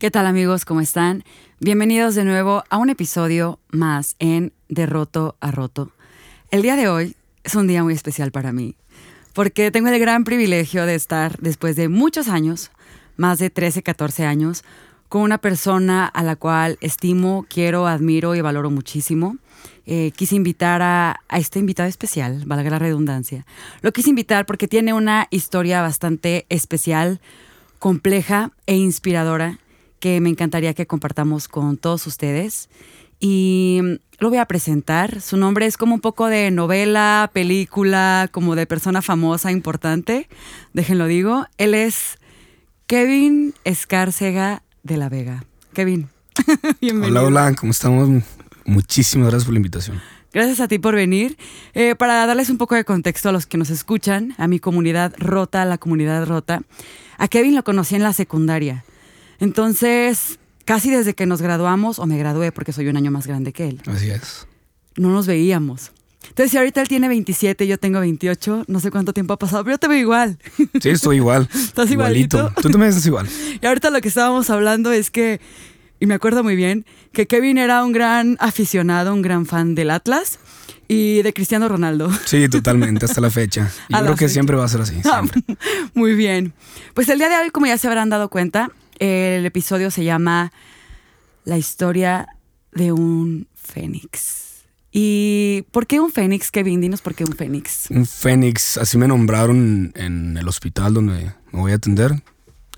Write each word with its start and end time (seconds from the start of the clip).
¿Qué 0.00 0.10
tal 0.10 0.26
amigos? 0.26 0.64
¿Cómo 0.64 0.80
están? 0.80 1.24
Bienvenidos 1.58 2.14
de 2.14 2.24
nuevo 2.24 2.64
a 2.70 2.78
un 2.78 2.88
episodio 2.88 3.60
más 3.70 4.16
en 4.18 4.54
De 4.70 4.86
Roto 4.86 5.36
a 5.40 5.50
Roto. 5.50 5.92
El 6.50 6.62
día 6.62 6.74
de 6.74 6.88
hoy 6.88 7.16
es 7.44 7.54
un 7.54 7.66
día 7.66 7.84
muy 7.84 7.92
especial 7.92 8.32
para 8.32 8.50
mí, 8.50 8.76
porque 9.34 9.70
tengo 9.70 9.90
el 9.90 9.98
gran 9.98 10.24
privilegio 10.24 10.86
de 10.86 10.94
estar 10.94 11.36
después 11.40 11.76
de 11.76 11.90
muchos 11.90 12.28
años, 12.28 12.70
más 13.18 13.38
de 13.40 13.50
13, 13.50 13.82
14 13.82 14.24
años, 14.24 14.64
con 15.10 15.20
una 15.20 15.36
persona 15.36 16.06
a 16.06 16.22
la 16.22 16.34
cual 16.34 16.78
estimo, 16.80 17.44
quiero, 17.50 17.86
admiro 17.86 18.34
y 18.34 18.40
valoro 18.40 18.70
muchísimo. 18.70 19.36
Eh, 19.84 20.12
quise 20.16 20.34
invitar 20.34 20.80
a, 20.80 21.20
a, 21.28 21.38
este 21.38 21.58
invitado 21.58 21.90
especial, 21.90 22.44
valga 22.46 22.70
la 22.70 22.78
redundancia. 22.78 23.44
Lo 23.82 23.92
quise 23.92 24.08
invitar 24.08 24.46
porque 24.46 24.66
tiene 24.66 24.94
una 24.94 25.26
historia 25.30 25.82
bastante 25.82 26.46
especial, 26.48 27.20
compleja 27.78 28.52
e 28.64 28.76
inspiradora 28.76 29.58
que 30.00 30.20
me 30.20 30.30
encantaría 30.30 30.74
que 30.74 30.86
compartamos 30.86 31.46
con 31.46 31.76
todos 31.76 32.06
ustedes. 32.06 32.68
Y 33.20 33.80
lo 34.18 34.30
voy 34.30 34.38
a 34.38 34.46
presentar. 34.46 35.20
Su 35.20 35.36
nombre 35.36 35.66
es 35.66 35.76
como 35.76 35.94
un 35.94 36.00
poco 36.00 36.26
de 36.26 36.50
novela, 36.50 37.30
película, 37.32 38.28
como 38.32 38.56
de 38.56 38.66
persona 38.66 39.02
famosa, 39.02 39.52
importante. 39.52 40.28
Déjenlo 40.72 41.06
digo. 41.06 41.46
Él 41.58 41.74
es 41.74 42.18
Kevin 42.86 43.54
Escárcega 43.64 44.62
de 44.82 44.96
la 44.96 45.10
Vega. 45.10 45.44
Kevin, 45.74 46.08
bienvenido. 46.80 47.20
Hola, 47.20 47.44
hola, 47.44 47.54
¿cómo 47.54 47.72
estamos? 47.72 48.24
Muchísimas 48.64 49.28
gracias 49.28 49.44
por 49.44 49.52
la 49.52 49.58
invitación. 49.58 50.00
Gracias 50.32 50.60
a 50.60 50.68
ti 50.68 50.78
por 50.78 50.94
venir. 50.94 51.36
Eh, 51.74 51.94
para 51.94 52.24
darles 52.24 52.50
un 52.50 52.58
poco 52.58 52.74
de 52.74 52.84
contexto 52.84 53.28
a 53.28 53.32
los 53.32 53.46
que 53.46 53.58
nos 53.58 53.68
escuchan, 53.68 54.34
a 54.38 54.48
mi 54.48 54.60
comunidad 54.60 55.12
rota, 55.18 55.64
la 55.64 55.76
comunidad 55.76 56.26
rota, 56.26 56.62
a 57.18 57.28
Kevin 57.28 57.54
lo 57.54 57.64
conocí 57.64 57.96
en 57.96 58.02
la 58.02 58.12
secundaria. 58.12 58.84
Entonces, 59.40 60.38
casi 60.64 60.90
desde 60.90 61.14
que 61.14 61.26
nos 61.26 61.42
graduamos, 61.42 61.98
o 61.98 62.06
me 62.06 62.16
gradué 62.18 62.52
porque 62.52 62.72
soy 62.72 62.88
un 62.88 62.96
año 62.96 63.10
más 63.10 63.26
grande 63.26 63.52
que 63.52 63.68
él. 63.68 63.82
Así 63.86 64.10
es. 64.10 64.46
No 64.96 65.10
nos 65.10 65.26
veíamos. 65.26 65.92
Entonces, 66.28 66.52
si 66.52 66.58
ahorita 66.58 66.82
él 66.82 66.88
tiene 66.88 67.08
27 67.08 67.64
y 67.64 67.68
yo 67.68 67.78
tengo 67.78 67.98
28, 68.00 68.64
no 68.68 68.80
sé 68.80 68.90
cuánto 68.90 69.12
tiempo 69.12 69.32
ha 69.32 69.38
pasado, 69.38 69.64
pero 69.64 69.74
yo 69.74 69.78
te 69.78 69.88
veo 69.88 69.98
igual. 69.98 70.38
Sí, 70.80 70.90
estoy 70.90 71.16
igual. 71.16 71.48
Estás 71.54 71.90
igualito. 71.90 72.52
Tú 72.60 72.70
también 72.70 72.90
estás 72.90 73.06
igual. 73.06 73.26
Y 73.60 73.66
ahorita 73.66 73.90
lo 73.90 74.00
que 74.00 74.08
estábamos 74.08 74.50
hablando 74.50 74.92
es 74.92 75.10
que, 75.10 75.40
y 75.98 76.06
me 76.06 76.14
acuerdo 76.14 76.44
muy 76.44 76.54
bien, 76.54 76.84
que 77.12 77.26
Kevin 77.26 77.58
era 77.58 77.82
un 77.82 77.92
gran 77.92 78.36
aficionado, 78.38 79.12
un 79.12 79.22
gran 79.22 79.46
fan 79.46 79.74
del 79.74 79.90
Atlas 79.90 80.38
y 80.86 81.22
de 81.22 81.32
Cristiano 81.32 81.68
Ronaldo. 81.68 82.10
Sí, 82.26 82.48
totalmente, 82.48 83.06
hasta 83.06 83.20
la 83.20 83.30
fecha. 83.30 83.70
Y 83.88 83.94
creo 83.94 84.16
que 84.16 84.28
siempre 84.28 84.56
va 84.56 84.66
a 84.66 84.68
ser 84.68 84.82
así. 84.82 85.02
Siempre. 85.02 85.42
muy 85.94 86.14
bien. 86.14 86.52
Pues 86.94 87.08
el 87.08 87.18
día 87.18 87.28
de 87.28 87.36
hoy, 87.36 87.50
como 87.50 87.66
ya 87.66 87.78
se 87.78 87.88
habrán 87.88 88.10
dado 88.10 88.28
cuenta, 88.28 88.70
el 89.00 89.46
episodio 89.46 89.90
se 89.90 90.04
llama 90.04 90.52
La 91.44 91.58
historia 91.58 92.28
de 92.72 92.92
un 92.92 93.48
fénix. 93.54 94.64
¿Y 94.92 95.62
por 95.70 95.86
qué 95.86 96.00
un 96.00 96.12
fénix, 96.12 96.50
Kevin? 96.50 96.80
Dinos 96.80 97.00
por 97.00 97.14
qué 97.14 97.24
un 97.24 97.32
fénix. 97.32 97.90
Un 97.90 98.06
fénix, 98.06 98.76
así 98.76 98.98
me 98.98 99.08
nombraron 99.08 99.92
en 99.94 100.36
el 100.36 100.46
hospital 100.46 100.94
donde 100.94 101.32
me 101.52 101.60
voy 101.60 101.72
a 101.72 101.76
atender, 101.76 102.22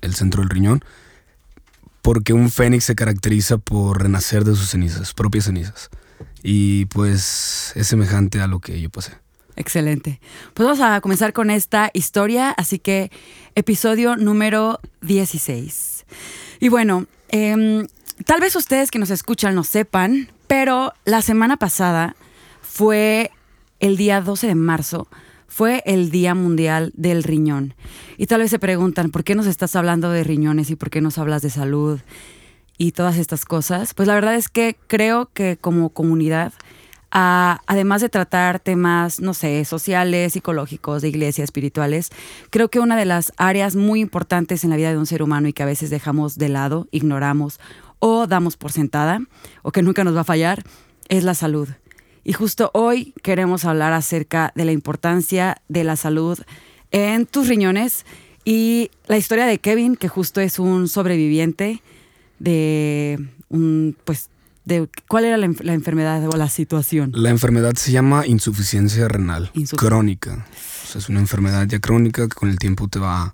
el 0.01 0.15
centro 0.15 0.41
del 0.41 0.49
riñón, 0.49 0.83
porque 2.01 2.33
un 2.33 2.49
fénix 2.49 2.85
se 2.85 2.95
caracteriza 2.95 3.57
por 3.57 4.01
renacer 4.01 4.43
de 4.43 4.55
sus 4.55 4.69
cenizas, 4.69 5.13
propias 5.13 5.45
cenizas. 5.45 5.89
Y 6.41 6.85
pues 6.85 7.73
es 7.75 7.87
semejante 7.87 8.41
a 8.41 8.47
lo 8.47 8.59
que 8.59 8.79
yo 8.79 8.89
pasé. 8.89 9.13
Excelente. 9.55 10.19
Pues 10.53 10.65
vamos 10.65 10.81
a 10.81 10.99
comenzar 11.01 11.33
con 11.33 11.49
esta 11.49 11.91
historia, 11.93 12.51
así 12.51 12.79
que 12.79 13.11
episodio 13.55 14.15
número 14.15 14.79
16. 15.01 15.92
Y 16.59 16.69
bueno, 16.69 17.05
em, 17.29 17.87
tal 18.25 18.41
vez 18.41 18.55
ustedes 18.55 18.91
que 18.91 18.99
nos 18.99 19.09
escuchan 19.09 19.55
no 19.55 19.63
sepan, 19.63 20.29
pero 20.47 20.93
la 21.05 21.21
semana 21.21 21.57
pasada 21.57 22.15
fue 22.61 23.31
el 23.79 23.97
día 23.97 24.21
12 24.21 24.47
de 24.47 24.55
marzo, 24.55 25.07
fue 25.47 25.83
el 25.85 26.09
Día 26.09 26.33
Mundial 26.35 26.91
del 26.95 27.23
Riñón. 27.23 27.75
Y 28.17 28.27
tal 28.27 28.41
vez 28.41 28.49
se 28.49 28.59
preguntan, 28.59 29.11
¿por 29.11 29.23
qué 29.23 29.35
nos 29.35 29.45
estás 29.45 29.75
hablando 29.75 30.09
de 30.09 30.23
riñones 30.23 30.69
y 30.69 30.75
por 30.75 30.89
qué 30.89 31.01
nos 31.01 31.17
hablas 31.17 31.41
de 31.41 31.49
salud 31.49 31.99
y 32.77 32.91
todas 32.93 33.17
estas 33.17 33.45
cosas? 33.45 33.93
Pues 33.93 34.07
la 34.07 34.15
verdad 34.15 34.35
es 34.35 34.49
que 34.49 34.75
creo 34.87 35.29
que 35.33 35.57
como 35.57 35.89
comunidad 35.89 36.53
además 37.15 38.01
de 38.01 38.09
tratar 38.09 38.59
temas, 38.59 39.19
no 39.19 39.35
sé, 39.35 39.63
sociales, 39.65 40.33
psicológicos, 40.33 41.03
de 41.03 41.09
iglesia, 41.09 41.43
espirituales, 41.43 42.09
creo 42.49 42.69
que 42.69 42.79
una 42.79 42.97
de 42.97 43.05
las 43.05 43.31
áreas 43.37 43.75
muy 43.75 43.99
importantes 43.99 44.63
en 44.63 44.71
la 44.71 44.77
vida 44.77 44.91
de 44.91 44.97
un 44.97 45.05
ser 45.05 45.21
humano 45.21 45.47
y 45.47 45.53
que 45.53 45.61
a 45.61 45.67
veces 45.67 45.91
dejamos 45.91 46.37
de 46.37 46.49
lado, 46.49 46.87
ignoramos 46.91 47.59
o 47.99 48.25
damos 48.25 48.57
por 48.57 48.71
sentada, 48.71 49.21
o 49.61 49.71
que 49.71 49.83
nunca 49.83 50.03
nos 50.03 50.15
va 50.15 50.21
a 50.21 50.25
fallar, 50.25 50.63
es 51.07 51.23
la 51.23 51.35
salud. 51.35 51.69
Y 52.23 52.33
justo 52.33 52.71
hoy 52.73 53.13
queremos 53.21 53.63
hablar 53.65 53.93
acerca 53.93 54.51
de 54.55 54.65
la 54.65 54.71
importancia 54.71 55.61
de 55.67 55.83
la 55.83 55.95
salud 55.95 56.39
en 56.91 57.25
tus 57.25 57.47
riñones 57.47 58.05
y 58.43 58.89
la 59.07 59.17
historia 59.17 59.45
de 59.45 59.59
Kevin, 59.59 59.95
que 59.95 60.07
justo 60.07 60.41
es 60.41 60.57
un 60.57 60.87
sobreviviente 60.87 61.81
de 62.39 63.19
un, 63.49 63.95
pues, 64.03 64.29
cuál 65.07 65.25
era 65.25 65.37
la, 65.37 65.45
enfermedad 65.45 66.27
o 66.27 66.37
la 66.37 66.49
situación. 66.49 67.11
La 67.13 67.29
enfermedad 67.29 67.75
se 67.75 67.91
llama 67.91 68.25
insuficiencia 68.25 69.07
renal 69.07 69.51
crónica. 69.75 70.45
es 70.95 71.09
una 71.09 71.19
enfermedad 71.19 71.67
ya 71.67 71.79
crónica 71.79 72.27
que 72.27 72.35
con 72.35 72.49
el 72.49 72.57
tiempo 72.57 72.87
te 72.87 72.99
va 72.99 73.33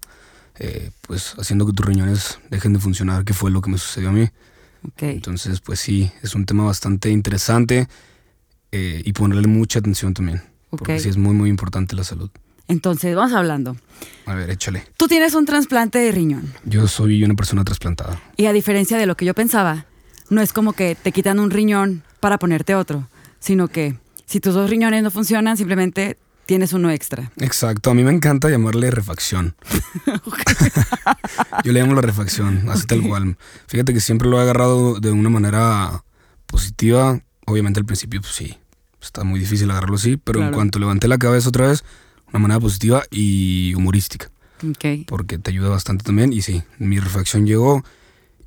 eh, 0.60 0.92
pues 1.02 1.36
haciendo 1.38 1.66
que 1.66 1.74
tus 1.74 1.86
riñones 1.86 2.40
dejen 2.50 2.74
de 2.74 2.80
funcionar, 2.80 3.24
que 3.24 3.34
fue 3.34 3.52
lo 3.52 3.62
que 3.62 3.70
me 3.70 3.78
sucedió 3.78 4.10
a 4.10 4.12
mí. 4.12 4.30
Entonces, 4.98 5.62
pues 5.62 5.80
sí, 5.80 6.12
es 6.22 6.36
un 6.36 6.46
tema 6.46 6.64
bastante 6.64 7.10
interesante 7.10 7.88
eh, 8.72 9.02
y 9.04 9.14
ponerle 9.14 9.48
mucha 9.48 9.80
atención 9.80 10.14
también. 10.14 10.42
Porque 10.70 11.00
sí 11.00 11.10
es 11.10 11.18
muy, 11.18 11.34
muy 11.34 11.50
importante 11.50 11.96
la 11.96 12.04
salud. 12.04 12.30
Entonces, 12.68 13.16
vamos 13.16 13.34
hablando. 13.34 13.78
A 14.26 14.36
ver, 14.36 14.50
échale. 14.52 14.84
Tú 14.96 15.08
tienes 15.08 15.34
un 15.34 15.46
trasplante 15.46 15.98
de 15.98 16.12
riñón. 16.12 16.54
Yo 16.66 16.88
soy 16.88 17.24
una 17.24 17.34
persona 17.34 17.64
trasplantada. 17.64 18.22
Y 18.38 18.46
a 18.46 18.54
diferencia 18.54 18.98
de 18.98 19.08
lo 19.08 19.18
que 19.18 19.26
yo 19.26 19.34
pensaba, 19.34 19.88
no 20.30 20.42
es 20.42 20.54
como 20.54 20.74
que 20.74 20.96
te 20.96 21.12
quitan 21.12 21.40
un 21.40 21.52
riñón 21.52 22.04
para 22.20 22.38
ponerte 22.38 22.76
otro, 22.76 23.08
sino 23.40 23.68
que 23.68 23.96
si 24.26 24.40
tus 24.40 24.54
dos 24.54 24.70
riñones 24.70 25.04
no 25.04 25.12
funcionan, 25.12 25.58
simplemente 25.58 26.18
tienes 26.46 26.74
uno 26.74 26.90
extra. 26.90 27.32
Exacto, 27.38 27.92
a 27.92 27.94
mí 27.94 28.04
me 28.04 28.12
encanta 28.12 28.50
llamarle 28.50 28.92
refacción. 28.92 29.56
Yo 31.64 31.72
le 31.72 31.82
llamo 31.82 31.96
la 31.96 32.02
refacción, 32.02 32.68
así 32.70 32.86
tal 32.88 33.02
cual. 33.02 33.38
Fíjate 33.68 33.94
que 33.94 34.00
siempre 34.00 34.28
lo 34.28 34.40
he 34.40 34.42
agarrado 34.42 35.00
de 35.00 35.12
una 35.12 35.30
manera 35.30 36.04
positiva. 36.46 37.22
Obviamente 37.46 37.80
al 37.80 37.86
principio, 37.86 38.22
pues 38.22 38.34
sí, 38.34 38.58
está 39.02 39.24
muy 39.24 39.40
difícil 39.40 39.70
agarrarlo 39.72 39.96
así, 39.96 40.18
pero 40.18 40.44
en 40.44 40.52
cuanto 40.52 40.80
levanté 40.80 41.08
la 41.08 41.18
cabeza 41.18 41.50
otra 41.50 41.68
vez, 41.68 41.84
una 42.30 42.40
manera 42.40 42.60
positiva 42.60 43.04
y 43.10 43.74
humorística. 43.76 44.30
Okay. 44.72 45.06
Porque 45.06 45.38
te 45.38 45.52
ayuda 45.52 45.70
bastante 45.70 46.04
también. 46.04 46.34
Y 46.34 46.42
sí, 46.42 46.64
mi 46.78 47.00
refacción 47.00 47.46
llegó 47.46 47.84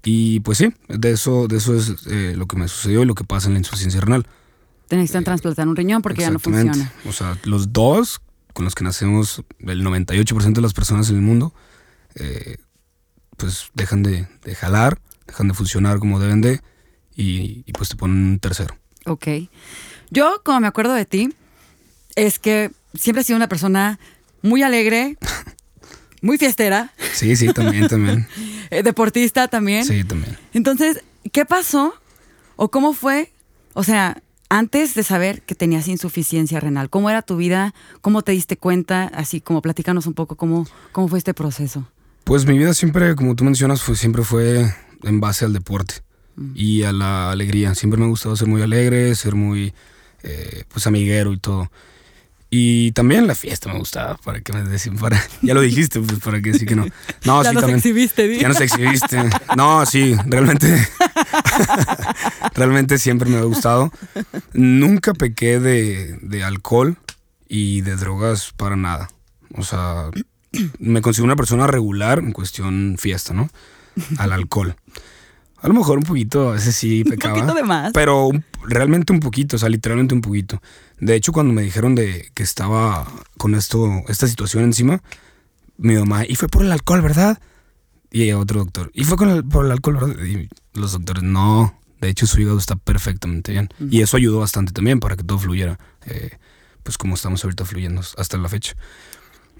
y 0.04 0.40
pues 0.40 0.58
sí, 0.58 0.72
de 0.88 1.12
eso, 1.12 1.46
de 1.48 1.58
eso 1.58 1.76
es 1.76 1.94
eh, 2.06 2.34
lo 2.36 2.46
que 2.46 2.56
me 2.56 2.68
sucedió 2.68 3.02
y 3.02 3.06
lo 3.06 3.14
que 3.14 3.24
pasa 3.24 3.48
en 3.48 3.54
la 3.54 3.60
insuficiencia 3.60 4.00
renal. 4.00 4.26
Te 4.88 4.96
necesitan 4.96 5.24
trasplantar 5.24 5.68
un 5.68 5.76
riñón 5.76 6.02
porque 6.02 6.22
ya 6.22 6.30
no 6.30 6.38
funciona. 6.38 6.92
O 7.06 7.12
sea, 7.12 7.38
los 7.44 7.72
dos 7.72 8.20
con 8.52 8.64
los 8.64 8.74
que 8.74 8.84
nacemos, 8.84 9.42
el 9.60 9.84
98% 9.84 10.52
de 10.52 10.60
las 10.60 10.74
personas 10.74 11.08
en 11.08 11.16
el 11.16 11.22
mundo, 11.22 11.54
eh, 12.14 12.56
pues 13.36 13.70
dejan 13.74 14.02
de, 14.02 14.26
jalar, 14.54 15.00
dejan 15.26 15.48
de 15.48 15.54
funcionar 15.54 15.98
como 15.98 16.20
deben 16.20 16.40
de 16.40 16.60
y, 17.14 17.64
y 17.66 17.72
pues 17.72 17.88
te 17.88 17.96
ponen 17.96 18.16
un 18.16 18.38
tercero. 18.38 18.76
Ok. 19.06 19.26
Yo, 20.10 20.42
como 20.44 20.60
me 20.60 20.66
acuerdo 20.66 20.92
de 20.92 21.06
ti, 21.06 21.34
es 22.16 22.38
que 22.38 22.70
siempre 22.94 23.22
he 23.22 23.24
sido 23.24 23.36
una 23.36 23.48
persona 23.48 23.98
muy 24.42 24.62
alegre, 24.62 25.16
muy 26.20 26.36
fiestera. 26.38 26.92
Sí, 27.14 27.36
sí, 27.36 27.52
también, 27.52 27.88
también. 27.88 28.26
Eh, 28.72 28.82
deportista 28.82 29.48
también. 29.48 29.84
Sí, 29.84 30.02
también. 30.02 30.38
Entonces, 30.54 31.04
¿qué 31.30 31.44
pasó? 31.44 31.92
¿O 32.56 32.70
cómo 32.70 32.94
fue? 32.94 33.30
O 33.74 33.84
sea, 33.84 34.22
antes 34.48 34.94
de 34.94 35.02
saber 35.02 35.42
que 35.42 35.54
tenías 35.54 35.88
insuficiencia 35.88 36.58
renal, 36.58 36.88
¿cómo 36.88 37.10
era 37.10 37.20
tu 37.20 37.36
vida? 37.36 37.74
¿Cómo 38.00 38.22
te 38.22 38.32
diste 38.32 38.56
cuenta? 38.56 39.10
Así 39.14 39.42
como 39.42 39.60
platícanos 39.60 40.06
un 40.06 40.14
poco 40.14 40.36
cómo, 40.36 40.66
cómo 40.92 41.08
fue 41.08 41.18
este 41.18 41.34
proceso. 41.34 41.86
Pues 42.24 42.46
mi 42.46 42.56
vida 42.56 42.72
siempre, 42.72 43.14
como 43.14 43.36
tú 43.36 43.44
mencionas, 43.44 43.82
fue, 43.82 43.94
siempre 43.94 44.24
fue 44.24 44.74
en 45.02 45.20
base 45.20 45.44
al 45.44 45.52
deporte 45.52 45.96
mm. 46.36 46.52
y 46.54 46.84
a 46.84 46.92
la 46.92 47.30
alegría. 47.30 47.74
Siempre 47.74 48.00
me 48.00 48.06
ha 48.06 48.08
gustado 48.08 48.34
ser 48.36 48.48
muy 48.48 48.62
alegre, 48.62 49.14
ser 49.14 49.34
muy 49.34 49.74
eh, 50.22 50.64
pues 50.68 50.86
amiguero 50.86 51.34
y 51.34 51.38
todo. 51.38 51.70
Y 52.54 52.92
también 52.92 53.26
la 53.26 53.34
fiesta 53.34 53.72
me 53.72 53.78
gustaba, 53.78 54.18
para 54.18 54.42
que 54.42 54.52
me 54.52 54.62
decían, 54.62 54.96
para, 54.98 55.18
ya 55.42 55.54
lo 55.54 55.62
dijiste, 55.62 55.98
pues 56.00 56.20
para 56.20 56.42
que 56.42 56.52
sí 56.52 56.66
que 56.66 56.76
no. 56.76 56.84
No, 57.24 57.42
ya 57.42 57.48
sí, 57.48 57.54
nos 57.54 57.62
también. 57.62 57.78
exhibiste, 57.78 58.38
Ya 58.38 58.48
nos 58.48 58.60
exhibiste. 58.60 59.30
No, 59.56 59.86
sí, 59.86 60.14
realmente, 60.26 60.86
realmente 62.54 62.98
siempre 62.98 63.30
me 63.30 63.38
ha 63.38 63.42
gustado. 63.44 63.90
Nunca 64.52 65.14
pequé 65.14 65.60
de, 65.60 66.18
de 66.20 66.44
alcohol 66.44 66.98
y 67.48 67.80
de 67.80 67.96
drogas 67.96 68.52
para 68.54 68.76
nada. 68.76 69.08
O 69.54 69.64
sea, 69.64 70.10
me 70.78 71.00
considero 71.00 71.24
una 71.24 71.36
persona 71.36 71.66
regular 71.66 72.18
en 72.18 72.32
cuestión 72.32 72.96
fiesta, 72.98 73.32
¿no? 73.32 73.48
Al 74.18 74.30
alcohol. 74.30 74.76
A 75.62 75.68
lo 75.68 75.74
mejor 75.74 75.98
un 75.98 76.04
poquito, 76.04 76.50
veces 76.50 76.74
sí 76.74 77.04
pecaba. 77.08 77.34
un 77.34 77.40
poquito 77.40 77.54
de 77.56 77.62
más. 77.62 77.92
Pero 77.92 78.30
realmente 78.66 79.12
un 79.12 79.20
poquito, 79.20 79.56
o 79.56 79.58
sea, 79.58 79.68
literalmente 79.68 80.14
un 80.14 80.20
poquito. 80.20 80.60
De 80.98 81.14
hecho, 81.14 81.32
cuando 81.32 81.52
me 81.52 81.62
dijeron 81.62 81.94
de 81.94 82.30
que 82.34 82.42
estaba 82.42 83.06
con 83.38 83.54
esto, 83.54 84.02
esta 84.08 84.26
situación 84.26 84.64
encima, 84.64 85.02
mi 85.78 85.94
mamá, 85.94 86.24
y 86.26 86.36
fue 86.36 86.48
por 86.48 86.62
el 86.62 86.72
alcohol, 86.72 87.00
¿verdad? 87.00 87.40
Y 88.10 88.30
otro 88.32 88.60
doctor, 88.60 88.90
y 88.92 89.04
fue 89.04 89.16
con 89.16 89.48
por 89.48 89.64
el 89.64 89.72
alcohol, 89.72 89.94
¿verdad? 89.94 90.24
Y 90.24 90.48
los 90.74 90.92
doctores, 90.92 91.22
no, 91.22 91.78
de 92.00 92.08
hecho 92.10 92.26
su 92.26 92.40
hígado 92.40 92.58
está 92.58 92.76
perfectamente 92.76 93.52
bien. 93.52 93.70
Y 93.90 94.02
eso 94.02 94.16
ayudó 94.16 94.40
bastante 94.40 94.72
también 94.72 95.00
para 95.00 95.16
que 95.16 95.24
todo 95.24 95.38
fluyera, 95.38 95.78
eh, 96.06 96.38
pues 96.82 96.98
como 96.98 97.14
estamos 97.14 97.42
ahorita 97.42 97.64
fluyendo 97.64 98.02
hasta 98.18 98.36
la 98.36 98.48
fecha. 98.48 98.74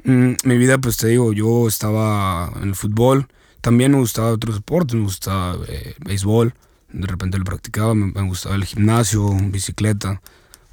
Mm, 0.05 0.33
mi 0.45 0.59
vida, 0.59 0.79
pues 0.79 0.97
te 0.97 1.09
digo, 1.09 1.33
yo 1.33 1.67
estaba 1.69 2.53
en 2.57 2.69
el 2.69 2.75
fútbol, 2.75 3.29
también 3.63 3.93
me 3.93 3.99
gustaba 3.99 4.33
otros 4.33 4.57
deportes, 4.57 4.97
me 4.97 5.05
gustaba 5.05 5.57
eh, 5.69 5.95
béisbol, 6.05 6.53
de 6.93 7.07
repente 7.07 7.39
lo 7.39 7.45
practicaba, 7.45 7.95
me, 7.95 8.11
gustaba 8.23 8.57
el 8.57 8.65
gimnasio, 8.65 9.31
bicicleta, 9.35 10.21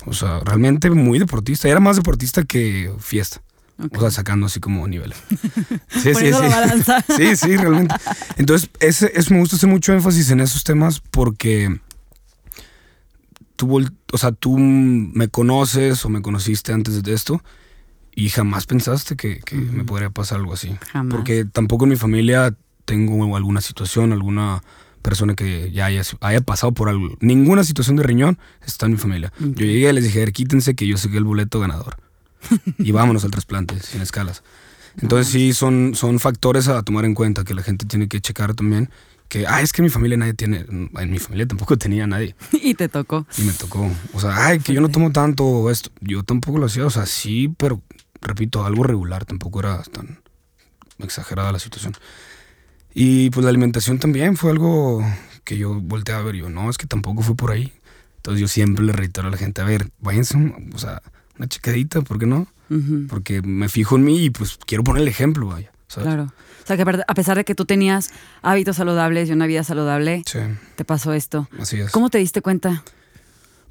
o 0.05 0.13
sea, 0.13 0.41
realmente 0.41 0.89
muy 0.89 1.19
deportista, 1.19 1.69
era 1.69 1.79
más 1.79 1.95
deportista 1.95 2.43
que 2.43 2.91
fiesta. 2.99 3.41
O 3.95 3.99
sea, 4.01 4.11
sacando 4.11 4.47
así 4.47 4.59
como 4.59 4.85
nivel. 4.89 5.13
Sí, 5.89 6.13
sí, 6.13 6.33
sí. 6.33 6.91
sí, 7.15 7.35
sí, 7.37 7.55
realmente. 7.55 7.95
Entonces, 8.35 8.69
ese, 8.81 9.11
eso 9.15 9.33
me 9.33 9.39
gusta 9.39 9.55
hacer 9.55 9.69
mucho 9.69 9.93
énfasis 9.93 10.31
en 10.31 10.41
esos 10.41 10.65
temas 10.65 10.99
porque 10.99 11.79
tú, 13.55 13.85
o 14.11 14.17
sea, 14.17 14.33
tú 14.33 14.57
me 14.57 15.29
conoces 15.29 16.03
o 16.03 16.09
me 16.09 16.21
conociste 16.21 16.73
antes 16.73 17.01
de 17.01 17.13
esto 17.13 17.41
y 18.13 18.29
jamás 18.29 18.65
pensaste 18.65 19.15
que, 19.15 19.41
me 19.53 19.85
podría 19.85 20.09
pasar 20.09 20.39
algo 20.39 20.53
así. 20.53 20.75
Jamás. 20.91 21.15
Porque 21.15 21.45
tampoco 21.45 21.85
en 21.85 21.91
mi 21.91 21.95
familia 21.95 22.55
tengo 22.89 23.35
alguna 23.35 23.61
situación, 23.61 24.13
alguna 24.13 24.63
persona 25.03 25.35
que 25.35 25.71
ya 25.71 25.85
haya, 25.85 26.01
haya 26.21 26.41
pasado 26.41 26.71
por 26.71 26.89
algo. 26.89 27.15
Ninguna 27.19 27.63
situación 27.63 27.97
de 27.97 28.01
riñón 28.01 28.39
está 28.65 28.87
en 28.87 28.93
mi 28.93 28.97
familia. 28.97 29.31
Yo 29.37 29.67
llegué 29.67 29.91
y 29.91 29.93
les 29.93 30.05
dije, 30.05 30.31
quítense 30.31 30.73
que 30.73 30.87
yo 30.87 30.97
saqué 30.97 31.17
el 31.17 31.23
boleto 31.23 31.59
ganador. 31.59 31.97
y 32.79 32.91
vámonos 32.91 33.23
al 33.25 33.29
trasplante, 33.29 33.79
sin 33.79 34.01
escalas. 34.01 34.41
Entonces 34.99 35.31
sí, 35.31 35.53
son, 35.53 35.93
son 35.93 36.19
factores 36.19 36.67
a 36.67 36.81
tomar 36.81 37.05
en 37.05 37.13
cuenta 37.13 37.43
que 37.43 37.53
la 37.53 37.61
gente 37.61 37.85
tiene 37.85 38.07
que 38.07 38.21
checar 38.21 38.55
también. 38.55 38.89
Que, 39.27 39.45
ah, 39.45 39.61
es 39.61 39.71
que 39.71 39.83
en 39.83 39.83
mi 39.83 39.91
familia 39.91 40.17
nadie 40.17 40.33
tiene, 40.33 40.65
en 40.67 41.11
mi 41.11 41.19
familia 41.19 41.45
tampoco 41.45 41.77
tenía 41.77 42.07
nadie. 42.07 42.35
y 42.51 42.73
te 42.73 42.89
tocó. 42.89 43.27
Y 43.37 43.43
me 43.43 43.53
tocó. 43.53 43.87
O 44.13 44.19
sea, 44.19 44.47
ay, 44.47 44.59
que 44.61 44.73
yo 44.73 44.81
no 44.81 44.89
tomo 44.89 45.11
tanto 45.11 45.69
esto. 45.69 45.91
Yo 46.01 46.23
tampoco 46.23 46.57
lo 46.57 46.65
hacía, 46.65 46.87
o 46.87 46.89
sea, 46.89 47.05
sí, 47.05 47.53
pero 47.55 47.83
repito, 48.19 48.65
algo 48.65 48.81
regular, 48.81 49.25
tampoco 49.25 49.59
era 49.59 49.83
tan 49.83 50.21
exagerada 50.97 51.51
la 51.51 51.59
situación. 51.59 51.93
Y 53.01 53.29
pues 53.29 53.45
la 53.45 53.49
alimentación 53.49 53.97
también 53.97 54.35
fue 54.35 54.51
algo 54.51 55.01
que 55.45 55.57
yo 55.57 55.73
volteé 55.73 56.15
a 56.15 56.21
ver. 56.21 56.35
Yo, 56.35 56.49
no, 56.49 56.69
es 56.69 56.77
que 56.77 56.85
tampoco 56.85 57.21
fue 57.21 57.33
por 57.33 57.51
ahí. 57.51 57.71
Entonces 58.17 58.41
yo 58.41 58.49
siempre 58.49 58.83
le 58.83 58.91
reitero 58.91 59.29
a 59.29 59.31
la 59.31 59.37
gente, 59.37 59.61
a 59.61 59.63
ver, 59.63 59.89
váyanse, 60.01 60.35
o 60.73 60.77
sea, 60.77 61.01
una 61.37 61.47
checadita, 61.47 62.01
¿por 62.01 62.19
qué 62.19 62.25
no? 62.25 62.45
Porque 63.07 63.41
me 63.41 63.69
fijo 63.69 63.95
en 63.95 64.03
mí 64.03 64.25
y 64.25 64.29
pues 64.31 64.59
quiero 64.65 64.83
poner 64.83 65.03
el 65.03 65.07
ejemplo, 65.07 65.47
vaya. 65.47 65.71
Claro. 65.87 66.23
O 66.23 66.67
sea, 66.67 66.75
que 66.75 66.83
a 66.83 67.13
pesar 67.13 67.37
de 67.37 67.45
que 67.45 67.55
tú 67.55 67.63
tenías 67.63 68.11
hábitos 68.41 68.75
saludables 68.75 69.29
y 69.29 69.31
una 69.31 69.47
vida 69.47 69.63
saludable, 69.63 70.21
te 70.75 70.83
pasó 70.83 71.13
esto. 71.13 71.47
Así 71.57 71.79
es. 71.79 71.91
¿Cómo 71.91 72.09
te 72.09 72.17
diste 72.17 72.41
cuenta? 72.41 72.83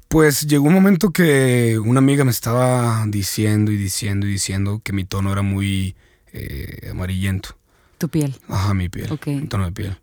Pues 0.07 0.47
llegó 0.47 0.65
un 0.65 0.73
momento 0.73 1.11
que 1.11 1.77
una 1.77 1.99
amiga 1.99 2.25
me 2.25 2.31
estaba 2.31 3.05
diciendo 3.07 3.71
y 3.71 3.77
diciendo 3.77 4.25
y 4.25 4.31
diciendo 4.31 4.81
que 4.83 4.91
mi 4.91 5.05
tono 5.05 5.31
era 5.31 5.43
muy 5.43 5.95
eh, 6.33 6.89
amarillento. 6.89 7.58
¿Tu 7.99 8.09
piel? 8.09 8.35
Ajá, 8.47 8.73
mi 8.73 8.89
piel. 8.89 9.11
Ok. 9.11 9.27
Mi 9.27 9.47
tono 9.47 9.65
de 9.65 9.71
piel. 9.71 9.97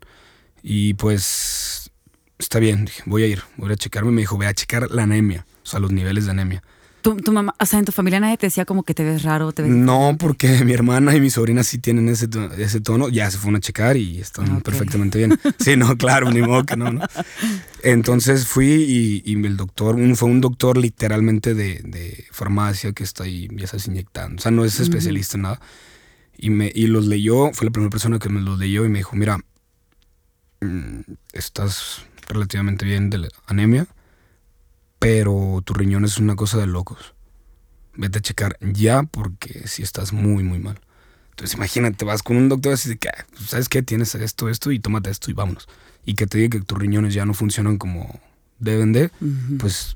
Y 0.63 0.95
pues 0.95 1.91
está 2.39 2.59
bien, 2.59 2.85
dije, 2.85 3.03
voy 3.07 3.23
a 3.23 3.27
ir, 3.27 3.43
voy 3.57 3.73
a 3.73 3.77
checarme. 3.77 4.13
Me 4.13 4.21
dijo, 4.21 4.37
voy 4.37 4.47
a 4.47 4.55
checar 4.55 4.91
la 4.91 5.05
anemia, 5.05 5.47
o 5.65 5.67
sea, 5.67 5.81
los 5.81 5.91
niveles 5.91 6.27
de 6.27 6.33
anemia. 6.33 6.63
¿Tu, 7.01 7.33
mamá, 7.33 7.55
o 7.61 7.67
sea, 7.67 7.79
en 7.79 7.85
tu 7.85 7.93
familia 7.93 8.19
nadie 8.19 8.37
te 8.37 8.47
decía 8.47 8.65
como 8.65 8.83
que 8.83 8.93
te 8.93 9.05
ves 9.05 9.23
raro? 9.23 9.53
Te 9.53 9.63
ves... 9.63 9.71
No, 9.71 10.17
porque 10.19 10.65
mi 10.65 10.73
hermana 10.73 11.15
y 11.15 11.21
mi 11.21 11.31
sobrina 11.31 11.63
sí 11.63 11.79
tienen 11.79 12.09
ese, 12.09 12.29
ese 12.59 12.81
tono. 12.81 13.09
Ya 13.09 13.31
se 13.31 13.39
fueron 13.39 13.57
a 13.57 13.61
checar 13.61 13.97
y 13.97 14.19
están 14.19 14.61
perfectamente 14.61 15.19
bien. 15.19 15.39
Sí, 15.61 15.77
no, 15.77 15.97
claro, 15.97 16.31
ni 16.33 16.43
modo 16.43 16.65
que 16.65 16.77
no, 16.77 16.91
¿no? 16.91 17.03
Entonces 17.85 18.47
fui 18.47 19.23
y, 19.25 19.33
el 19.35 19.57
doctor, 19.57 19.97
fue 20.17 20.29
un 20.29 20.41
doctor 20.41 20.77
literalmente 20.77 21.55
de, 21.55 22.25
farmacia 22.33 22.93
que 22.93 23.05
está 23.05 23.23
ahí, 23.23 23.49
ya 23.53 23.65
estás 23.65 23.87
inyectando. 23.87 24.41
O 24.41 24.43
sea, 24.43 24.51
no 24.51 24.65
es 24.65 24.81
especialista 24.81 25.37
en 25.37 25.43
nada. 25.43 25.61
Y, 26.39 26.51
me, 26.51 26.71
y 26.75 26.87
los 26.87 27.07
leyó, 27.07 27.53
fue 27.53 27.67
la 27.67 27.71
primera 27.73 27.91
persona 27.91 28.19
que 28.19 28.29
me 28.29 28.41
los 28.41 28.59
leyó 28.59 28.85
y 28.85 28.89
me 28.89 28.99
dijo, 28.99 29.17
mira, 29.17 29.39
mm, 30.61 31.01
estás 31.33 32.03
relativamente 32.29 32.85
bien 32.85 33.11
de 33.11 33.19
la 33.19 33.29
anemia 33.47 33.87
pero 34.99 35.63
tu 35.65 35.75
riñón 35.75 36.05
es 36.05 36.19
una 36.19 36.37
cosa 36.37 36.59
de 36.59 36.67
locos. 36.67 37.15
Vete 37.95 38.19
a 38.19 38.23
checar 38.23 38.59
ya 38.61 39.03
porque 39.05 39.67
si 39.69 39.83
estás 39.83 40.13
muy, 40.13 40.43
muy 40.43 40.59
mal. 40.59 40.81
Entonces 41.31 41.55
imagínate, 41.57 42.05
vas 42.05 42.23
con 42.23 42.37
un 42.37 42.49
doctor 42.49 42.73
así 42.73 42.89
de 42.89 42.97
que, 42.97 43.09
ah, 43.09 43.27
pues, 43.31 43.51
¿sabes 43.51 43.69
qué? 43.69 43.83
Tienes 43.83 44.15
esto, 44.15 44.49
esto 44.49 44.73
y 44.73 44.79
tómate 44.79 45.11
esto 45.11 45.31
y 45.31 45.35
vámonos. 45.35 45.69
Y 46.05 46.15
que 46.15 46.27
te 46.27 46.39
diga 46.39 46.59
que 46.59 46.65
tus 46.65 46.79
riñones 46.79 47.15
ya 47.15 47.27
no 47.27 47.35
funcionan 47.35 47.79
como 47.79 48.21
deben 48.59 48.93
de, 48.93 49.11
pues... 49.59 49.93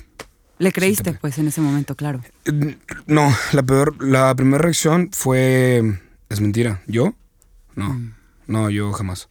Le 0.58 0.72
creíste 0.72 1.14
pues 1.14 1.38
en 1.38 1.48
ese 1.48 1.62
momento, 1.62 1.94
claro. 1.94 2.20
Eh, 2.44 2.76
no, 3.06 3.34
la 3.52 3.62
peor, 3.62 4.04
la 4.04 4.34
primera 4.34 4.62
reacción 4.62 5.08
fue, 5.10 5.98
es 6.30 6.40
mentira, 6.40 6.82
¿yo? 6.86 7.14
No, 7.74 7.92
mm. 7.92 8.14
no, 8.46 8.70
yo 8.70 8.92
jamás. 8.92 9.28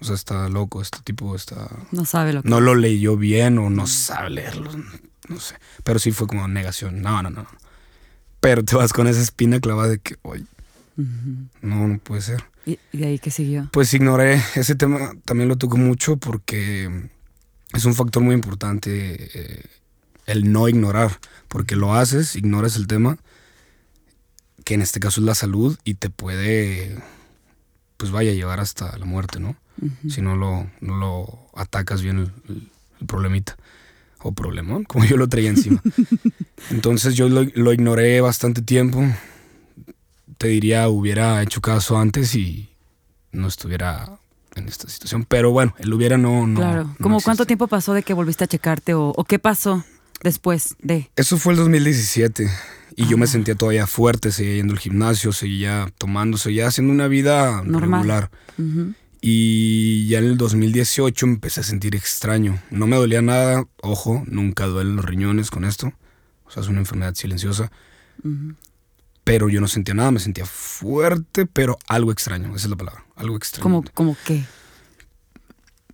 O 0.00 0.04
sea, 0.04 0.16
está 0.16 0.48
loco, 0.48 0.82
este 0.82 0.98
tipo 1.04 1.34
está... 1.36 1.70
No 1.92 2.04
sabe 2.04 2.32
lo 2.32 2.42
que... 2.42 2.48
No 2.48 2.60
lo 2.60 2.74
leyó 2.74 3.16
bien 3.16 3.58
o 3.58 3.70
no 3.70 3.86
sabe 3.86 4.30
leerlo, 4.30 4.70
no 5.28 5.40
sé. 5.40 5.54
Pero 5.84 6.00
sí 6.00 6.10
fue 6.10 6.26
como 6.26 6.46
negación. 6.48 7.00
No, 7.00 7.22
no, 7.22 7.30
no. 7.30 7.46
Pero 8.40 8.64
te 8.64 8.74
vas 8.74 8.92
con 8.92 9.06
esa 9.06 9.20
espina 9.20 9.60
clavada 9.60 9.90
de 9.90 9.98
que, 10.00 10.16
oye, 10.22 10.44
no, 10.96 11.86
no 11.86 11.98
puede 11.98 12.22
ser. 12.22 12.44
¿Y 12.66 12.78
de 12.92 13.06
ahí 13.06 13.18
qué 13.20 13.30
siguió? 13.30 13.68
Pues 13.72 13.94
ignoré. 13.94 14.42
Ese 14.56 14.74
tema 14.74 15.14
también 15.24 15.48
lo 15.48 15.56
tocó 15.56 15.76
mucho 15.76 16.16
porque 16.16 17.08
es 17.72 17.84
un 17.84 17.94
factor 17.94 18.22
muy 18.22 18.34
importante 18.34 19.28
eh, 19.34 19.64
el 20.26 20.52
no 20.52 20.68
ignorar. 20.68 21.20
Porque 21.46 21.76
lo 21.76 21.94
haces, 21.94 22.34
ignoras 22.34 22.74
el 22.74 22.88
tema, 22.88 23.18
que 24.64 24.74
en 24.74 24.82
este 24.82 25.00
caso 25.00 25.20
es 25.20 25.26
la 25.26 25.34
salud 25.34 25.78
y 25.84 25.94
te 25.94 26.10
puede, 26.10 26.96
pues 27.96 28.10
vaya 28.10 28.30
a 28.30 28.34
llevar 28.34 28.60
hasta 28.60 28.96
la 28.98 29.04
muerte, 29.04 29.40
¿no? 29.40 29.56
si 30.08 30.20
no 30.20 30.36
lo, 30.36 30.70
no 30.80 30.96
lo 30.96 31.38
atacas 31.54 32.02
bien 32.02 32.30
el, 32.48 33.06
problemita 33.06 33.56
o 34.20 34.32
problemón, 34.32 34.84
como 34.84 35.04
yo 35.04 35.16
lo 35.16 35.28
traía 35.28 35.50
encima. 35.50 35.82
Entonces 36.70 37.14
yo 37.14 37.28
lo, 37.28 37.44
lo, 37.54 37.72
ignoré 37.72 38.20
bastante 38.20 38.62
tiempo. 38.62 39.02
Te 40.38 40.48
diría, 40.48 40.88
hubiera 40.88 41.42
hecho 41.42 41.60
caso 41.60 41.98
antes 41.98 42.34
y 42.34 42.70
no 43.32 43.48
estuviera 43.48 44.18
en 44.54 44.68
esta 44.68 44.88
situación. 44.88 45.24
Pero 45.24 45.50
bueno, 45.50 45.74
el 45.78 45.92
hubiera 45.92 46.18
no. 46.18 46.46
no 46.46 46.60
claro. 46.60 46.96
¿Cómo 47.00 47.20
cuánto 47.20 47.46
tiempo 47.46 47.66
pasó 47.66 47.94
de 47.94 48.02
que 48.02 48.14
volviste 48.14 48.44
a 48.44 48.46
checarte 48.46 48.94
o, 48.94 49.12
qué 49.28 49.38
pasó 49.38 49.84
después 50.22 50.76
de? 50.80 51.10
Eso 51.16 51.38
fue 51.38 51.54
el 51.54 51.58
2017. 51.58 52.48
Y 52.96 53.06
yo 53.06 53.16
me 53.16 53.26
sentía 53.26 53.54
todavía 53.54 53.86
fuerte, 53.86 54.32
seguía 54.32 54.56
yendo 54.56 54.74
al 54.74 54.78
gimnasio, 54.78 55.32
seguía 55.32 55.92
tomando, 55.98 56.36
seguía 56.38 56.66
haciendo 56.66 56.92
una 56.92 57.08
vida 57.08 57.62
Normal. 57.64 58.00
regular. 58.00 58.30
Y 59.20 60.08
ya 60.08 60.18
en 60.18 60.24
el 60.24 60.36
2018 60.36 61.26
empecé 61.26 61.60
a 61.60 61.62
sentir 61.62 61.94
extraño. 61.94 62.60
No 62.70 62.86
me 62.86 62.96
dolía 62.96 63.22
nada, 63.22 63.64
ojo, 63.80 64.24
nunca 64.26 64.66
duelen 64.66 64.96
los 64.96 65.04
riñones 65.04 65.50
con 65.50 65.64
esto. 65.64 65.92
O 66.44 66.50
sea, 66.50 66.62
es 66.62 66.68
una 66.68 66.80
enfermedad 66.80 67.14
silenciosa. 67.14 67.70
Pero 69.24 69.48
yo 69.48 69.60
no 69.60 69.68
sentía 69.68 69.94
nada, 69.94 70.10
me 70.10 70.18
sentía 70.18 70.44
fuerte, 70.44 71.46
pero 71.46 71.78
algo 71.86 72.10
extraño, 72.10 72.48
esa 72.56 72.66
es 72.66 72.70
la 72.70 72.76
palabra, 72.76 73.04
algo 73.14 73.36
extraño. 73.36 73.62
¿Cómo, 73.62 73.84
cómo 73.94 74.16
qué? 74.26 74.42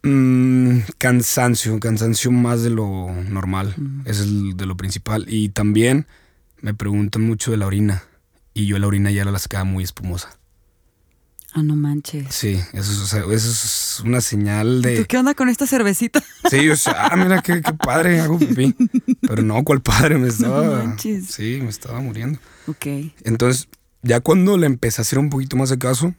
Mm, 0.02 0.80
cansancio, 0.96 1.78
cansancio 1.80 2.30
más 2.30 2.62
de 2.62 2.70
lo 2.70 3.08
normal, 3.28 3.74
es 4.06 4.20
el 4.20 4.56
de 4.56 4.64
lo 4.64 4.76
principal. 4.76 5.26
Y 5.28 5.50
también 5.50 6.06
me 6.60 6.74
preguntan 6.74 7.22
mucho 7.22 7.50
de 7.50 7.56
la 7.56 7.66
orina. 7.66 8.02
Y 8.54 8.66
yo 8.66 8.78
la 8.78 8.86
orina 8.86 9.10
ya 9.10 9.24
la 9.24 9.38
sacaba 9.38 9.64
muy 9.64 9.84
espumosa. 9.84 10.38
Ah, 11.52 11.62
no 11.62 11.76
manches. 11.76 12.26
Sí, 12.34 12.60
eso 12.72 13.32
es, 13.32 14.02
una 14.04 14.20
señal 14.20 14.82
de. 14.82 14.98
¿Tú 14.98 15.06
qué 15.08 15.16
onda 15.16 15.34
con 15.34 15.48
esta 15.48 15.66
cervecita? 15.66 16.22
Sí, 16.50 16.68
o 16.68 16.76
sea, 16.76 17.06
ah, 17.06 17.16
mira 17.16 17.40
qué, 17.40 17.62
padre, 17.62 18.20
hago 18.20 18.38
pipí. 18.38 18.76
Pero 19.22 19.42
no, 19.42 19.64
¿cuál 19.64 19.80
padre? 19.80 20.18
Me 20.18 20.28
estaba. 20.28 20.96
Sí, 20.98 21.60
me 21.62 21.70
estaba 21.70 22.00
muriendo. 22.00 22.38
Ok. 22.66 22.86
Entonces, 23.24 23.68
ya 24.02 24.20
cuando 24.20 24.58
le 24.58 24.66
empecé 24.66 25.00
a 25.00 25.02
hacer 25.02 25.18
un 25.18 25.30
poquito 25.30 25.56
más 25.56 25.70
de 25.70 25.78
caso, 25.78 26.14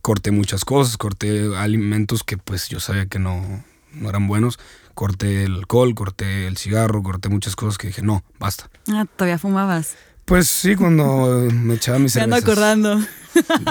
corté 0.00 0.30
muchas 0.30 0.64
cosas, 0.64 0.96
corté 0.96 1.54
alimentos 1.56 2.24
que 2.24 2.38
pues 2.38 2.68
yo 2.68 2.80
sabía 2.80 3.06
que 3.06 3.18
no, 3.18 3.64
no 3.92 4.08
eran 4.08 4.26
buenos. 4.28 4.58
Corté 4.96 5.44
el 5.44 5.56
alcohol, 5.56 5.94
corté 5.94 6.46
el 6.46 6.56
cigarro, 6.56 7.02
corté 7.02 7.28
muchas 7.28 7.54
cosas 7.54 7.76
que 7.76 7.88
dije, 7.88 8.00
no, 8.00 8.24
basta. 8.38 8.70
Ah, 8.88 9.04
todavía 9.04 9.36
fumabas. 9.36 9.94
Pues 10.24 10.48
sí, 10.48 10.74
cuando 10.74 11.46
me 11.52 11.74
echaba 11.74 11.98
mis 11.98 12.12
cervezas. 12.14 12.30
Me 12.30 12.36
ando 12.36 12.50
acordando. 12.50 13.06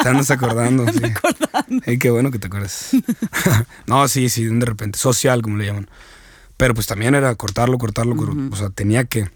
Te 0.03 0.08
andas 0.08 0.29
acordando. 0.29 0.84
Ando 0.88 1.08
acordando. 1.08 1.84
Ay, 1.88 1.98
qué 1.98 2.12
bueno 2.12 2.29
que 2.29 2.38
te 2.38 2.46
acuerdas. 2.46 2.91
no, 3.88 4.08
sí, 4.08 4.29
sí, 4.29 4.46
de 4.46 4.65
repente. 4.67 5.00
Social, 5.00 5.41
como 5.41 5.58
le 5.58 5.65
llaman. 5.65 5.89
Pero 6.58 6.75
pues 6.75 6.86
también 6.86 7.15
era 7.15 7.34
cortarlo, 7.34 7.79
cortarlo. 7.79 8.15
O 8.51 8.55
sea, 8.55 8.70
tenía 8.70 9.05
que. 9.05 9.27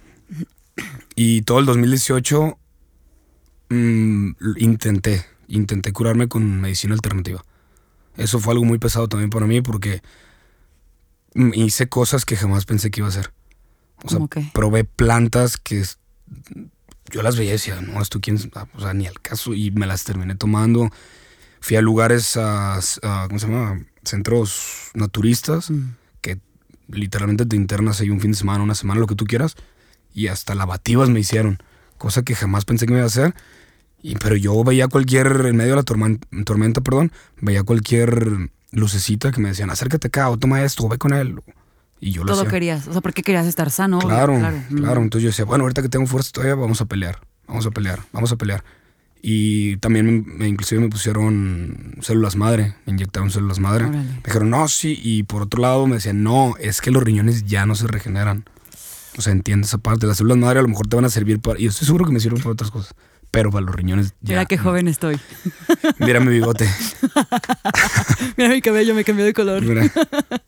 Y 1.16 1.42
todo 1.42 1.58
el 1.58 1.66
2018 1.66 2.56
mm, 3.70 4.30
intenté. 4.58 5.26
Intenté 5.48 5.92
curarme 5.92 6.28
con 6.28 6.62
medicina 6.62 6.94
alternativa. 6.94 7.44
Eso 8.16 8.38
fue 8.38 8.54
algo 8.54 8.64
muy 8.64 8.78
pesado 8.78 9.08
también 9.08 9.32
para 9.32 9.48
mí 9.48 9.62
porque 9.62 10.04
hice 11.34 11.90
cosas 11.90 12.26
que 12.26 12.36
jamás 12.36 12.66
pensé 12.66 12.92
que 12.92 13.02
iba 13.02 13.08
a 13.08 13.12
hacer. 13.12 13.32
O 14.04 14.10
sea, 14.10 14.20
probé 14.54 14.86
plantas 14.86 15.58
que 15.58 15.84
yo 17.12 17.22
las 17.22 17.38
veía 17.38 17.50
y 17.50 17.54
decía, 17.54 17.82
no, 17.82 18.02
esto 18.02 18.20
quién, 18.22 18.38
o 18.74 18.80
sea, 18.80 18.94
ni 18.94 19.08
al 19.08 19.20
caso, 19.22 19.54
y 19.54 19.72
me 19.72 19.88
las 19.88 20.04
terminé 20.04 20.36
tomando. 20.36 20.90
Fui 21.60 21.76
a 21.76 21.82
lugares, 21.82 22.38
a, 22.38 22.80
¿cómo 23.28 23.40
se 23.40 23.48
llama? 23.48 23.84
Centros 24.04 24.92
naturistas, 24.94 25.70
mm. 25.70 25.96
que 26.22 26.40
literalmente 26.88 27.46
te 27.46 27.56
internas 27.56 28.00
ahí 28.00 28.10
un 28.10 28.22
fin 28.22 28.32
de 28.32 28.38
semana, 28.38 28.64
una 28.64 28.76
semana, 28.76 29.00
lo 29.00 29.08
que 29.08 29.16
tú 29.16 29.26
quieras, 29.26 29.56
y 30.14 30.28
hasta 30.28 30.56
lavativas 30.56 31.10
me 31.10 31.20
hicieron, 31.20 31.62
cosa 31.98 32.24
que 32.24 32.36
jamás 32.36 32.66
pensé 32.66 32.86
que 32.86 32.94
me 32.94 33.00
iba 33.00 33.06
a 33.06 33.08
hacer. 33.08 33.36
Y, 34.02 34.16
pero 34.16 34.38
yo 34.38 34.64
veía 34.64 34.88
cualquier, 34.88 35.46
en 35.46 35.58
medio 35.58 35.72
de 35.72 35.78
la 35.78 35.84
tormenta, 35.84 36.26
tormenta, 36.46 36.82
perdón, 36.82 37.12
veía 37.42 37.64
cualquier 37.64 38.50
lucecita 38.72 39.32
que 39.32 39.42
me 39.42 39.50
decían, 39.50 39.70
acércate 39.70 40.08
acá, 40.08 40.30
o 40.30 40.38
toma 40.38 40.64
esto, 40.64 40.86
o 40.86 40.90
ve 40.90 40.98
con 40.98 41.14
él. 41.14 41.42
Y 42.00 42.12
yo 42.12 42.24
lo 42.24 42.34
Todo 42.34 42.46
querías, 42.48 42.88
o 42.88 42.94
sea, 42.94 43.02
porque 43.02 43.24
querías 43.24 43.46
estar 43.46 43.70
sano. 43.72 44.00
Claro, 44.00 44.38
claro, 44.38 44.58
claro. 44.74 45.02
Entonces 45.02 45.24
yo 45.24 45.30
decía, 45.30 45.46
bueno, 45.46 45.64
ahorita 45.64 45.82
que 45.82 45.90
tengo 45.90 46.06
fuerza 46.06 46.32
todavía, 46.32 46.56
vamos 46.56 46.80
a 46.82 46.86
pelear, 46.86 47.20
vamos 47.48 47.66
a 47.66 47.72
pelear, 47.72 48.00
vamos 48.14 48.32
a 48.32 48.38
pelear. 48.38 48.64
Y 49.22 49.78
también 49.78 50.26
me, 50.26 50.48
inclusive 50.48 50.80
me 50.80 50.90
pusieron 50.90 51.96
células 52.02 52.38
madre, 52.38 52.76
me 52.86 52.94
inyectaron 52.94 53.30
células 53.30 53.60
madre. 53.60 53.88
Me 53.88 54.22
dijeron, 54.24 54.50
no, 54.50 54.68
sí. 54.70 54.98
Y 55.04 55.24
por 55.24 55.42
otro 55.42 55.62
lado 55.62 55.88
me 55.88 55.96
decían, 55.96 56.24
no, 56.24 56.56
es 56.58 56.80
que 56.80 56.90
los 56.90 57.04
riñones 57.04 57.46
ya 57.46 57.66
no 57.66 57.76
se 57.76 57.88
regeneran. 57.88 58.46
O 59.18 59.22
sea, 59.22 59.34
entiendes 59.34 59.70
esa 59.70 59.78
parte. 59.78 60.08
Las 60.08 60.18
células 60.18 60.38
madre 60.38 60.60
a 60.60 60.62
lo 60.62 60.70
mejor 60.70 60.88
te 60.88 60.96
van 60.96 61.04
a 61.04 61.10
servir 61.10 61.42
para... 61.42 61.60
Y 61.60 61.66
estoy 61.66 61.86
seguro 61.86 62.06
que 62.06 62.14
me 62.14 62.22
sirven 62.22 62.42
para 62.42 62.54
otras 62.54 62.72
cosas. 62.72 62.96
Pero 63.32 63.52
para 63.52 63.66
los 63.66 63.76
riñones 63.76 64.14
ya... 64.22 64.34
Mira 64.34 64.46
qué 64.46 64.58
joven 64.58 64.88
estoy. 64.88 65.20
Mira 66.00 66.20
mi 66.20 66.32
bigote. 66.32 66.68
Mira 68.38 68.50
mi 68.50 68.62
cabello, 68.62 68.96
me 68.96 69.04
cambió 69.04 69.26
de 69.26 69.34
color. 69.34 69.62
Mira. 69.62 69.90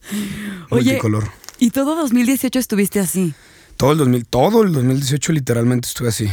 Oye, 0.69 0.97
color. 0.97 1.29
¿Y 1.59 1.69
todo 1.69 1.95
2018 1.95 2.57
estuviste 2.57 2.99
así? 2.99 3.33
Todo 3.77 3.93
el, 3.93 3.97
2000, 3.99 4.25
todo 4.25 4.63
el 4.63 4.73
2018 4.73 5.31
literalmente 5.31 5.87
estuve 5.87 6.09
así. 6.09 6.29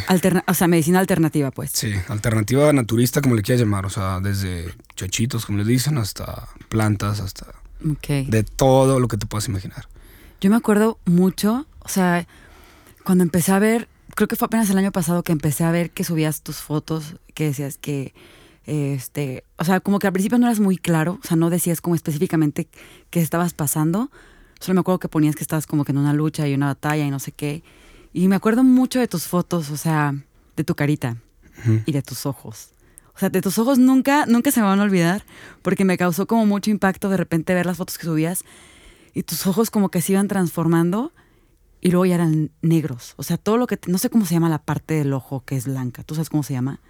o 0.46 0.54
sea, 0.54 0.68
medicina 0.68 1.00
alternativa, 1.00 1.50
pues. 1.50 1.70
Sí, 1.72 1.92
alternativa 2.08 2.72
naturista, 2.72 3.20
como 3.20 3.34
le 3.34 3.42
quieras 3.42 3.60
llamar. 3.60 3.86
O 3.86 3.90
sea, 3.90 4.20
desde 4.20 4.74
chochitos, 4.96 5.46
como 5.46 5.58
le 5.58 5.64
dicen, 5.64 5.98
hasta 5.98 6.48
plantas, 6.68 7.20
hasta... 7.20 7.46
De 7.80 8.42
todo 8.42 9.00
lo 9.00 9.08
que 9.08 9.16
te 9.16 9.26
puedas 9.26 9.48
imaginar. 9.48 9.88
Yo 10.40 10.50
me 10.50 10.56
acuerdo 10.56 10.98
mucho, 11.04 11.66
o 11.80 11.88
sea, 11.88 12.26
cuando 13.04 13.22
empecé 13.24 13.52
a 13.52 13.58
ver, 13.58 13.88
creo 14.18 14.26
que 14.26 14.34
fue 14.34 14.46
apenas 14.46 14.68
el 14.68 14.78
año 14.78 14.90
pasado 14.90 15.22
que 15.22 15.30
empecé 15.30 15.62
a 15.62 15.70
ver 15.70 15.92
que 15.92 16.02
subías 16.02 16.42
tus 16.42 16.56
fotos, 16.56 17.14
que 17.34 17.44
decías 17.44 17.78
que, 17.78 18.14
este, 18.66 19.44
o 19.58 19.64
sea, 19.64 19.78
como 19.78 20.00
que 20.00 20.08
al 20.08 20.12
principio 20.12 20.38
no 20.38 20.46
eras 20.46 20.58
muy 20.58 20.76
claro, 20.76 21.20
o 21.22 21.26
sea, 21.26 21.36
no 21.36 21.50
decías 21.50 21.80
como 21.80 21.94
específicamente 21.94 22.68
qué 23.10 23.20
estabas 23.20 23.54
pasando, 23.54 24.10
Solo 24.60 24.74
me 24.74 24.80
acuerdo 24.80 24.98
que 24.98 25.08
ponías 25.08 25.36
que 25.36 25.42
estabas 25.42 25.66
como 25.66 25.84
que 25.84 25.92
en 25.92 25.98
una 25.98 26.12
lucha 26.12 26.48
y 26.48 26.54
una 26.54 26.66
batalla 26.66 27.04
y 27.04 27.10
no 27.10 27.20
sé 27.20 27.32
qué. 27.32 27.62
Y 28.12 28.28
me 28.28 28.34
acuerdo 28.34 28.64
mucho 28.64 28.98
de 28.98 29.06
tus 29.06 29.24
fotos, 29.24 29.70
o 29.70 29.76
sea, 29.76 30.14
de 30.56 30.64
tu 30.64 30.74
carita 30.74 31.16
y 31.86 31.92
de 31.92 32.02
tus 32.02 32.26
ojos. 32.26 32.72
O 33.14 33.18
sea, 33.18 33.30
de 33.30 33.40
tus 33.40 33.58
ojos 33.58 33.78
nunca, 33.78 34.26
nunca 34.26 34.50
se 34.50 34.60
me 34.60 34.66
van 34.66 34.80
a 34.80 34.84
olvidar 34.84 35.24
porque 35.62 35.84
me 35.84 35.96
causó 35.96 36.26
como 36.26 36.46
mucho 36.46 36.70
impacto 36.70 37.08
de 37.08 37.16
repente 37.16 37.54
ver 37.54 37.66
las 37.66 37.76
fotos 37.76 37.98
que 37.98 38.06
subías 38.06 38.44
y 39.14 39.22
tus 39.22 39.46
ojos 39.46 39.70
como 39.70 39.90
que 39.90 40.02
se 40.02 40.12
iban 40.12 40.28
transformando 40.28 41.12
y 41.80 41.90
luego 41.90 42.06
ya 42.06 42.16
eran 42.16 42.50
negros. 42.62 43.14
O 43.16 43.22
sea, 43.22 43.36
todo 43.36 43.56
lo 43.56 43.66
que... 43.66 43.78
no 43.86 43.98
sé 43.98 44.10
cómo 44.10 44.26
se 44.26 44.34
llama 44.34 44.48
la 44.48 44.58
parte 44.58 44.94
del 44.94 45.12
ojo 45.12 45.42
que 45.44 45.56
es 45.56 45.66
blanca. 45.66 46.02
¿Tú 46.02 46.14
sabes 46.14 46.28
cómo 46.28 46.42
se 46.42 46.54
llama? 46.54 46.80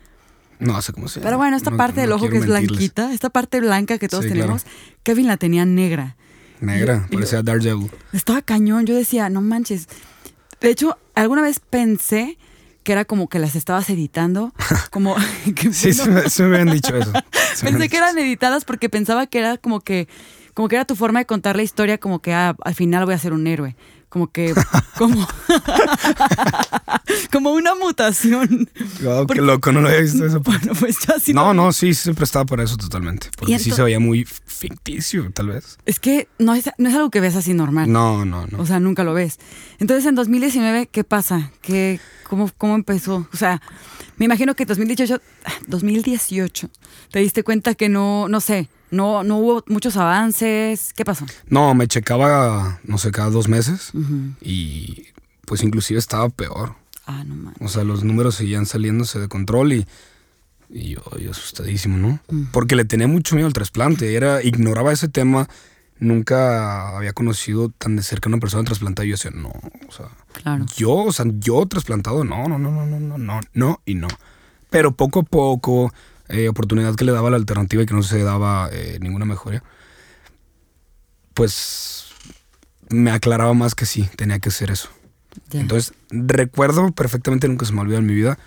No 0.58 0.80
sé 0.82 0.92
cómo 0.92 1.08
se 1.08 1.20
llama. 1.20 1.28
Pero 1.28 1.38
bueno, 1.38 1.56
esta 1.56 1.70
parte 1.70 2.00
del 2.00 2.12
ojo 2.12 2.28
que 2.28 2.38
es 2.38 2.46
blanquita, 2.46 3.12
esta 3.12 3.30
parte 3.30 3.60
blanca 3.60 3.98
que 3.98 4.08
todos 4.08 4.26
tenemos, 4.26 4.64
Kevin 5.02 5.26
la 5.26 5.36
tenía 5.36 5.64
negra. 5.64 6.16
Negra, 6.60 7.06
parecía 7.10 7.42
Daredevil. 7.42 7.90
Estaba 8.12 8.42
cañón, 8.42 8.84
yo 8.86 8.96
decía, 8.96 9.28
no 9.28 9.40
manches. 9.40 9.88
De 10.60 10.70
hecho, 10.70 10.98
alguna 11.14 11.42
vez 11.42 11.60
pensé 11.60 12.36
que 12.82 12.92
era 12.92 13.04
como 13.04 13.28
que 13.28 13.38
las 13.38 13.54
estabas 13.54 13.90
editando, 13.90 14.52
como... 14.90 15.16
sí, 15.72 15.92
se, 15.92 16.08
me, 16.08 16.56
habían 16.56 16.74
dicho 16.74 16.96
eso. 16.96 17.12
pensé 17.62 17.88
que 17.88 17.96
eran 17.96 18.18
editadas 18.18 18.64
porque 18.64 18.88
pensaba 18.88 19.26
que 19.26 19.38
era 19.38 19.58
como 19.58 19.80
que, 19.80 20.08
como 20.54 20.68
que 20.68 20.76
era 20.76 20.84
tu 20.84 20.96
forma 20.96 21.20
de 21.20 21.26
contar 21.26 21.54
la 21.54 21.62
historia, 21.62 21.98
como 21.98 22.20
que 22.20 22.32
ah, 22.32 22.56
al 22.64 22.74
final 22.74 23.04
voy 23.04 23.14
a 23.14 23.18
ser 23.18 23.32
un 23.32 23.46
héroe 23.46 23.76
como 24.08 24.30
que 24.30 24.54
como 24.96 25.26
como 27.32 27.52
una 27.52 27.74
mutación. 27.74 28.68
qué 29.32 29.40
loco, 29.40 29.72
no 29.72 29.80
lo 29.80 29.88
había 29.88 30.00
visto 30.00 30.24
eso. 30.24 30.40
Bueno, 30.48 30.72
pues. 30.78 30.96
No, 31.34 31.52
no, 31.52 31.72
sí, 31.72 31.94
siempre 31.94 32.24
estaba 32.24 32.44
por 32.44 32.60
eso 32.60 32.76
totalmente. 32.76 33.28
Porque 33.36 33.58
sí 33.58 33.70
se 33.70 33.82
veía 33.82 34.00
muy 34.00 34.24
ficticio, 34.24 35.30
tal 35.32 35.48
vez. 35.48 35.78
Es 35.84 36.00
que 36.00 36.28
no 36.38 36.54
es, 36.54 36.70
no 36.78 36.88
es 36.88 36.94
algo 36.94 37.10
que 37.10 37.20
ves 37.20 37.36
así 37.36 37.54
normal. 37.54 37.92
No, 37.92 38.24
no, 38.24 38.46
no. 38.46 38.58
O 38.58 38.66
sea, 38.66 38.80
nunca 38.80 39.04
lo 39.04 39.14
ves. 39.14 39.38
Entonces, 39.78 40.06
en 40.06 40.14
2019, 40.14 40.88
¿qué 40.90 41.04
pasa? 41.04 41.50
¿Qué, 41.60 42.00
cómo, 42.24 42.50
¿Cómo 42.56 42.74
empezó? 42.74 43.28
O 43.32 43.36
sea, 43.36 43.60
me 44.16 44.24
imagino 44.24 44.54
que 44.54 44.64
2018, 44.64 45.20
2018, 45.66 46.70
te 47.10 47.18
diste 47.18 47.42
cuenta 47.42 47.74
que 47.74 47.88
no, 47.88 48.28
no 48.28 48.40
sé, 48.40 48.68
no, 48.90 49.24
no 49.24 49.38
hubo 49.38 49.64
muchos 49.66 49.96
avances. 49.96 50.92
¿Qué 50.94 51.04
pasó? 51.04 51.26
No, 51.48 51.74
me 51.74 51.88
checaba, 51.88 52.80
no 52.84 52.98
sé, 52.98 53.10
cada 53.10 53.30
dos 53.30 53.48
meses 53.48 53.92
y 54.40 55.08
pues 55.44 55.62
inclusive 55.62 55.98
estaba 55.98 56.28
peor. 56.28 56.74
Ah, 57.06 57.24
no 57.24 57.34
mames. 57.34 57.56
O 57.60 57.68
sea, 57.68 57.84
los 57.84 58.04
números 58.04 58.34
seguían 58.34 58.66
saliéndose 58.66 59.18
de 59.18 59.28
control 59.28 59.72
y, 59.72 59.86
y 60.68 60.90
yo, 60.90 61.02
asustadísimo, 61.30 61.96
¿no? 61.96 62.20
Porque 62.52 62.76
le 62.76 62.84
tenía 62.84 63.08
mucho 63.08 63.34
miedo 63.34 63.46
al 63.46 63.54
trasplante. 63.54 64.14
Era, 64.14 64.42
ignoraba 64.42 64.92
ese 64.92 65.08
tema. 65.08 65.48
Nunca 66.00 66.96
había 66.96 67.12
conocido 67.12 67.70
tan 67.70 67.96
de 67.96 68.02
cerca 68.02 68.28
a 68.28 68.30
una 68.30 68.40
persona 68.40 68.62
trasplantada 68.62 69.04
y 69.04 69.08
yo 69.08 69.14
decía, 69.14 69.32
no, 69.32 69.48
o 69.48 69.92
sea, 69.92 70.10
yo, 70.76 70.92
o 70.92 71.12
sea, 71.12 71.26
yo 71.40 71.66
trasplantado, 71.66 72.22
no, 72.22 72.46
no, 72.46 72.56
no, 72.56 72.70
no, 72.70 72.86
no, 72.86 73.00
no, 73.00 73.18
no, 73.18 73.40
no 73.52 73.80
y 73.84 73.94
no. 73.94 74.06
Pero 74.70 74.92
poco 74.94 75.20
a 75.20 75.22
poco, 75.24 75.92
eh, 76.28 76.48
oportunidad 76.48 76.94
que 76.94 77.04
le 77.04 77.12
daba 77.12 77.30
la 77.30 77.36
alternativa 77.36 77.82
y 77.82 77.86
que 77.86 77.94
no 77.94 78.02
se 78.02 78.22
daba 78.22 78.68
eh, 78.72 78.98
ninguna 79.00 79.24
mejoría, 79.24 79.62
pues 81.34 82.06
me 82.90 83.10
aclaraba 83.10 83.54
más 83.54 83.74
que 83.74 83.86
sí, 83.86 84.08
tenía 84.16 84.38
que 84.38 84.48
hacer 84.48 84.70
eso. 84.70 84.90
Entonces, 85.52 85.94
recuerdo 86.10 86.90
perfectamente, 86.92 87.48
nunca 87.48 87.64
se 87.64 87.72
me 87.72 87.80
olvidó 87.80 87.98
en 87.98 88.06
mi 88.06 88.14
vida, 88.14 88.38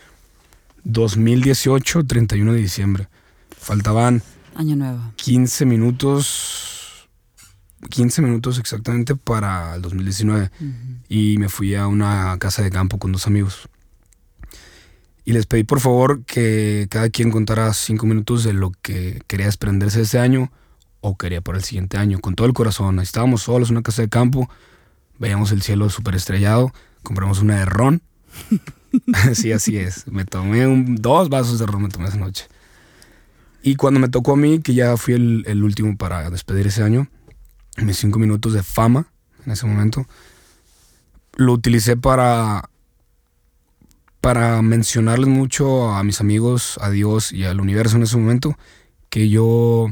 2018, 0.84 2.06
31 2.06 2.54
de 2.54 2.60
diciembre. 2.60 3.08
Faltaban... 3.58 4.22
Año 4.56 4.76
nuevo. 4.76 5.14
15 5.16 5.66
minutos, 5.66 7.08
15 7.90 8.22
minutos 8.22 8.60
exactamente 8.60 9.16
para 9.16 9.76
el 9.76 9.82
2019. 9.82 10.52
Y 11.08 11.38
me 11.38 11.50
fui 11.50 11.76
a 11.76 11.88
una 11.88 12.38
casa 12.40 12.62
de 12.62 12.70
campo 12.70 13.00
con 13.00 13.12
dos 13.12 13.28
amigos. 13.28 13.70
Y 15.24 15.34
les 15.34 15.46
pedí 15.46 15.64
por 15.64 15.80
favor 15.80 16.24
que 16.26 16.88
cada 16.90 17.10
quien 17.10 17.32
contara 17.32 17.74
cinco 17.74 18.06
minutos 18.06 18.44
de 18.44 18.54
lo 18.54 18.72
que 18.82 19.22
quería 19.28 19.46
desprenderse 19.46 20.02
ese 20.02 20.20
año 20.20 20.52
o 21.00 21.18
quería 21.18 21.42
para 21.42 21.58
el 21.58 21.64
siguiente 21.64 21.98
año, 21.98 22.20
con 22.20 22.36
todo 22.36 22.48
el 22.48 22.54
corazón. 22.54 23.00
Estábamos 23.00 23.44
solos 23.44 23.70
en 23.70 23.78
una 23.78 23.84
casa 23.84 24.02
de 24.02 24.10
campo, 24.10 24.50
veíamos 25.20 25.52
el 25.52 25.62
cielo 25.62 25.90
súper 25.90 26.16
estrellado, 26.16 26.74
compramos 27.04 27.42
una 27.42 27.60
de 27.60 27.66
ron. 27.66 28.02
sí, 29.34 29.52
así 29.52 29.78
es. 29.78 30.08
Me 30.08 30.26
tomé 30.26 30.66
dos 31.00 31.30
vasos 31.30 31.60
de 31.60 31.66
ron, 31.66 31.86
esa 31.86 32.18
noche. 32.18 32.48
Y 33.64 33.76
cuando 33.76 34.00
me 34.00 34.10
tocó 34.10 34.34
a 34.34 34.38
mí, 34.38 34.60
que 34.60 34.74
ya 34.74 34.98
fui 34.98 35.14
el, 35.14 35.44
el 35.48 35.64
último 35.64 35.96
para 35.98 36.30
despedir 36.32 36.68
ese 36.68 36.84
año, 36.84 37.08
mis 37.78 37.98
cinco 37.98 38.18
minutos 38.18 38.54
de 38.54 38.64
fama 38.64 39.08
en 39.46 39.52
ese 39.52 39.66
momento, 39.66 40.08
lo 41.36 41.54
utilicé 41.54 41.98
para 41.98 42.70
para 44.22 44.62
mencionarles 44.62 45.28
mucho 45.28 45.90
a 45.92 46.04
mis 46.04 46.22
amigos, 46.22 46.78
a 46.80 46.92
Dios 46.92 47.32
y 47.32 47.44
al 47.44 47.60
universo 47.60 47.98
en 47.98 48.04
ese 48.04 48.18
momento, 48.18 48.56
que 49.10 49.30
yo 49.30 49.88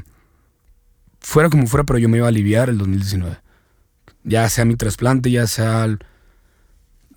fuera 1.20 1.50
como 1.50 1.68
fuera, 1.68 1.84
pero 1.84 2.00
yo 2.00 2.08
me 2.10 2.18
iba 2.18 2.28
a 2.28 2.30
aliviar 2.30 2.70
el 2.70 2.78
2019. 2.78 3.40
Ya 4.24 4.48
sea 4.50 4.66
mi 4.66 4.76
trasplante, 4.76 5.32
ya 5.32 5.48
sea 5.48 5.88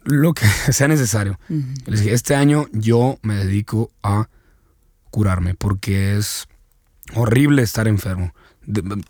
lo 0.04 0.32
que 0.32 0.46
sea 0.72 0.88
necesario. 0.88 1.38
Les 1.86 2.00
dije, 2.00 2.14
este 2.14 2.34
año 2.34 2.66
yo 2.72 3.18
me 3.22 3.36
dedico 3.36 3.90
a 4.02 4.28
curarme 5.10 5.54
porque 5.54 6.16
es 6.16 6.48
horrible 7.14 7.62
estar 7.62 7.86
enfermo. 7.88 8.34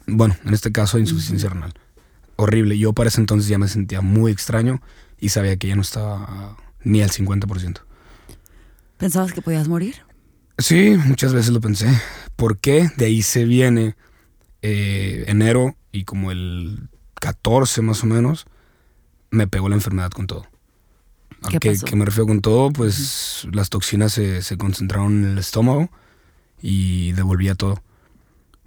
bueno, 0.07 0.37
en 0.45 0.55
este 0.55 0.73
caso, 0.73 0.99
insuficiencia 0.99 1.51
renal. 1.51 1.73
Horrible. 2.35 2.77
Yo 2.77 2.93
para 2.95 3.09
ese 3.09 3.21
entonces 3.21 3.49
ya 3.49 3.59
me 3.59 3.69
sentía 3.69 4.01
muy 4.01 4.33
extraño 4.33 4.83
y 5.21 5.29
sabía 5.29 5.57
que 5.57 5.69
ya 5.69 5.77
no 5.77 5.83
estaba 5.83 6.57
ni 6.83 7.01
al 7.01 7.11
50%. 7.11 7.83
¿Pensabas 9.03 9.33
que 9.33 9.43
podías 9.43 9.67
morir? 9.67 9.97
Sí, 10.59 10.97
muchas 11.07 11.35
veces 11.35 11.51
lo 11.51 11.61
pensé. 11.61 11.89
¿Por 12.37 12.59
qué? 12.59 12.89
De 12.97 13.07
ahí 13.07 13.23
se 13.23 13.45
viene 13.45 13.97
eh, 14.63 15.25
enero 15.27 15.75
y 15.91 16.05
como 16.05 16.31
el 16.31 16.89
14 17.17 17.83
más 17.83 18.05
o 18.05 18.07
menos, 18.07 18.47
me 19.33 19.49
pegó 19.49 19.69
la 19.69 19.75
enfermedad 19.75 20.13
con 20.13 20.29
todo. 20.29 20.47
¿A 21.43 21.59
qué, 21.59 21.77
me 21.97 22.05
refiero 22.05 22.29
con 22.29 22.43
todo? 22.43 22.71
Pues 22.71 23.49
las 23.51 23.71
toxinas 23.71 24.13
se, 24.13 24.41
se, 24.41 24.57
concentraron 24.57 25.25
en 25.25 25.31
el 25.33 25.39
estómago 25.39 25.91
y 26.63 27.11
devolvía 27.11 27.57
todo. 27.57 27.83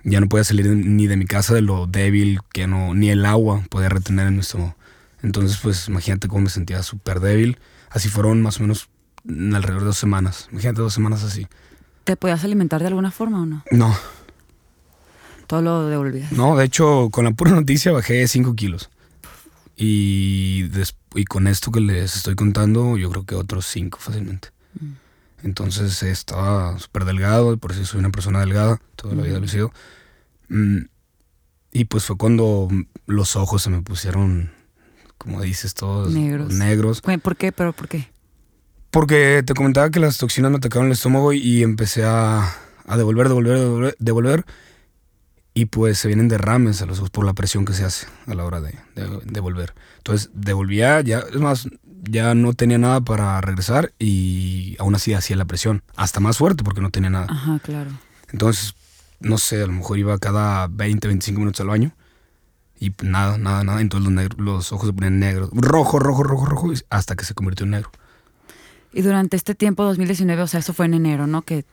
Ya 0.03 0.19
no 0.19 0.27
podía 0.27 0.43
salir 0.43 0.67
ni 0.67 1.07
de 1.07 1.15
mi 1.15 1.27
casa 1.27 1.53
de 1.53 1.61
lo 1.61 1.87
débil 1.87 2.41
que 2.51 2.67
no, 2.67 2.93
ni 2.93 3.09
el 3.09 3.25
agua 3.25 3.63
podía 3.69 3.87
retener 3.87 4.27
en 4.27 4.33
mi 4.33 4.41
estómago. 4.41 4.75
Entonces, 5.23 5.59
pues 5.63 5.87
imagínate 5.87 6.27
cómo 6.27 6.41
me 6.41 6.49
sentía 6.49 6.83
súper 6.83 7.21
débil. 7.21 7.57
Así 7.89 8.09
fueron 8.09 8.41
más 8.41 8.59
o 8.59 8.63
menos 8.63 8.89
alrededor 9.27 9.81
de 9.81 9.87
dos 9.87 9.97
semanas. 9.97 10.47
Imagínate 10.51 10.81
dos 10.81 10.93
semanas 10.93 11.23
así. 11.23 11.47
¿Te 12.03 12.15
podías 12.15 12.43
alimentar 12.43 12.81
de 12.81 12.87
alguna 12.87 13.11
forma 13.11 13.41
o 13.41 13.45
no? 13.45 13.63
No. 13.71 13.95
Todo 15.47 15.61
lo 15.61 15.87
devolvías. 15.87 16.31
No, 16.31 16.55
de 16.55 16.65
hecho, 16.65 17.09
con 17.11 17.25
la 17.25 17.31
pura 17.31 17.51
noticia 17.51 17.91
bajé 17.91 18.27
5 18.27 18.55
kilos. 18.55 18.89
Y, 19.75 20.69
y 21.15 21.25
con 21.25 21.47
esto 21.47 21.71
que 21.71 21.81
les 21.81 22.15
estoy 22.15 22.35
contando, 22.35 22.97
yo 22.97 23.09
creo 23.09 23.25
que 23.25 23.35
otros 23.35 23.65
5 23.67 23.99
fácilmente. 23.99 24.49
Mm. 24.79 24.91
Entonces 25.43 26.01
estaba 26.03 26.79
súper 26.79 27.05
delgado, 27.05 27.57
por 27.57 27.71
eso 27.71 27.85
soy 27.85 27.99
una 27.99 28.09
persona 28.09 28.39
delgada, 28.39 28.81
toda 28.95 29.15
la 29.15 29.23
vida 29.23 29.39
lo 29.39 29.45
he 29.45 29.49
sido. 29.49 29.71
Mm, 30.49 30.85
y 31.71 31.85
pues 31.85 32.05
fue 32.05 32.17
cuando 32.17 32.69
los 33.05 33.35
ojos 33.35 33.61
se 33.61 33.69
me 33.69 33.81
pusieron, 33.81 34.51
como 35.17 35.41
dices, 35.41 35.73
todos 35.73 36.13
negros. 36.13 36.53
negros. 36.53 37.01
¿Por 37.01 37.35
qué? 37.35 37.51
¿Pero 37.51 37.73
por 37.73 37.87
qué? 37.87 38.09
Porque 38.95 39.43
te 39.45 39.53
comentaba 39.53 39.89
que 39.89 39.99
las 39.99 40.17
toxinas 40.17 40.51
me 40.51 40.55
atacaron 40.55 40.85
el 40.85 40.93
estómago 40.93 41.33
y 41.33 41.63
empecé 41.63 42.05
a, 42.05 42.49
a 42.87 42.95
devolver, 42.95 43.27
devolver, 43.27 43.59
devolver, 43.59 43.95
devolver. 43.99 44.45
Y 45.53 45.65
pues 45.65 45.97
se 45.97 46.07
vienen 46.07 46.29
derrames 46.29 46.81
a 46.81 46.85
los 46.85 46.99
ojos 46.99 47.09
por 47.09 47.25
la 47.25 47.33
presión 47.33 47.65
que 47.65 47.73
se 47.73 47.83
hace 47.83 48.07
a 48.25 48.33
la 48.35 48.45
hora 48.45 48.61
de, 48.61 48.73
devolver. 49.25 49.73
Entonces 49.97 50.29
devolvía, 50.33 51.01
ya, 51.01 51.19
es 51.19 51.41
más, 51.41 51.67
ya 52.03 52.35
no 52.35 52.53
tenía 52.53 52.77
nada 52.77 53.01
para 53.01 53.41
regresar 53.41 53.91
y 53.99 54.77
aún 54.79 54.95
así 54.95 55.13
hacía 55.13 55.35
la 55.35 55.43
presión. 55.43 55.83
Hasta 55.97 56.21
más 56.21 56.37
fuerte 56.37 56.63
porque 56.63 56.79
no 56.79 56.89
tenía 56.89 57.09
nada. 57.09 57.27
Ajá, 57.29 57.59
claro. 57.61 57.91
Entonces, 58.31 58.75
no 59.19 59.37
sé, 59.37 59.61
a 59.61 59.67
lo 59.67 59.73
mejor 59.73 59.99
iba 59.99 60.17
cada 60.19 60.67
20, 60.67 61.05
25 61.09 61.37
minutos 61.37 61.59
al 61.59 61.67
baño. 61.67 61.91
Y 62.79 62.93
nada, 63.03 63.37
nada, 63.37 63.65
nada. 63.65 63.81
Entonces 63.81 64.09
los, 64.09 64.39
los 64.39 64.71
ojos 64.71 64.87
se 64.87 64.93
ponían 64.93 65.19
negros. 65.19 65.49
Rojo, 65.51 65.99
rojo, 65.99 66.23
rojo, 66.23 66.45
rojo. 66.45 66.71
Hasta 66.89 67.17
que 67.17 67.25
se 67.25 67.33
convirtió 67.33 67.65
en 67.65 67.71
negro. 67.71 67.91
Y 68.95 69.01
durante 69.01 69.35
este 69.35 69.53
tiempo, 69.55 69.83
2019, 69.83 70.41
o 70.41 70.47
sea, 70.47 70.61
eso 70.61 70.73
fue 70.73 70.85
en 70.85 70.93
enero, 70.93 71.27
¿no? 71.27 71.41
Que 71.41 71.65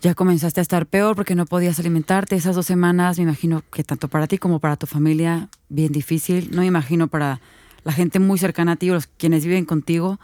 ya 0.00 0.14
comenzaste 0.14 0.60
a 0.60 0.62
estar 0.62 0.86
peor 0.86 1.14
porque 1.14 1.34
no 1.34 1.44
podías 1.44 1.78
alimentarte. 1.78 2.36
Esas 2.36 2.56
dos 2.56 2.64
semanas, 2.64 3.18
me 3.18 3.24
imagino 3.24 3.62
que 3.70 3.84
tanto 3.84 4.08
para 4.08 4.26
ti 4.26 4.38
como 4.38 4.58
para 4.58 4.76
tu 4.76 4.86
familia, 4.86 5.50
bien 5.68 5.92
difícil. 5.92 6.48
No 6.52 6.62
me 6.62 6.66
imagino 6.66 7.08
para 7.08 7.42
la 7.84 7.92
gente 7.92 8.18
muy 8.18 8.38
cercana 8.38 8.72
a 8.72 8.76
ti 8.76 8.88
o 8.90 8.94
los 8.94 9.06
quienes 9.06 9.44
viven 9.44 9.66
contigo. 9.66 10.18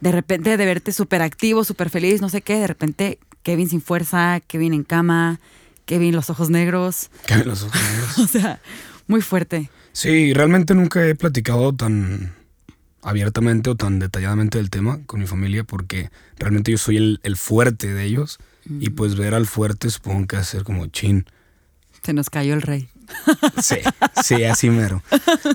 De 0.00 0.12
repente 0.12 0.56
de 0.56 0.64
verte 0.64 0.92
súper 0.92 1.20
activo, 1.22 1.64
súper 1.64 1.90
feliz, 1.90 2.20
no 2.20 2.28
sé 2.28 2.40
qué, 2.42 2.60
de 2.60 2.68
repente 2.68 3.18
Kevin 3.42 3.68
sin 3.68 3.82
fuerza, 3.82 4.38
Kevin 4.46 4.72
en 4.72 4.84
cama, 4.84 5.40
Kevin 5.84 6.14
los 6.14 6.30
ojos 6.30 6.48
negros. 6.48 7.10
Kevin 7.26 7.48
los 7.48 7.64
ojos 7.64 7.80
negros. 7.90 8.18
o 8.20 8.26
sea, 8.28 8.60
muy 9.08 9.20
fuerte. 9.20 9.68
Sí, 9.90 10.32
realmente 10.32 10.76
nunca 10.76 11.04
he 11.04 11.16
platicado 11.16 11.74
tan 11.74 12.37
abiertamente 13.08 13.70
o 13.70 13.74
tan 13.74 13.98
detalladamente 13.98 14.58
del 14.58 14.70
tema 14.70 15.00
con 15.06 15.20
mi 15.20 15.26
familia 15.26 15.64
porque 15.64 16.10
realmente 16.38 16.70
yo 16.70 16.78
soy 16.78 17.18
el, 17.22 17.36
fuerte 17.36 17.92
de 17.92 18.04
ellos 18.04 18.38
y 18.68 18.90
pues 18.90 19.16
ver 19.16 19.34
al 19.34 19.46
fuerte 19.46 19.90
supongo 19.90 20.26
que 20.26 20.36
hacer 20.36 20.64
como 20.64 20.86
chin. 20.86 21.26
Se 22.02 22.12
nos 22.12 22.30
cayó 22.30 22.54
el 22.54 22.62
rey. 22.62 22.88
Sí, 23.62 23.76
sí, 24.22 24.44
así 24.44 24.68
mero. 24.70 25.02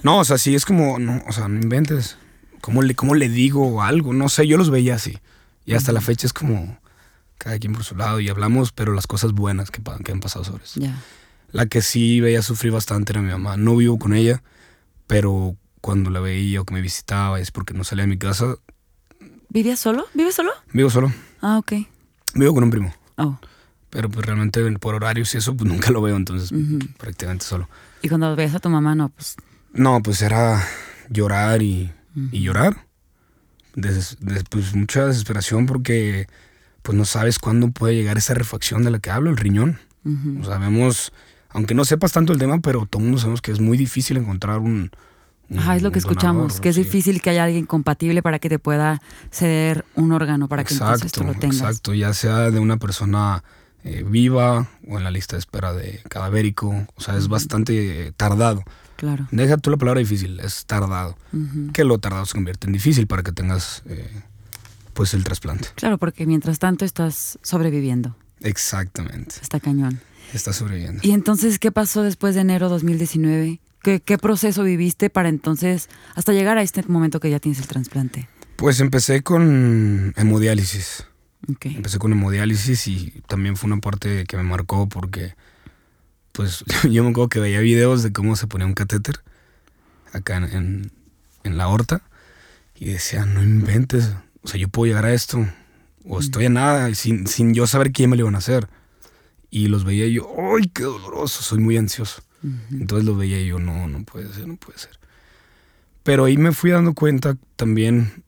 No, 0.02 0.20
o 0.20 0.26
sea, 0.26 0.38
sí 0.38 0.56
es 0.56 0.66
como, 0.66 0.98
no, 0.98 1.24
o 1.28 1.32
sea, 1.32 1.48
no 1.48 1.62
inventes. 1.62 2.18
¿Cómo 2.62 2.82
le, 2.82 2.96
cómo 2.96 3.14
le 3.14 3.30
digo 3.30 3.84
algo? 3.84 4.14
No 4.14 4.30
sé, 4.30 4.48
yo 4.48 4.58
los 4.58 4.70
veía 4.70 4.96
así. 4.96 5.20
Y 5.66 5.76
hasta 5.76 5.92
la 5.92 6.02
fecha 6.02 6.28
es 6.28 6.34
como 6.34 6.80
cada 7.38 7.60
quien 7.60 7.74
por 7.74 7.84
su 7.84 7.96
lado 7.96 8.20
y 8.20 8.30
hablamos, 8.30 8.72
pero 8.72 8.94
las 8.94 9.06
cosas 9.06 9.34
buenas 9.34 9.70
que, 9.70 9.82
que 10.04 10.12
han 10.12 10.20
pasado 10.20 10.46
sobre 10.46 10.64
eso. 10.64 10.80
La 11.52 11.68
que 11.68 11.82
sí 11.82 12.20
veía 12.20 12.42
sufrir 12.42 12.72
bastante 12.72 13.14
era 13.14 13.22
mi 13.22 13.32
mamá. 13.32 13.58
No 13.58 13.76
vivo 13.76 14.00
con 14.00 14.14
ella, 14.14 14.42
pero 15.08 15.56
cuando 15.84 16.10
la 16.10 16.22
veía 16.22 16.62
o 16.62 16.66
que 16.66 16.74
me 16.74 16.80
visitaba 16.80 17.42
es 17.42 17.52
porque 17.52 17.74
no 17.74 17.84
salía 17.84 18.04
de 18.04 18.08
mi 18.08 18.18
casa. 18.18 18.56
¿Vivías 19.50 19.82
solo? 19.82 20.06
¿Vives 20.14 20.34
solo? 20.34 20.52
Vivo 20.72 20.90
solo. 20.90 21.12
Ah, 21.42 21.58
ok. 21.58 21.74
Vivo 22.36 22.54
con 22.54 22.64
un 22.64 22.70
primo. 22.70 22.96
Oh. 23.18 23.38
Pero 23.90 24.10
pues 24.10 24.26
realmente 24.26 24.64
por 24.80 24.96
horarios 24.96 25.36
y 25.36 25.40
eso 25.40 25.58
pues 25.58 25.70
nunca 25.70 25.92
lo 25.92 26.02
veo, 26.02 26.16
entonces 26.16 26.58
prácticamente 26.98 27.44
solo. 27.44 27.68
¿Y 28.02 28.08
cuando 28.08 28.34
ves 28.34 28.56
a 28.56 28.60
tu 28.60 28.70
mamá 28.70 28.96
no? 28.96 29.10
Pues... 29.10 29.36
No, 29.74 30.02
pues 30.02 30.22
era 30.22 30.66
llorar 31.10 31.62
y, 31.62 31.92
llorar. 32.32 32.88
Des, 33.76 34.18
pues 34.50 34.74
mucha 34.76 35.06
desesperación 35.06 35.66
porque 35.66 36.28
pues 36.82 36.98
no 36.98 37.04
sabes 37.04 37.40
cuándo 37.40 37.72
puede 37.72 37.94
llegar 37.94 38.18
esa 38.18 38.34
refacción 38.34 38.86
de 38.86 38.92
la 38.92 39.00
que 39.00 39.12
hablo, 39.12 39.32
el 39.32 39.38
riñón. 39.38 39.80
O 40.40 40.46
sea, 40.46 40.60
vemos, 40.60 41.12
aunque 41.50 41.74
no 41.74 41.84
sepas 41.84 42.14
tanto 42.14 42.32
el 42.32 42.40
tema, 42.40 42.60
pero 42.60 42.86
todos 42.86 43.20
sabemos 43.20 43.42
que 43.42 43.52
es 43.52 43.60
muy 43.60 43.78
difícil 43.78 44.16
encontrar 44.16 44.60
un, 44.60 44.90
Ajá, 45.56 45.76
es 45.76 45.84
lo 45.84 45.92
que 45.92 46.00
escuchamos, 46.00 46.60
que 46.60 46.70
es 46.70 46.76
difícil 46.76 47.22
que 47.22 47.30
haya 47.30 47.44
alguien 47.44 47.66
compatible 47.66 48.22
para 48.24 48.40
que 48.40 48.50
te 48.50 48.60
pueda 48.60 49.02
ceder 49.30 49.86
un 49.96 50.12
órgano 50.12 50.48
para 50.48 50.64
que 50.64 50.74
entonces 50.74 51.12
tú 51.12 51.24
lo 51.24 51.34
tengas. 51.34 51.60
Exacto, 51.60 51.94
ya 51.94 52.14
sea 52.14 52.50
de 52.50 52.60
una 52.60 52.78
persona 52.78 53.44
eh, 53.84 54.06
viva 54.08 54.70
o 54.88 54.98
en 54.98 55.04
la 55.04 55.12
lista 55.12 55.36
de 55.36 55.42
espera 55.42 55.74
de 55.74 56.02
cadavérico, 56.10 56.88
o 56.96 57.02
sea, 57.02 57.18
es 57.18 57.28
bastante 57.28 58.14
tardado. 58.16 58.64
Claro. 58.96 59.28
Deja 59.32 59.58
tú 59.58 59.70
la 59.70 59.78
palabra 59.78 60.00
difícil, 60.00 60.40
es 60.40 60.66
tardado. 60.66 61.18
Que 61.74 61.84
lo 61.84 61.98
tardado 62.00 62.26
se 62.26 62.34
convierte 62.34 62.68
en 62.68 62.74
difícil 62.74 63.08
para 63.08 63.24
que 63.24 63.34
tengas 63.34 63.84
eh, 63.86 64.24
pues 64.94 65.14
el 65.14 65.26
trasplante. 65.26 65.68
Claro, 65.76 65.98
porque 65.98 66.26
mientras 66.26 66.60
tanto 66.60 66.86
estás 66.86 67.38
sobreviviendo. 67.42 68.16
Exactamente. 68.40 69.36
Está 69.42 69.60
cañón. 69.60 70.00
Está 70.34 70.54
sobreviviendo. 70.54 71.02
¿Y 71.04 71.12
entonces 71.12 71.60
qué 71.60 71.72
pasó 71.72 72.04
después 72.04 72.36
de 72.36 72.42
enero 72.42 72.70
2019? 72.70 73.60
¿Qué, 73.84 74.18
proceso 74.18 74.64
viviste 74.64 75.10
para 75.10 75.28
entonces, 75.28 75.90
hasta 76.16 76.32
llegar 76.32 76.58
a 76.58 76.62
este 76.62 76.84
momento 76.88 77.20
que 77.20 77.30
ya 77.30 77.40
tienes 77.40 77.60
el 77.60 77.68
trasplante? 77.68 78.30
Pues 78.56 78.80
empecé 78.80 79.24
con 79.24 80.14
hemodiálisis. 80.16 81.06
Empecé 81.62 82.00
con 82.00 82.14
hemodiálisis 82.14 82.88
y 82.88 83.22
también 83.28 83.58
fue 83.58 83.68
una 83.70 83.82
parte 83.82 84.24
que 84.24 84.38
me 84.38 84.44
marcó 84.44 84.88
porque, 84.88 85.36
pues, 86.32 86.64
yo 86.90 87.04
me 87.04 87.10
acuerdo 87.10 87.28
que 87.28 87.42
veía 87.42 87.60
videos 87.60 88.04
de 88.04 88.14
cómo 88.14 88.38
se 88.38 88.48
ponía 88.48 88.66
un 88.66 88.74
catéter 88.74 89.16
acá 90.14 90.38
en, 90.38 90.90
la 91.44 91.66
aorta 91.66 92.04
y 92.76 92.86
decía, 92.86 93.26
no 93.26 93.44
inventes, 93.44 94.14
o 94.44 94.48
sea, 94.48 94.62
yo 94.62 94.70
puedo 94.70 94.88
llegar 94.88 95.04
a 95.04 95.14
esto, 95.14 95.46
o 96.06 96.22
estoy 96.22 96.46
a 96.46 96.50
nada, 96.50 96.96
sin, 96.96 97.28
sin 97.28 97.54
yo 97.54 97.68
saber 97.68 97.92
quién 97.92 98.10
me 98.10 98.16
lo 98.16 98.22
iban 98.22 98.36
a 98.36 98.38
hacer. 98.38 98.70
Y 99.56 99.68
los 99.68 99.84
veía 99.84 100.08
yo, 100.08 100.28
¡ay, 100.36 100.64
qué 100.74 100.82
doloroso! 100.82 101.44
Soy 101.44 101.60
muy 101.60 101.78
ansioso. 101.78 102.24
Entonces 102.72 103.06
lo 103.06 103.16
veía 103.16 103.40
yo, 103.44 103.60
no, 103.60 103.88
no 103.88 104.04
puede 104.04 104.34
ser, 104.34 104.48
no 104.48 104.56
puede 104.56 104.80
ser. 104.80 104.98
Pero 106.02 106.26
ahí 106.26 106.38
me 106.38 106.54
fui 106.54 106.72
dando 106.72 106.96
cuenta 106.96 107.38
también, 107.56 108.24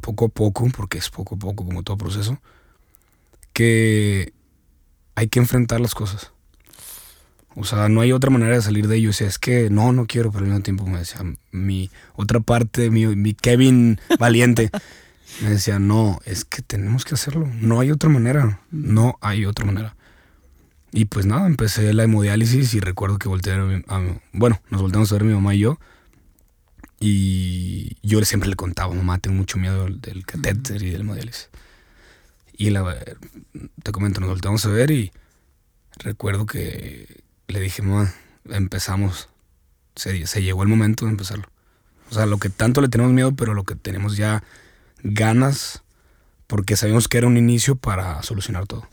poco 0.00 0.24
a 0.24 0.28
poco, 0.30 0.68
porque 0.76 0.98
es 0.98 1.10
poco 1.10 1.36
a 1.36 1.38
poco 1.38 1.64
como 1.64 1.84
todo 1.84 1.96
proceso, 1.96 2.40
que 3.52 4.32
hay 5.14 5.28
que 5.28 5.38
enfrentar 5.38 5.80
las 5.80 5.94
cosas. 5.94 6.32
O 7.54 7.62
sea, 7.62 7.88
no 7.88 8.00
hay 8.00 8.10
otra 8.10 8.30
manera 8.30 8.56
de 8.56 8.62
salir 8.62 8.88
de 8.88 8.96
ello. 8.96 9.10
O 9.10 9.12
sea, 9.12 9.28
es 9.28 9.38
que 9.38 9.70
no, 9.70 9.92
no 9.92 10.06
quiero, 10.08 10.32
pero 10.32 10.44
al 10.44 10.50
mismo 10.50 10.64
tiempo 10.64 10.86
me 10.86 10.98
decía, 10.98 11.20
mi 11.52 11.88
otra 12.16 12.40
parte, 12.40 12.90
mi, 12.90 13.06
mi 13.14 13.34
Kevin 13.34 14.00
valiente, 14.18 14.72
me 15.40 15.50
decía, 15.50 15.78
no, 15.78 16.18
es 16.24 16.44
que 16.44 16.62
tenemos 16.62 17.04
que 17.04 17.14
hacerlo. 17.14 17.48
No 17.60 17.78
hay 17.78 17.92
otra 17.92 18.10
manera. 18.10 18.60
No 18.72 19.18
hay 19.20 19.46
otra 19.46 19.64
manera. 19.64 19.94
Y 20.96 21.06
pues 21.06 21.26
nada, 21.26 21.48
empecé 21.48 21.92
la 21.92 22.04
hemodiálisis 22.04 22.72
y 22.74 22.78
recuerdo 22.78 23.18
que 23.18 23.28
volteé 23.28 23.52
a, 23.88 24.00
bueno, 24.32 24.62
nos 24.70 24.80
volteamos 24.80 25.10
a 25.10 25.16
ver 25.16 25.24
mi 25.24 25.34
mamá 25.34 25.52
y 25.52 25.58
yo. 25.58 25.80
Y 27.00 27.96
yo 28.00 28.24
siempre 28.24 28.48
le 28.48 28.54
contaba, 28.54 28.94
mamá, 28.94 29.18
tengo 29.18 29.36
mucho 29.36 29.58
miedo 29.58 29.86
del, 29.86 30.24
catéter 30.24 30.80
y 30.84 30.90
del 30.90 31.00
hemodiálisis. 31.00 31.50
Y 32.56 32.70
la, 32.70 32.96
te 33.82 33.90
comento, 33.90 34.20
nos 34.20 34.30
volteamos 34.30 34.64
a 34.66 34.68
ver 34.68 34.92
y 34.92 35.10
recuerdo 35.98 36.46
que 36.46 37.24
le 37.48 37.58
dije, 37.58 37.82
mamá, 37.82 38.14
empezamos. 38.48 39.28
Se, 39.96 40.28
se 40.28 40.42
llegó 40.44 40.62
el 40.62 40.68
momento 40.68 41.06
de 41.06 41.10
empezarlo. 41.10 41.48
O 42.08 42.14
sea, 42.14 42.24
lo 42.26 42.38
que 42.38 42.50
tanto 42.50 42.80
le 42.80 42.88
tenemos 42.88 43.12
miedo, 43.12 43.34
pero 43.34 43.52
lo 43.52 43.64
que 43.64 43.74
tenemos 43.74 44.16
ya 44.16 44.44
ganas, 45.02 45.82
porque 46.46 46.76
sabíamos 46.76 47.08
que 47.08 47.18
era 47.18 47.26
un 47.26 47.36
inicio 47.36 47.74
para 47.74 48.22
solucionar 48.22 48.68
todo. 48.68 48.86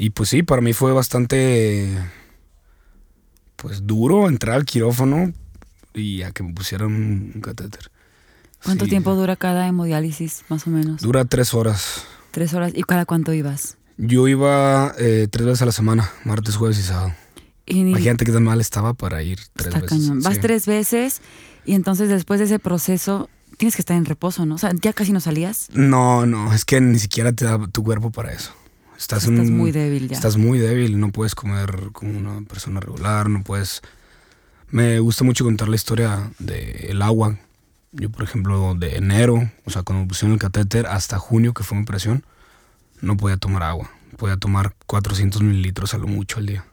Y 0.00 0.08
pues 0.08 0.30
sí, 0.30 0.42
para 0.42 0.62
mí 0.62 0.72
fue 0.72 0.94
bastante 0.94 1.94
pues 3.56 3.86
duro 3.86 4.30
entrar 4.30 4.56
al 4.56 4.64
quirófano 4.64 5.34
y 5.92 6.22
a 6.22 6.30
que 6.30 6.42
me 6.42 6.54
pusieran 6.54 6.88
un 6.88 7.42
catéter. 7.42 7.90
¿Cuánto 8.64 8.86
tiempo 8.86 9.14
dura 9.14 9.36
cada 9.36 9.66
hemodiálisis, 9.66 10.44
más 10.48 10.66
o 10.66 10.70
menos? 10.70 11.02
Dura 11.02 11.26
tres 11.26 11.52
horas. 11.52 12.06
Tres 12.30 12.54
horas. 12.54 12.72
¿Y 12.74 12.82
cada 12.84 13.04
cuánto 13.04 13.34
ibas? 13.34 13.76
Yo 13.98 14.26
iba 14.26 14.94
eh, 14.98 15.28
tres 15.30 15.44
veces 15.44 15.60
a 15.60 15.66
la 15.66 15.72
semana, 15.72 16.10
martes, 16.24 16.56
jueves 16.56 16.78
y 16.78 16.82
sábado. 16.82 17.12
Y 17.66 17.80
Imagínate 17.80 18.24
qué 18.24 18.32
tan 18.32 18.44
mal 18.44 18.62
estaba 18.62 18.94
para 18.94 19.22
ir 19.22 19.38
tres 19.52 19.74
veces. 19.74 19.90
Cañón. 19.90 20.22
Vas 20.22 20.40
tres 20.40 20.64
veces 20.64 21.20
y 21.66 21.74
entonces 21.74 22.08
después 22.08 22.40
de 22.40 22.46
ese 22.46 22.58
proceso 22.58 23.28
tienes 23.58 23.76
que 23.76 23.82
estar 23.82 23.98
en 23.98 24.06
reposo, 24.06 24.46
¿no? 24.46 24.54
O 24.54 24.58
sea, 24.58 24.72
¿ya 24.80 24.94
casi 24.94 25.12
no 25.12 25.20
salías? 25.20 25.68
No, 25.74 26.24
no, 26.24 26.54
es 26.54 26.64
que 26.64 26.80
ni 26.80 26.98
siquiera 26.98 27.34
te 27.34 27.44
da 27.44 27.58
tu 27.68 27.84
cuerpo 27.84 28.10
para 28.10 28.32
eso. 28.32 28.54
Estás, 29.00 29.26
muy 29.28 29.72
débil 29.72 30.08
ya. 30.08 30.14
Estás 30.14 30.36
muy 30.36 30.58
débil, 30.58 31.00
no 31.00 31.10
puedes 31.10 31.34
comer 31.34 31.88
como 31.92 32.18
una 32.18 32.46
persona 32.46 32.80
regular, 32.80 33.30
no 33.30 33.42
puedes... 33.42 33.80
Me 34.68 35.00
gusta 35.00 35.24
mucho 35.24 35.42
contar 35.42 35.68
la 35.68 35.76
historia 35.76 36.30
del 36.38 37.00
agua. 37.00 37.38
Yo, 37.92 38.10
por 38.10 38.24
ejemplo, 38.24 38.74
de 38.74 38.98
enero, 38.98 39.50
o 39.64 39.70
sea, 39.70 39.82
cuando 39.82 40.02
me 40.02 40.08
pusieron 40.08 40.34
el 40.34 40.38
catéter, 40.38 40.86
hasta 40.86 41.18
junio, 41.18 41.54
que 41.54 41.64
fue 41.64 41.78
mi 41.78 41.84
operación, 41.84 42.24
no 43.00 43.16
podía 43.16 43.38
tomar 43.38 43.62
agua. 43.62 43.90
Podía 44.18 44.36
tomar 44.36 44.74
400 44.86 45.40
mililitros 45.40 45.94
a 45.94 45.98
lo 45.98 46.06
mucho 46.06 46.38
al 46.38 46.46
día. 46.46 46.66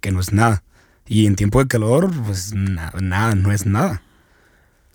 Que 0.00 0.10
no 0.10 0.18
es 0.18 0.32
nada. 0.32 0.64
Y 1.06 1.26
en 1.26 1.36
tiempo 1.36 1.60
de 1.60 1.68
calor, 1.68 2.10
pues 2.26 2.52
nada, 2.52 2.98
nada 3.00 3.36
no 3.36 3.52
es 3.52 3.64
nada. 3.64 4.02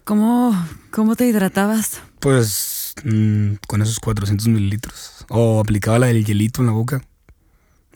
¿Cómo, 0.04 0.54
cómo 0.92 1.16
te 1.16 1.26
hidratabas? 1.26 2.02
Pues 2.20 2.96
mm, 3.06 3.54
con 3.66 3.82
esos 3.82 4.02
400 4.02 4.50
mililitros. 4.50 5.13
O 5.30 5.60
aplicaba 5.60 6.00
la 6.00 6.08
del 6.08 6.26
hielito 6.26 6.62
en 6.62 6.68
la 6.68 6.74
boca. 6.74 7.04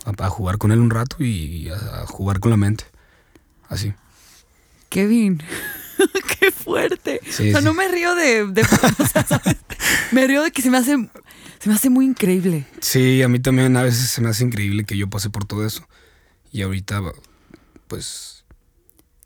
A, 0.05 0.29
jugar 0.29 0.57
con 0.57 0.71
él 0.71 0.79
un 0.79 0.89
rato 0.89 1.17
y 1.19 1.69
a, 1.69 2.05
jugar 2.05 2.39
con 2.39 2.51
la 2.51 2.57
mente. 2.57 2.85
Así. 3.67 3.93
Kevin, 4.89 5.43
qué 6.39 6.51
fuerte. 6.51 7.19
o 7.27 7.31
sea, 7.31 7.61
no 7.61 7.73
me 7.73 7.87
río 7.87 8.15
de... 8.15 8.45
Me 10.11 10.25
río 10.25 10.41
de 10.41 10.51
que 10.51 10.61
se 10.61 10.69
me 10.69 10.77
hace... 10.77 10.95
Se 11.59 11.69
me 11.69 11.75
hace 11.75 11.89
muy 11.89 12.05
increíble. 12.05 12.65
Sí, 12.79 13.21
a 13.23 13.27
mí 13.27 13.39
también 13.39 13.75
a 13.75 13.83
veces 13.83 14.09
se 14.09 14.21
me 14.21 14.29
hace 14.29 14.43
increíble 14.43 14.85
que 14.85 14.95
yo 14.95 15.09
pase 15.09 15.29
por 15.29 15.43
todo 15.43 15.65
eso. 15.65 15.85
Y 16.51 16.61
ahorita, 16.61 17.01
pues 17.87 18.37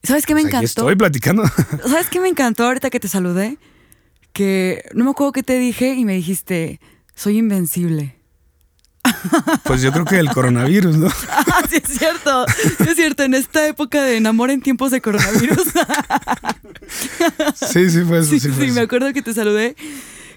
¿Sabes 0.04 0.26
qué 0.26 0.34
me 0.34 0.42
encantó? 0.42 0.66
estoy 0.66 0.96
platicando. 0.96 1.44
¿Sabes 1.88 2.10
qué 2.10 2.20
me 2.20 2.30
encantó 2.30 2.64
ahorita 2.66 2.90
que 2.90 3.00
te 3.00 3.08
saludé? 3.08 3.58
Que 4.34 4.84
no 4.94 5.04
me 5.04 5.12
acuerdo 5.12 5.34
qué 5.34 5.44
te 5.44 5.60
dije 5.60 5.94
y 5.94 6.06
me 6.06 6.14
dijiste, 6.14 6.80
soy 7.22 7.38
invencible. 7.38 8.16
Pues 9.64 9.82
yo 9.82 9.92
creo 9.92 10.06
que 10.06 10.18
el 10.18 10.30
coronavirus, 10.30 10.98
¿no? 10.98 11.08
Ah, 11.30 11.64
sí, 11.70 11.78
es 11.78 11.98
cierto. 11.98 12.46
Sí, 12.48 12.90
es 12.90 12.96
cierto. 12.96 13.24
En 13.24 13.34
esta 13.34 13.68
época 13.68 14.02
de 14.02 14.18
enamor 14.18 14.50
en 14.52 14.62
tiempos 14.62 14.92
de 14.92 15.02
coronavirus. 15.02 15.64
Sí, 17.56 17.90
sí, 17.90 18.02
fue 18.04 18.20
eso. 18.20 18.30
Sí, 18.30 18.40
sí, 18.40 18.52
sí 18.52 18.72
me 18.72 18.82
acuerdo 18.82 19.14
que 19.14 19.22
te 19.22 19.34
saludé 19.34 19.76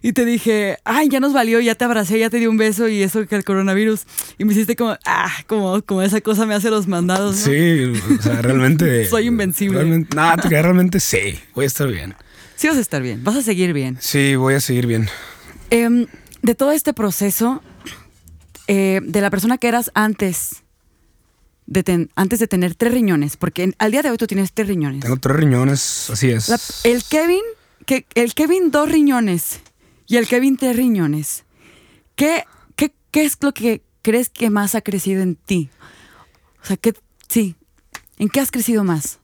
y 0.03 0.13
te 0.13 0.25
dije, 0.25 0.77
ay, 0.85 1.09
ya 1.09 1.19
nos 1.19 1.33
valió, 1.33 1.61
ya 1.61 1.75
te 1.75 1.85
abracé, 1.85 2.19
ya 2.19 2.31
te 2.31 2.39
di 2.39 2.47
un 2.47 2.59
beso 2.59 2.87
y 2.89 3.03
eso 3.03 3.27
que 3.27 3.35
el 3.35 3.45
coronavirus. 3.45 4.03
Y 4.39 4.45
me 4.45 4.53
hiciste 4.53 4.77
como, 4.77 4.97
ah, 5.05 5.33
como, 5.47 5.83
como 5.83 6.03
esa 6.03 6.21
cosa 6.21 6.47
me 6.47 6.55
hace 6.55 6.71
los 6.71 6.87
mandados. 6.87 7.37
Sí, 7.37 7.93
o 8.19 8.23
sea, 8.23 8.43
realmente. 8.43 9.07
Soy 9.09 9.27
invencible. 9.27 9.79
Realmente, 9.79 10.15
no, 10.15 10.37
realmente 10.37 11.01
sí, 11.01 11.39
voy 11.55 11.65
a 11.65 11.69
estar 11.69 11.89
bien. 11.89 12.15
Sí, 12.57 12.69
vas 12.69 12.77
a 12.77 12.81
estar 12.81 13.03
bien, 13.03 13.25
vas 13.25 13.37
a 13.37 13.43
seguir 13.43 13.73
bien. 13.73 13.97
Sí, 14.01 14.37
voy 14.37 14.55
a 14.55 14.61
seguir 14.61 14.87
bien. 14.87 15.09
Em, 15.71 16.07
de 16.45 16.55
todo 16.55 16.73
este 16.73 16.93
proceso, 16.93 17.63
eh, 18.67 19.01
de 19.03 19.21
la 19.23 19.31
persona 19.31 19.57
que 19.57 19.67
eras 19.67 19.91
antes. 19.95 20.63
De 21.67 22.11
antes 22.15 22.39
de 22.39 22.47
tener 22.47 22.75
tres 22.75 22.93
riñones, 22.93 23.39
porque 23.39 23.73
al 23.79 23.91
día 23.91 24.03
de 24.03 24.11
hoy 24.11 24.19
tú 24.19 24.27
tienes 24.27 24.53
tres 24.53 24.69
riñones. 24.69 25.01
Tengo 25.01 25.17
tres 25.17 25.35
riñones, 25.35 26.11
así 26.11 26.31
es. 26.31 26.85
el 26.85 27.03
Kevin, 27.05 27.41
que, 27.87 28.07
el 28.15 28.35
Kevin 28.35 28.71
dos 28.71 28.91
riñones 28.91 29.61
y 30.07 30.19
el 30.19 30.29
Kevin 30.29 30.59
tres 30.59 30.77
riñones. 30.77 31.45
¿Qué, 32.15 32.45
qué, 32.77 32.93
qué 33.11 33.25
es 33.25 33.39
lo 33.41 33.53
que 33.55 33.81
crees 34.03 34.29
que 34.29 34.51
más 34.51 34.75
ha 34.75 34.83
crecido 34.83 35.23
en 35.23 35.37
ti? 35.37 35.71
O 36.63 36.67
sea, 36.67 36.77
que 36.77 36.93
sí, 37.27 37.57
¿en 38.19 38.29
qué 38.29 38.41
has 38.41 38.51
crecido 38.51 38.85
más? 38.85 39.21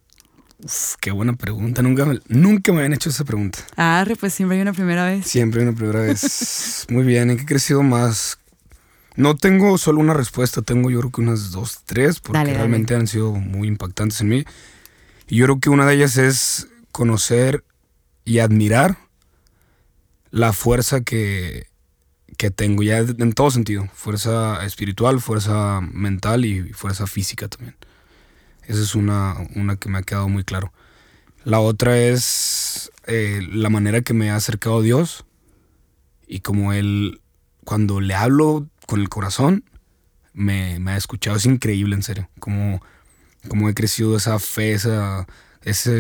Uf, 0.62 0.96
qué 1.00 1.10
buena 1.10 1.32
pregunta. 1.34 1.82
Nunca 1.82 2.04
me, 2.04 2.20
nunca 2.28 2.72
me 2.72 2.78
habían 2.78 2.92
hecho 2.92 3.10
esa 3.10 3.24
pregunta. 3.24 3.58
Ah, 3.76 4.04
pues 4.18 4.34
siempre 4.34 4.56
hay 4.56 4.62
una 4.62 4.72
primera 4.72 5.04
vez. 5.06 5.26
Siempre 5.26 5.60
hay 5.60 5.68
una 5.68 5.76
primera 5.76 6.00
vez. 6.00 6.86
Muy 6.90 7.04
bien, 7.04 7.30
¿en 7.30 7.36
qué 7.36 7.42
he 7.44 7.46
crecido 7.46 7.82
más? 7.82 8.38
No 9.16 9.36
tengo 9.36 9.76
solo 9.78 10.00
una 10.00 10.14
respuesta, 10.14 10.62
tengo 10.62 10.90
yo 10.90 11.00
creo 11.00 11.10
que 11.10 11.20
unas 11.20 11.50
dos, 11.50 11.80
tres, 11.84 12.20
porque 12.20 12.44
realmente 12.44 12.94
han 12.94 13.06
sido 13.06 13.32
muy 13.32 13.68
impactantes 13.68 14.20
en 14.20 14.28
mí. 14.28 14.44
Y 15.28 15.36
yo 15.36 15.46
creo 15.46 15.60
que 15.60 15.68
una 15.68 15.84
de 15.84 15.94
ellas 15.94 16.16
es 16.16 16.68
conocer 16.92 17.64
y 18.24 18.38
admirar 18.38 18.96
la 20.30 20.52
fuerza 20.52 21.00
que, 21.02 21.66
que 22.36 22.50
tengo, 22.50 22.82
ya 22.82 22.98
en 22.98 23.32
todo 23.32 23.50
sentido, 23.50 23.88
fuerza 23.92 24.64
espiritual, 24.64 25.20
fuerza 25.20 25.80
mental 25.80 26.44
y 26.44 26.72
fuerza 26.72 27.06
física 27.06 27.48
también. 27.48 27.76
Esa 28.70 28.82
es 28.82 28.94
una, 28.94 29.34
una 29.56 29.74
que 29.74 29.88
me 29.88 29.98
ha 29.98 30.02
quedado 30.02 30.28
muy 30.28 30.44
claro. 30.44 30.72
La 31.42 31.58
otra 31.58 31.98
es 31.98 32.92
eh, 33.08 33.40
la 33.52 33.68
manera 33.68 34.00
que 34.02 34.14
me 34.14 34.30
ha 34.30 34.36
acercado 34.36 34.78
a 34.78 34.82
Dios 34.82 35.24
y 36.28 36.38
como 36.38 36.72
Él, 36.72 37.20
cuando 37.64 38.00
le 38.00 38.14
hablo 38.14 38.68
con 38.86 39.00
el 39.00 39.08
corazón, 39.08 39.64
me, 40.34 40.78
me 40.78 40.92
ha 40.92 40.96
escuchado. 40.96 41.36
Es 41.36 41.46
increíble, 41.46 41.96
en 41.96 42.04
serio. 42.04 42.30
Como, 42.38 42.80
como 43.48 43.68
he 43.68 43.74
crecido 43.74 44.16
esa 44.16 44.38
fe, 44.38 44.74
esa, 44.74 45.26
esa 45.62 45.90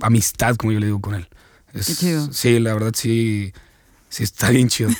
amistad, 0.00 0.56
como 0.56 0.72
yo 0.72 0.80
le 0.80 0.86
digo 0.86 1.00
con 1.00 1.14
Él. 1.14 1.28
Sí, 1.80 2.58
la 2.58 2.74
verdad 2.74 2.92
sí, 2.92 3.52
sí 4.08 4.24
está 4.24 4.50
bien 4.50 4.66
chido. 4.66 4.90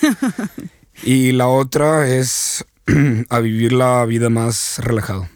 y 1.02 1.32
la 1.32 1.48
otra 1.48 2.08
es 2.08 2.64
a 3.30 3.40
vivir 3.40 3.72
la 3.72 4.04
vida 4.04 4.30
más 4.30 4.78
relajado. 4.78 5.28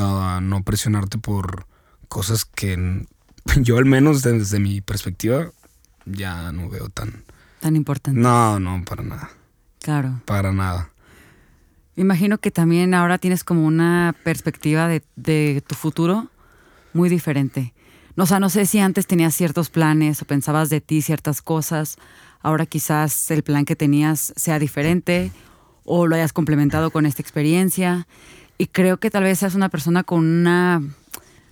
A 0.00 0.40
no 0.40 0.62
presionarte 0.62 1.18
por 1.18 1.66
cosas 2.08 2.44
que 2.44 3.06
yo 3.56 3.78
al 3.78 3.84
menos 3.84 4.22
desde 4.22 4.58
mi 4.58 4.80
perspectiva 4.80 5.52
ya 6.04 6.52
no 6.52 6.68
veo 6.68 6.88
tan... 6.88 7.24
Tan 7.60 7.74
importante. 7.74 8.20
No, 8.20 8.60
no, 8.60 8.84
para 8.84 9.02
nada. 9.02 9.30
Claro. 9.80 10.20
Para 10.24 10.52
nada. 10.52 10.90
Imagino 11.96 12.38
que 12.38 12.52
también 12.52 12.94
ahora 12.94 13.18
tienes 13.18 13.42
como 13.42 13.66
una 13.66 14.14
perspectiva 14.22 14.86
de, 14.86 15.02
de 15.16 15.62
tu 15.66 15.74
futuro 15.74 16.30
muy 16.92 17.08
diferente. 17.08 17.74
O 18.16 18.26
sea, 18.26 18.40
no 18.40 18.48
sé 18.48 18.66
si 18.66 18.78
antes 18.78 19.06
tenías 19.06 19.34
ciertos 19.34 19.70
planes 19.70 20.22
o 20.22 20.24
pensabas 20.24 20.70
de 20.70 20.80
ti 20.80 21.02
ciertas 21.02 21.42
cosas, 21.42 21.96
ahora 22.40 22.66
quizás 22.66 23.30
el 23.30 23.42
plan 23.42 23.64
que 23.64 23.76
tenías 23.76 24.32
sea 24.36 24.58
diferente 24.58 25.32
o 25.84 26.06
lo 26.06 26.16
hayas 26.16 26.32
complementado 26.32 26.90
con 26.90 27.06
esta 27.06 27.22
experiencia. 27.22 28.06
Y 28.58 28.66
creo 28.66 28.98
que 28.98 29.10
tal 29.10 29.22
vez 29.22 29.38
seas 29.38 29.54
una 29.54 29.68
persona 29.68 30.02
con 30.02 30.24
una 30.24 30.82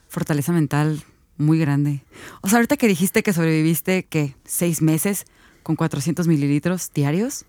fortaleza 0.08 0.52
mental 0.52 1.04
muy 1.38 1.58
grande. 1.58 2.02
O 2.40 2.48
sea, 2.48 2.58
ahorita 2.58 2.76
que 2.76 2.88
dijiste 2.88 3.22
que 3.22 3.32
sobreviviste, 3.32 4.06
¿qué? 4.06 4.34
¿Seis 4.44 4.82
meses 4.82 5.24
con 5.62 5.76
400 5.76 6.26
mililitros 6.26 6.90
diarios? 6.92 7.44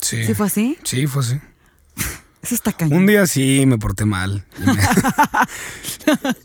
Sí. 0.00 0.24
¿Sí 0.24 0.34
fue 0.34 0.46
así? 0.46 0.78
Sí, 0.84 1.06
fue 1.06 1.22
así. 1.22 1.40
Un 2.90 3.06
día 3.06 3.26
sí 3.26 3.64
me 3.66 3.78
porté 3.78 4.04
mal. 4.04 4.44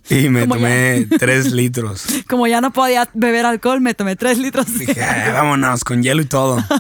Y 0.09 0.29
me, 0.29 0.47
tomé 0.47 1.07
tres 1.19 1.51
litros. 1.51 2.05
Como 2.27 2.47
ya 2.47 2.61
no 2.61 2.71
podía 2.71 3.07
beber 3.13 3.45
alcohol, 3.45 3.81
me 3.81 3.93
tomé 3.93 4.15
tres 4.15 4.37
litros. 4.39 4.77
Dije, 4.77 4.99
vámonos, 5.31 5.83
con 5.83 6.01
hielo 6.01 6.21
y 6.21 6.25
todo. 6.25 6.63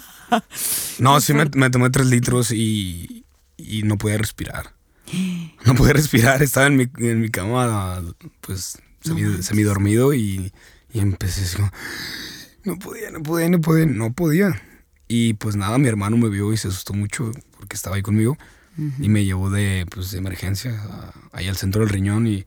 No, 0.99 1.19
sí 1.19 1.33
me, 1.33 1.69
tomé 1.69 1.89
tres 1.89 2.07
litros 2.07 2.53
y, 2.53 3.25
no 3.83 3.97
podía 3.97 4.17
respirar. 4.17 4.71
No 5.65 5.75
podía 5.75 5.93
respirar, 5.93 6.41
estaba 6.41 6.67
en 6.67 6.77
mi, 6.77 6.87
en 6.97 7.21
mi 7.21 7.29
cama, 7.29 8.01
pues, 8.41 8.77
semi, 9.01 9.63
dormido 9.63 10.13
y, 10.13 10.51
y 10.93 10.99
empecé 10.99 11.43
así 11.43 11.57
no 12.63 12.77
podía, 12.77 13.11
no 13.11 13.23
podía, 13.23 13.49
no 13.49 13.61
podía, 13.61 13.85
no 13.85 14.13
podía. 14.13 14.61
Y 15.07 15.33
pues 15.33 15.55
nada, 15.55 15.77
mi 15.77 15.87
hermano 15.87 16.17
me 16.17 16.29
vio 16.29 16.53
y 16.53 16.57
se 16.57 16.69
asustó 16.69 16.93
mucho 16.93 17.31
porque 17.57 17.75
estaba 17.75 17.95
ahí 17.95 18.01
conmigo 18.01 18.37
y 18.99 19.09
me 19.09 19.25
llevó 19.25 19.49
de, 19.49 19.85
pues, 19.93 20.11
de 20.11 20.19
emergencia 20.19 20.81
ahí 21.33 21.47
al 21.47 21.57
centro 21.57 21.81
del 21.81 21.89
riñón 21.89 22.25
y 22.25 22.45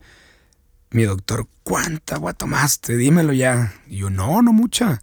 mi 0.89 1.03
doctor, 1.03 1.47
¿cuánta 1.63 2.15
agua 2.15 2.33
tomaste? 2.33 2.97
Dímelo 2.97 3.33
ya. 3.33 3.73
Y 3.87 3.97
yo, 3.97 4.09
no, 4.09 4.41
no 4.41 4.51
mucha. 4.51 5.01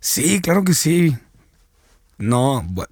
Sí, 0.00 0.40
claro 0.40 0.64
que 0.64 0.74
sí. 0.74 1.16
No, 2.16 2.64
bueno, 2.66 2.90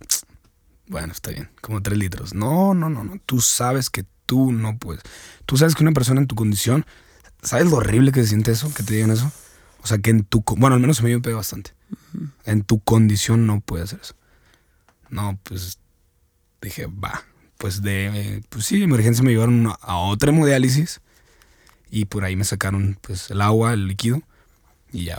bueno, 0.88 1.12
está 1.12 1.30
bien, 1.30 1.50
como 1.60 1.82
tres 1.82 1.98
litros. 1.98 2.34
No, 2.34 2.74
no, 2.74 2.88
no, 2.88 3.04
no. 3.04 3.18
Tú 3.26 3.40
sabes 3.40 3.90
que 3.90 4.04
tú 4.26 4.52
no 4.52 4.78
puedes. 4.78 5.02
Tú 5.44 5.56
sabes 5.56 5.74
que 5.74 5.82
una 5.82 5.92
persona 5.92 6.20
en 6.20 6.26
tu 6.26 6.34
condición, 6.34 6.86
¿sabes 7.42 7.70
lo 7.70 7.76
horrible 7.76 8.12
que 8.12 8.22
se 8.22 8.28
siente 8.28 8.52
eso? 8.52 8.72
Que 8.74 8.82
te 8.82 8.94
digan 8.94 9.10
eso. 9.10 9.30
O 9.82 9.86
sea, 9.86 9.98
que 9.98 10.10
en 10.10 10.24
tu. 10.24 10.42
Bueno, 10.56 10.74
al 10.74 10.80
menos 10.80 11.00
a 11.00 11.02
mí 11.04 11.10
me 11.10 11.20
pega 11.20 11.36
bastante. 11.36 11.72
En 12.44 12.62
tu 12.62 12.80
condición 12.80 13.46
no 13.46 13.60
puedes 13.60 13.92
hacer 13.92 14.00
eso. 14.00 14.14
No, 15.10 15.38
pues 15.44 15.78
dije, 16.60 16.86
va 16.86 17.24
pues 17.58 17.82
de, 17.82 18.42
pues 18.48 18.66
sí, 18.66 18.82
emergencia 18.82 19.24
me 19.24 19.30
llevaron 19.30 19.66
a 19.80 19.96
otra 19.96 20.30
hemodiálisis 20.30 21.00
y 21.90 22.06
por 22.06 22.24
ahí 22.24 22.36
me 22.36 22.44
sacaron 22.44 22.98
pues 23.00 23.30
el 23.30 23.40
agua, 23.40 23.72
el 23.72 23.88
líquido 23.88 24.22
y 24.92 25.04
ya, 25.04 25.18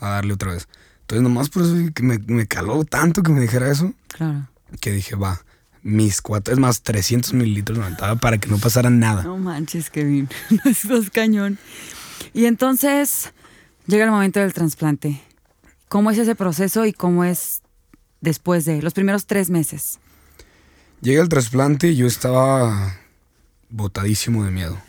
a 0.00 0.08
darle 0.08 0.34
otra 0.34 0.52
vez. 0.52 0.68
Entonces 1.02 1.22
nomás 1.22 1.48
por 1.48 1.62
eso 1.62 1.74
que 1.94 2.02
me, 2.02 2.46
caló 2.46 2.84
tanto 2.84 3.22
que 3.22 3.32
me 3.32 3.40
dijera 3.40 3.70
eso. 3.70 3.92
Claro. 4.08 4.48
Que 4.80 4.92
dije, 4.92 5.16
va, 5.16 5.44
mis 5.82 6.22
cuatro, 6.22 6.54
es 6.54 6.60
más, 6.60 6.82
300 6.82 7.34
mililitros 7.34 7.78
levantaba 7.78 8.16
para 8.16 8.38
que 8.38 8.48
no 8.48 8.58
pasara 8.58 8.90
nada. 8.90 9.22
No 9.22 9.36
manches, 9.36 9.90
Kevin, 9.90 10.28
no 10.50 10.96
es 10.96 11.10
cañón. 11.10 11.58
Y 12.32 12.46
entonces 12.46 13.32
llega 13.86 14.04
el 14.04 14.10
momento 14.10 14.40
del 14.40 14.52
trasplante. 14.52 15.20
¿Cómo 15.88 16.10
es 16.10 16.18
ese 16.18 16.34
proceso 16.34 16.86
y 16.86 16.92
cómo 16.92 17.24
es 17.24 17.62
después 18.20 18.64
de 18.64 18.82
los 18.82 18.94
primeros 18.94 19.26
tres 19.26 19.50
meses? 19.50 19.98
Llega 21.00 21.22
el 21.22 21.28
trasplante 21.28 21.88
y 21.88 21.96
yo 21.96 22.06
estaba 22.06 22.96
botadísimo 23.68 24.44
de 24.44 24.50
miedo. 24.50 24.80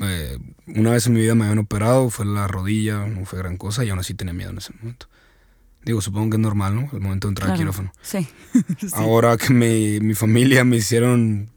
Eh, 0.00 0.38
una 0.66 0.92
vez 0.92 1.06
en 1.06 1.12
mi 1.12 1.20
vida 1.20 1.34
me 1.34 1.44
habían 1.44 1.58
operado, 1.58 2.10
fue 2.10 2.26
la 2.26 2.48
rodilla, 2.48 3.06
no 3.06 3.24
fue 3.24 3.38
gran 3.38 3.56
cosa 3.56 3.84
y 3.84 3.90
aún 3.90 4.00
así 4.00 4.14
tenía 4.14 4.34
miedo 4.34 4.50
en 4.50 4.58
ese 4.58 4.72
momento. 4.80 5.06
Digo, 5.84 6.00
supongo 6.02 6.30
que 6.30 6.36
es 6.36 6.40
normal, 6.40 6.74
¿no? 6.74 6.88
El 6.92 7.00
momento 7.00 7.28
de 7.28 7.32
entrar 7.32 7.50
al 7.50 7.56
quirófano. 7.56 7.92
Sí. 8.02 8.26
Ahora 8.92 9.36
que 9.36 9.52
mi, 9.52 10.14
familia 10.14 10.64
me 10.64 10.76
hicieron 10.76 11.48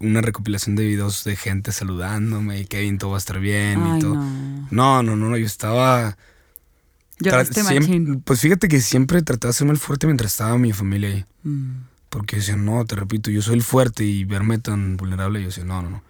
una 0.00 0.20
recopilación 0.20 0.74
de 0.76 0.84
videos 0.84 1.24
de 1.24 1.36
gente 1.36 1.72
saludándome 1.72 2.60
y 2.60 2.64
Kevin, 2.66 2.98
todo 2.98 3.10
va 3.10 3.16
a 3.16 3.18
estar 3.18 3.38
bien 3.38 3.96
y 3.96 4.00
todo. 4.00 4.14
No. 4.70 5.02
no, 5.02 5.16
no, 5.16 5.36
yo 5.36 5.46
estaba... 5.46 6.16
Lloraste 7.18 7.62
Pues 8.24 8.40
fíjate 8.40 8.66
que 8.66 8.80
siempre 8.80 9.22
traté 9.22 9.46
de 9.46 9.50
hacerme 9.50 9.72
el 9.72 9.78
fuerte 9.78 10.06
mientras 10.06 10.32
estaba 10.32 10.58
mi 10.58 10.72
familia 10.72 11.10
ahí. 11.10 11.24
Mm. 11.44 11.84
Porque 12.08 12.36
decían, 12.36 12.64
no, 12.64 12.84
te 12.84 12.96
repito, 12.96 13.30
yo 13.30 13.40
soy 13.42 13.54
el 13.54 13.62
fuerte 13.62 14.04
y 14.04 14.24
verme 14.24 14.58
tan 14.58 14.96
vulnerable, 14.96 15.40
yo 15.40 15.46
decía, 15.46 15.64
no, 15.64 15.82
no, 15.82 15.90
no. 15.90 16.02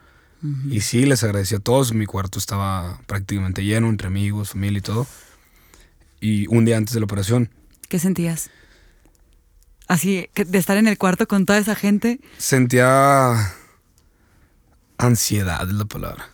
Y 0.69 0.81
sí, 0.81 1.07
les 1.07 1.23
agradecí 1.23 1.55
a 1.55 1.61
todos. 1.61 1.95
Mi 1.95 2.05
cuarto 2.05 2.41
estaba 2.41 2.99
prácticamente 3.07 3.63
lleno, 3.63 3.89
entre 3.89 4.09
amigos, 4.09 4.51
familia 4.51 4.79
y 4.79 4.83
todo 4.83 5.07
y 6.23 6.47
un 6.47 6.65
día 6.65 6.79
antes 6.79 6.95
de 6.95 7.01
la 7.01 7.05
operación. 7.05 7.51
¿Qué 7.89 7.99
sentías? 7.99 8.49
Así, 9.89 10.29
de 10.35 10.59
estar 10.59 10.79
en 10.79 10.87
el 10.87 10.97
cuarto 10.97 11.27
con 11.27 11.45
toda 11.45 11.59
esa 11.59 11.75
gente. 11.75 12.21
Sentía 12.39 13.53
ansiedad, 14.97 15.69
es 15.69 15.75
la 15.75 15.85
palabra. 15.85 16.31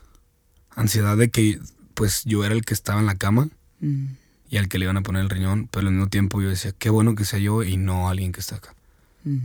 Ansiedad 0.77 1.17
de 1.17 1.31
que, 1.31 1.59
pues, 1.95 2.23
yo 2.25 2.45
era 2.45 2.55
el 2.55 2.65
que 2.65 2.75
estaba 2.75 3.01
en 3.01 3.07
la 3.07 3.17
cama 3.17 3.49
mm. 3.81 4.07
y 4.51 4.59
al 4.59 4.69
que 4.69 4.79
le 4.79 4.85
iban 4.85 4.99
a 4.99 5.03
poner 5.03 5.23
el 5.23 5.31
riñón, 5.31 5.69
pero 5.73 5.89
al 5.89 5.95
mismo 5.95 6.09
tiempo 6.09 6.41
yo 6.43 6.51
decía, 6.51 6.73
qué 6.79 6.91
bueno 6.91 7.15
que 7.15 7.25
sea 7.25 7.39
yo 7.39 7.65
y 7.65 7.79
no 7.79 8.11
alguien 8.11 8.31
que 8.31 8.41
está 8.41 8.57
acá. 8.57 8.75
Mm. 9.25 9.39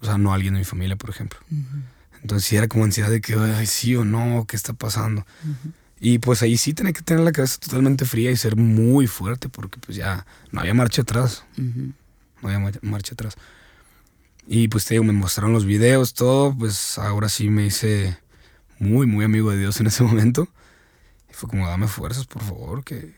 O 0.00 0.04
sea, 0.04 0.18
no 0.18 0.34
alguien 0.34 0.54
de 0.54 0.58
mi 0.58 0.64
familia, 0.64 0.96
por 0.96 1.10
ejemplo. 1.10 1.38
Entonces 2.20 2.46
sí 2.46 2.56
era 2.56 2.68
como 2.68 2.84
ansiedad 2.84 3.08
de 3.08 3.20
que, 3.20 3.34
ay, 3.34 3.66
sí 3.66 3.94
o 3.94 4.04
no, 4.04 4.44
¿qué 4.46 4.56
está 4.56 4.74
pasando? 4.74 5.24
Y 6.06 6.18
pues 6.18 6.42
ahí 6.42 6.58
sí 6.58 6.74
tenía 6.74 6.92
que 6.92 7.00
tener 7.00 7.24
la 7.24 7.32
cabeza 7.32 7.58
totalmente 7.58 8.04
fría 8.04 8.30
y 8.30 8.36
ser 8.36 8.56
muy 8.56 9.06
fuerte 9.06 9.48
porque 9.48 9.78
pues 9.80 9.96
ya 9.96 10.26
no 10.52 10.60
había 10.60 10.74
marcha 10.74 11.00
atrás. 11.00 11.44
No 11.56 11.94
había 12.42 12.72
marcha 12.82 13.14
atrás. 13.14 13.36
Y 14.46 14.68
pues 14.68 14.84
te 14.84 14.92
digo, 14.92 15.04
me 15.04 15.14
mostraron 15.14 15.54
los 15.54 15.64
videos, 15.64 16.12
todo, 16.12 16.54
pues 16.54 16.98
ahora 16.98 17.30
sí 17.30 17.48
me 17.48 17.64
hice 17.64 18.18
muy, 18.78 19.06
muy 19.06 19.24
amigo 19.24 19.50
de 19.50 19.56
Dios 19.56 19.80
en 19.80 19.86
ese 19.86 20.02
momento. 20.04 20.46
Y 21.30 21.32
fue 21.32 21.48
como, 21.48 21.66
dame 21.66 21.88
fuerzas, 21.88 22.26
por 22.26 22.42
favor, 22.42 22.84
que... 22.84 23.14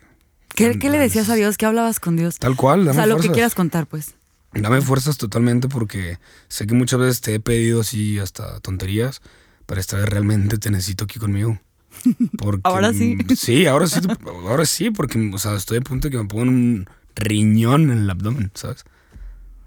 ¿Qué, 0.55 0.72
le 0.72 0.99
decías 1.01 1.29
a 1.29 1.35
Dios? 1.35 1.57
¿Qué 1.57 1.66
hablabas 1.66 1.99
con 1.99 2.14
Dios? 2.14 2.38
Tal 2.38 2.55
cual, 2.55 2.85
dame 2.85 2.92
O 2.92 2.94
sea, 2.94 3.07
lo 3.07 3.18
que 3.18 3.33
quieras 3.33 3.57
contar, 3.57 3.88
pues. 3.88 4.14
Dame 4.53 4.81
fuerzas 4.81 5.18
totalmente 5.18 5.66
porque 5.66 6.20
sé 6.46 6.68
que 6.68 6.75
muchas 6.75 7.01
veces 7.01 7.20
te 7.20 7.35
he 7.35 7.40
pedido 7.40 7.81
así 7.81 8.20
hasta 8.20 8.61
tonterías, 8.61 9.22
pero 9.66 9.81
esta 9.81 9.96
vez 9.96 10.09
realmente 10.09 10.57
te 10.59 10.70
necesito 10.70 11.03
aquí 11.03 11.18
conmigo. 11.18 11.59
Ahora 12.63 12.93
sí. 12.93 13.17
Sí, 13.37 13.67
ahora 13.67 13.87
sí, 13.87 14.01
ahora 14.25 14.67
sí, 14.67 14.91
porque 14.91 15.31
o 15.33 15.39
sea, 15.39 15.55
estoy 15.55 15.79
a 15.79 15.81
punto 15.81 16.09
de 16.09 16.13
que 16.13 16.23
me 16.23 16.29
pongan 16.29 16.49
un 16.49 16.91
riñón 17.15 17.91
en 17.91 17.99
el 17.99 18.11
abdomen, 18.11 18.51
¿sabes? 18.55 18.85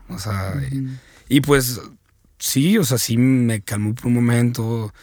O 0.10 0.18
sea, 0.18 0.56
y, 1.28 1.42
pues 1.42 1.80
sí, 2.40 2.78
o 2.78 2.84
sea, 2.84 2.98
sí 2.98 3.18
me 3.18 3.62
calmó 3.62 3.94
por 3.94 4.08
un 4.08 4.16
momento, 4.16 4.94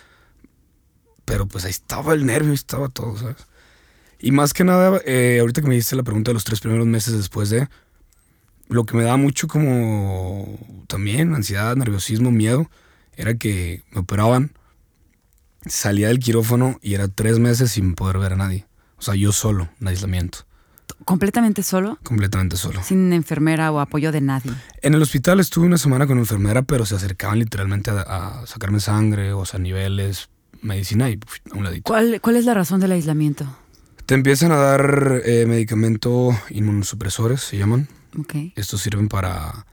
pero 1.25 1.47
pues 1.47 1.65
ahí 1.65 1.71
estaba 1.71 2.15
el 2.15 2.27
nervio, 2.27 2.51
ahí 2.51 2.57
estaba 2.57 2.89
todo, 2.89 3.17
¿sabes? 3.17 3.47
Y 4.19 4.33
más 4.33 4.53
que 4.53 4.65
nada, 4.65 5.01
eh, 5.05 5.39
ahorita 5.41 5.61
que 5.61 5.69
me 5.69 5.75
diste 5.75 5.95
la 5.95 6.03
pregunta 6.03 6.31
de 6.31 6.35
los 6.35 6.45
tres 6.45 6.61
primeros 6.61 6.87
meses 6.87 7.15
después 7.15 7.51
de, 7.51 7.69
lo 8.69 8.85
que 8.85 8.97
me 8.97 9.05
da 9.05 9.17
mucho 9.17 9.49
como 9.49 10.59
también 10.89 11.35
ansiedad, 11.35 11.77
nerviosismo, 11.77 12.31
miedo, 12.31 12.71
era 13.17 13.35
que 13.35 13.83
me 13.93 14.01
operaban 14.01 14.53
salía 15.66 16.09
del 16.09 16.18
quirófano 16.18 16.79
y 16.83 16.94
era 16.94 17.09
tres 17.09 17.38
meses 17.38 17.72
sin 17.72 17.94
poder 17.94 18.18
ver 18.18 18.35
a 18.35 18.37
nadie. 18.37 18.66
O 18.98 19.02
sea, 19.02 19.14
yo 19.14 19.33
solo, 19.33 19.68
en 19.81 19.88
aislamiento. 19.88 20.38
¿Completamente 21.05 21.62
solo? 21.62 21.98
Completamente 22.02 22.57
solo. 22.57 22.83
Sin 22.83 23.12
enfermera 23.12 23.70
o 23.70 23.81
apoyo 23.81 24.12
de 24.12 24.20
nadie. 24.20 24.52
En 24.83 24.94
el 24.94 25.02
hospital 25.02 25.40
estuve 25.40 25.66
una 25.66 25.79
semana 25.79 26.07
con 26.07 26.18
enfermera, 26.18 26.62
pero 26.62 26.87
se 26.87 26.94
acercaban 26.94 27.38
literalmente 27.38 27.90
a, 27.90 28.42
sacarme 28.46 28.81
sangre, 28.81 29.33
o 29.33 29.44
sea, 29.44 29.61
niveles, 29.61 30.31
medicina 30.62 31.11
y 31.11 31.18
a 31.52 31.57
un 31.57 31.64
ladito. 31.64 31.83
¿Cuál, 31.85 32.20
¿Cuál 32.20 32.37
es 32.37 32.44
la 32.44 32.55
razón 32.55 32.81
del 32.81 32.92
aislamiento? 32.92 33.46
Te 34.07 34.14
empiezan 34.14 34.52
a 34.52 34.57
dar 34.57 35.22
eh, 35.24 35.46
medicamento 35.46 36.31
inmunosupresores, 36.50 37.40
se 37.40 37.59
llaman. 37.59 37.88
Ok. 38.18 38.35
Estos 38.55 38.81
sirven 38.81 39.09
para 39.09 39.66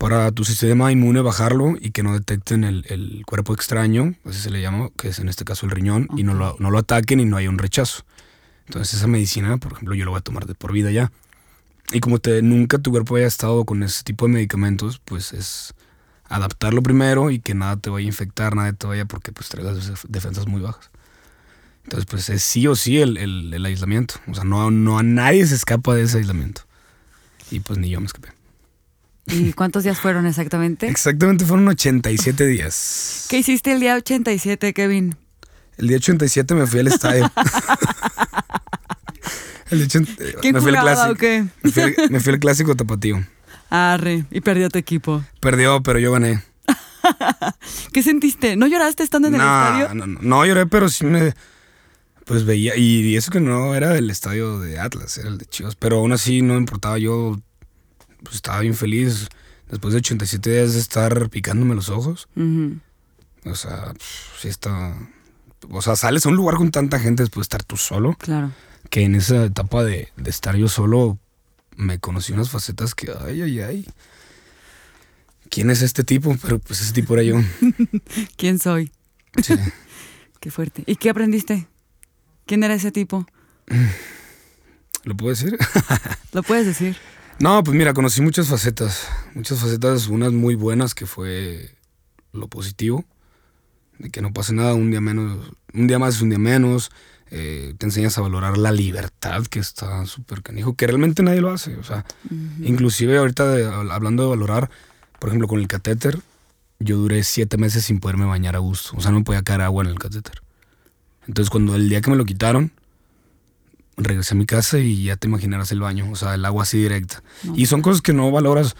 para 0.00 0.32
tu 0.32 0.46
sistema 0.46 0.90
inmune 0.90 1.20
bajarlo 1.20 1.74
y 1.78 1.90
que 1.90 2.02
no 2.02 2.14
detecten 2.14 2.64
el, 2.64 3.22
cuerpo 3.26 3.52
extraño, 3.52 4.14
así 4.24 4.40
se 4.40 4.48
le 4.48 4.62
llama, 4.62 4.88
que 4.96 5.08
es 5.08 5.18
en 5.18 5.28
este 5.28 5.44
caso 5.44 5.66
el 5.66 5.72
riñón, 5.72 6.08
y 6.16 6.22
no 6.22 6.32
lo, 6.32 6.56
no 6.58 6.70
lo 6.70 6.78
ataquen 6.78 7.20
y 7.20 7.26
no 7.26 7.36
haya 7.36 7.50
un 7.50 7.58
rechazo. 7.58 8.04
Entonces 8.64 8.94
esa 8.94 9.06
medicina, 9.06 9.58
por 9.58 9.72
ejemplo, 9.72 9.94
yo 9.94 10.06
lo 10.06 10.12
voy 10.12 10.18
a 10.18 10.22
tomar 10.22 10.46
de 10.46 10.54
por 10.54 10.72
vida 10.72 10.90
ya. 10.90 11.12
Y 11.92 12.00
como 12.00 12.18
te, 12.18 12.40
nunca 12.40 12.78
tu 12.78 12.92
cuerpo 12.92 13.16
haya 13.16 13.26
estado 13.26 13.66
con 13.66 13.82
ese 13.82 14.02
tipo 14.02 14.26
de 14.26 14.32
medicamentos, 14.32 15.02
pues 15.04 15.34
es 15.34 15.74
adaptarlo 16.24 16.82
primero 16.82 17.30
y 17.30 17.38
que 17.38 17.54
nada 17.54 17.76
te 17.76 17.90
vaya 17.90 18.06
a 18.06 18.08
infectar, 18.08 18.56
nada 18.56 18.72
te 18.72 18.86
vaya 18.86 19.04
porque 19.04 19.32
pues 19.32 19.50
traigas 19.50 20.02
defensas 20.08 20.46
muy 20.46 20.62
bajas. 20.62 20.90
Entonces 21.84 22.06
pues 22.06 22.30
es 22.30 22.42
sí 22.42 22.66
o 22.66 22.74
sí 22.74 23.02
el, 23.02 23.18
el 23.18 23.66
aislamiento. 23.66 24.14
O 24.28 24.34
sea, 24.34 24.44
no, 24.44 24.70
no 24.70 24.98
a 24.98 25.02
nadie 25.02 25.46
se 25.46 25.56
escapa 25.56 25.94
de 25.94 26.04
ese 26.04 26.16
aislamiento. 26.16 26.62
Y 27.50 27.60
pues 27.60 27.78
ni 27.78 27.90
yo 27.90 28.00
me 28.00 28.06
escapé. 28.06 28.39
¿Y 29.30 29.52
cuántos 29.52 29.84
días 29.84 29.98
fueron 29.98 30.26
exactamente? 30.26 30.88
Exactamente 30.88 31.44
fueron 31.44 31.68
87 31.68 32.46
días. 32.48 33.26
¿Qué 33.28 33.38
hiciste 33.38 33.72
el 33.72 33.80
día 33.80 33.94
87, 33.96 34.72
Kevin? 34.72 35.16
El 35.78 35.88
día 35.88 35.96
87 35.98 36.54
me 36.54 36.66
fui 36.66 36.80
al 36.80 36.88
estadio. 36.88 37.30
el 39.70 39.88
día 39.88 40.00
¿Quién 40.40 40.54
me 40.54 40.60
fui 40.60 40.74
al 40.74 40.82
clásico. 40.82 41.14
qué? 41.16 41.46
Me 41.62 41.70
fui, 41.70 41.94
me 42.10 42.20
fui 42.20 42.32
al 42.34 42.38
clásico 42.40 42.74
tapatío. 42.76 43.24
Arre, 43.70 44.24
y 44.30 44.40
perdió 44.40 44.68
tu 44.68 44.78
equipo. 44.78 45.24
Perdió, 45.40 45.82
pero 45.82 45.98
yo 45.98 46.12
gané. 46.12 46.42
¿Qué 47.92 48.02
sentiste? 48.02 48.56
¿No 48.56 48.66
lloraste 48.66 49.02
estando 49.02 49.28
en 49.28 49.34
el 49.36 49.40
estadio? 49.40 49.94
No, 49.94 50.06
no, 50.06 50.18
no 50.20 50.44
lloré, 50.44 50.66
pero 50.66 50.88
sí 50.88 51.04
me. 51.06 51.34
Pues 52.24 52.44
veía. 52.44 52.76
Y 52.76 53.16
eso 53.16 53.30
que 53.30 53.40
no 53.40 53.74
era 53.74 53.96
el 53.96 54.10
estadio 54.10 54.60
de 54.60 54.78
Atlas, 54.78 55.16
era 55.18 55.28
el 55.28 55.38
de 55.38 55.46
Chivas. 55.46 55.76
Pero 55.76 55.98
aún 55.98 56.12
así 56.12 56.42
no 56.42 56.56
importaba. 56.56 56.98
Yo 56.98 57.40
pues 58.22 58.36
estaba 58.36 58.60
bien 58.60 58.74
feliz 58.74 59.28
después 59.70 59.92
de 59.92 59.98
87 59.98 60.50
días 60.50 60.74
de 60.74 60.80
estar 60.80 61.30
picándome 61.30 61.74
los 61.74 61.88
ojos. 61.88 62.28
O 63.44 63.54
sea, 63.54 63.94
sí 64.38 64.48
está... 64.48 64.96
O 65.70 65.82
sea, 65.82 65.94
sales 65.94 66.24
a 66.24 66.30
un 66.30 66.36
lugar 66.36 66.56
con 66.56 66.70
tanta 66.70 66.98
gente 66.98 67.22
después 67.22 67.42
de 67.42 67.46
estar 67.46 67.64
tú 67.64 67.76
solo. 67.76 68.14
Claro. 68.14 68.52
Que 68.88 69.02
en 69.02 69.14
esa 69.14 69.44
etapa 69.44 69.84
de, 69.84 70.08
estar 70.24 70.56
yo 70.56 70.68
solo 70.68 71.18
me 71.76 71.98
conocí 71.98 72.32
unas 72.32 72.50
facetas 72.50 72.94
que, 72.94 73.12
ay, 73.26 73.42
ay, 73.42 73.60
ay. 73.60 73.88
¿Quién 75.50 75.70
es 75.70 75.82
este 75.82 76.02
tipo? 76.02 76.36
Pero 76.40 76.58
pues 76.58 76.80
ese 76.80 76.92
tipo 76.92 77.14
era 77.14 77.22
yo. 77.22 77.36
¿Quién 78.36 78.58
soy? 78.58 78.90
Sí. 79.42 79.54
qué 80.40 80.50
fuerte. 80.50 80.82
¿Y 80.86 80.96
qué 80.96 81.10
aprendiste? 81.10 81.68
¿Quién 82.46 82.64
era 82.64 82.74
ese 82.74 82.90
tipo? 82.90 83.26
¿Lo 85.04 85.16
puedo 85.16 85.30
decir? 85.30 85.56
Lo 86.32 86.42
puedes 86.42 86.66
decir. 86.66 86.96
No, 87.40 87.64
pues 87.64 87.74
mira, 87.74 87.94
conocí 87.94 88.20
muchas 88.20 88.48
facetas. 88.48 89.08
Muchas 89.34 89.58
facetas, 89.58 90.08
unas 90.08 90.30
muy 90.30 90.56
buenas 90.56 90.94
que 90.94 91.06
fue 91.06 91.74
lo 92.32 92.48
positivo. 92.48 93.06
De 93.98 94.10
que 94.10 94.20
no 94.20 94.30
pase 94.34 94.52
nada, 94.52 94.74
un 94.74 94.90
día 94.90 95.00
menos, 95.00 95.50
un 95.72 95.86
día 95.86 95.98
más 95.98 96.16
es 96.16 96.22
un 96.22 96.28
día 96.28 96.38
menos. 96.38 96.90
Eh, 97.30 97.74
te 97.78 97.86
enseñas 97.86 98.18
a 98.18 98.20
valorar 98.20 98.58
la 98.58 98.72
libertad 98.72 99.46
que 99.46 99.58
está 99.58 100.04
súper 100.04 100.42
canijo, 100.42 100.74
que 100.74 100.86
realmente 100.86 101.22
nadie 101.22 101.40
lo 101.40 101.50
hace. 101.50 101.76
O 101.76 101.82
sea, 101.82 102.04
inclusive 102.60 103.16
ahorita 103.16 103.80
hablando 103.90 104.24
de 104.24 104.28
valorar, 104.28 104.70
por 105.18 105.30
ejemplo, 105.30 105.48
con 105.48 105.60
el 105.60 105.66
catéter, 105.66 106.18
yo 106.78 106.98
duré 106.98 107.24
siete 107.24 107.56
meses 107.56 107.86
sin 107.86 108.00
poderme 108.00 108.26
bañar 108.26 108.54
a 108.54 108.58
gusto. 108.58 108.98
O 108.98 109.00
sea, 109.00 109.12
no 109.12 109.20
me 109.20 109.24
podía 109.24 109.42
caer 109.42 109.62
agua 109.62 109.82
en 109.82 109.88
el 109.88 109.98
catéter. 109.98 110.42
Entonces, 111.26 111.48
cuando 111.48 111.74
el 111.74 111.88
día 111.88 112.02
que 112.02 112.10
me 112.10 112.16
lo 112.16 112.26
quitaron, 112.26 112.70
regresé 114.02 114.34
a 114.34 114.38
mi 114.38 114.46
casa 114.46 114.78
y 114.78 115.04
ya 115.04 115.16
te 115.16 115.28
imaginarás 115.28 115.72
el 115.72 115.80
baño, 115.80 116.10
o 116.10 116.16
sea, 116.16 116.34
el 116.34 116.44
agua 116.44 116.64
así 116.64 116.78
directa. 116.78 117.22
Y 117.54 117.66
son 117.66 117.82
cosas 117.82 118.02
que 118.02 118.12
no 118.12 118.30
valoras, 118.30 118.76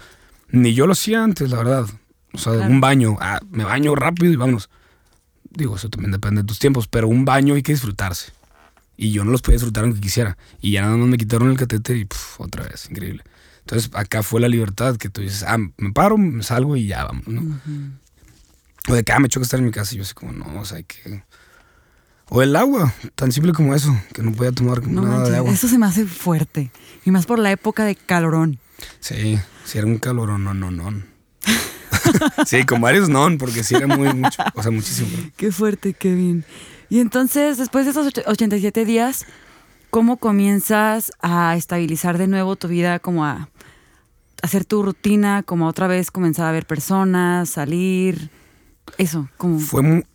ni 0.49 0.73
yo 0.73 0.85
lo 0.85 0.93
hacía 0.93 1.23
antes, 1.23 1.49
la 1.49 1.57
verdad. 1.57 1.85
O 2.33 2.37
sea, 2.37 2.53
un 2.53 2.79
baño, 2.81 3.17
ah, 3.19 3.39
me 3.49 3.63
baño 3.63 3.95
rápido 3.95 4.31
y 4.31 4.35
vámonos. 4.35 4.69
Digo, 5.49 5.75
eso 5.75 5.89
también 5.89 6.11
depende 6.11 6.41
de 6.41 6.47
tus 6.47 6.59
tiempos, 6.59 6.87
pero 6.87 7.07
un 7.07 7.25
baño 7.25 7.55
hay 7.55 7.63
que 7.63 7.73
disfrutarse. 7.73 8.31
Y 8.95 9.11
yo 9.11 9.25
no 9.25 9.31
los 9.31 9.41
podía 9.41 9.55
disfrutar 9.55 9.83
aunque 9.83 9.99
quisiera. 9.99 10.37
Y 10.61 10.71
ya 10.71 10.81
nada 10.81 10.95
más 10.95 11.07
me 11.07 11.17
quitaron 11.17 11.49
el 11.49 11.57
catéter 11.57 11.97
y 11.97 12.07
otra 12.37 12.63
vez, 12.63 12.89
increíble. 12.89 13.23
Entonces 13.61 13.91
acá 13.93 14.23
fue 14.23 14.39
la 14.41 14.47
libertad 14.47 14.97
que 14.97 15.09
tú 15.09 15.21
dices, 15.21 15.43
ah, 15.43 15.57
me 15.57 15.91
paro, 15.91 16.17
me 16.17 16.43
salgo 16.43 16.75
y 16.75 16.87
ya 16.87 17.05
vamos, 17.05 17.27
¿no? 17.27 17.59
O 18.87 18.93
de 18.93 19.03
que, 19.03 19.11
ah, 19.11 19.19
me 19.19 19.29
choca 19.29 19.43
estar 19.43 19.59
en 19.59 19.65
mi 19.65 19.71
casa 19.71 19.93
y 19.93 19.97
yo 19.97 20.03
así 20.03 20.13
como, 20.13 20.31
no, 20.31 20.59
o 20.59 20.65
sea, 20.65 20.77
hay 20.77 20.83
que... 20.83 21.23
O 22.33 22.41
el 22.41 22.55
agua, 22.55 22.93
tan 23.15 23.33
simple 23.33 23.51
como 23.51 23.75
eso, 23.75 23.93
que 24.13 24.23
no 24.23 24.31
podía 24.31 24.53
tomar 24.53 24.87
nada 24.87 25.27
de 25.29 25.35
agua. 25.35 25.51
Eso 25.51 25.67
se 25.67 25.77
me 25.77 25.85
hace 25.85 26.05
fuerte. 26.05 26.71
Y 27.03 27.11
más 27.11 27.25
por 27.25 27.39
la 27.39 27.51
época 27.51 27.83
de 27.83 27.93
calorón. 27.97 28.57
Sí, 29.01 29.37
sí 29.65 29.77
era 29.77 29.85
un 29.85 29.97
calorón, 29.97 30.45
no, 30.45 30.53
no, 30.53 30.71
no. 30.71 31.03
sí, 32.47 32.63
con 32.63 32.79
varios 32.79 33.09
non, 33.09 33.37
porque 33.37 33.65
sí 33.65 33.75
era 33.75 33.85
muy 33.85 34.13
mucho, 34.13 34.41
o 34.55 34.63
sea, 34.63 34.71
muchísimo. 34.71 35.09
Qué 35.35 35.51
fuerte, 35.51 35.93
qué 35.93 36.15
bien. 36.15 36.45
Y 36.87 36.99
entonces, 36.99 37.57
después 37.57 37.83
de 37.83 37.91
esos 37.91 38.13
87 38.25 38.85
días, 38.85 39.25
¿cómo 39.89 40.15
comienzas 40.15 41.11
a 41.21 41.57
estabilizar 41.57 42.17
de 42.17 42.27
nuevo 42.27 42.55
tu 42.55 42.69
vida, 42.69 42.99
como 42.99 43.25
a 43.25 43.49
hacer 44.41 44.63
tu 44.63 44.83
rutina, 44.83 45.43
como 45.43 45.67
otra 45.67 45.87
vez 45.87 46.11
comenzar 46.11 46.47
a 46.47 46.53
ver 46.53 46.65
personas, 46.65 47.49
salir? 47.49 48.29
Eso, 48.97 49.27
como... 49.35 49.59
Fue 49.59 49.81
muy... 49.81 50.05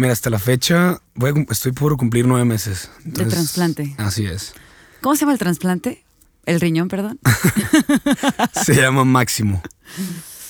Mira, 0.00 0.14
hasta 0.14 0.30
la 0.30 0.38
fecha 0.38 1.02
voy 1.14 1.46
estoy 1.50 1.72
por 1.72 1.94
cumplir 1.98 2.26
nueve 2.26 2.46
meses. 2.46 2.90
de 3.04 3.26
trasplante. 3.26 3.94
Así 3.98 4.24
es. 4.24 4.54
¿Cómo 5.02 5.14
se 5.14 5.20
llama 5.20 5.34
el 5.34 5.38
trasplante? 5.38 6.02
El 6.46 6.58
riñón, 6.58 6.88
perdón. 6.88 7.20
se 8.64 8.74
llama 8.76 9.04
Máximo. 9.04 9.62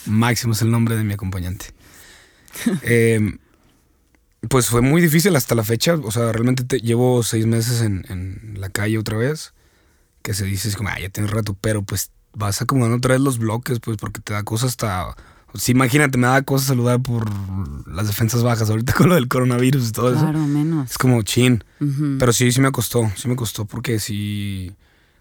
Máximo 0.07 0.53
es 0.53 0.63
el 0.63 0.71
nombre 0.71 0.97
de 0.97 1.03
mi 1.03 1.15
acompañante. 1.15 1.75
Em, 2.83 3.39
pues 4.49 4.69
fue 4.69 4.83
muy 4.83 5.03
difícil 5.03 5.35
hasta 5.35 5.57
la 5.57 5.65
fecha. 5.65 5.95
O 5.97 6.13
sea, 6.13 6.31
realmente 6.31 6.79
llevo 6.79 7.25
seis 7.25 7.45
meses 7.47 7.81
en, 7.81 8.55
la 8.57 8.69
calle 8.69 8.99
otra 8.99 9.17
vez. 9.17 9.53
Que 10.23 10.33
se 10.33 10.45
dice, 10.45 10.69
es 10.69 10.77
como, 10.77 10.91
ah, 10.91 11.01
ya 11.01 11.09
tienes 11.09 11.33
rato, 11.33 11.57
pero 11.61 11.83
pues 11.83 12.13
vas 12.35 12.63
acomodando 12.63 12.99
otra 12.99 13.15
vez 13.15 13.21
los 13.21 13.39
bloques, 13.39 13.81
pues 13.81 13.97
porque 13.97 14.21
te 14.21 14.33
da 14.33 14.45
cosas 14.45 14.71
hasta. 14.71 15.17
Sí, 15.55 15.73
imagínate, 15.73 16.17
me 16.17 16.27
da 16.27 16.43
cosas 16.43 16.69
saludar 16.69 17.01
por 17.01 17.29
las 17.89 18.07
defensas 18.07 18.43
bajas 18.43 18.71
ahorita 18.71 18.93
con 18.97 19.09
lo 19.09 19.15
del 19.15 19.29
coronavirus 19.29 19.89
y 19.89 19.93
todo 19.93 20.13
eso. 20.13 20.21
Claro, 20.21 20.41
menos. 20.41 20.91
Es 20.91 20.99
como 20.99 21.23
chin. 21.23 21.65
Pero 22.19 22.33
sí, 22.33 22.53
sí 22.53 22.61
me 22.61 22.71
costó. 22.73 23.11
Sí 23.17 23.29
me 23.29 23.37
costó 23.37 23.65
porque 23.65 23.99
sí 23.99 24.73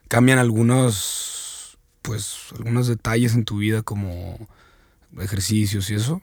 cambian 0.07 0.39
algunos, 0.39 1.77
pues, 2.01 2.37
algunos 2.57 2.87
detalles 2.87 3.33
en 3.33 3.45
tu 3.45 3.57
vida 3.57 3.81
como 3.81 4.47
ejercicios 5.19 5.89
y 5.89 5.95
eso, 5.95 6.21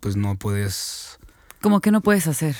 pues 0.00 0.16
no 0.16 0.36
puedes... 0.36 1.18
¿Cómo 1.62 1.80
que 1.80 1.90
no 1.90 2.00
puedes 2.00 2.26
hacer? 2.26 2.56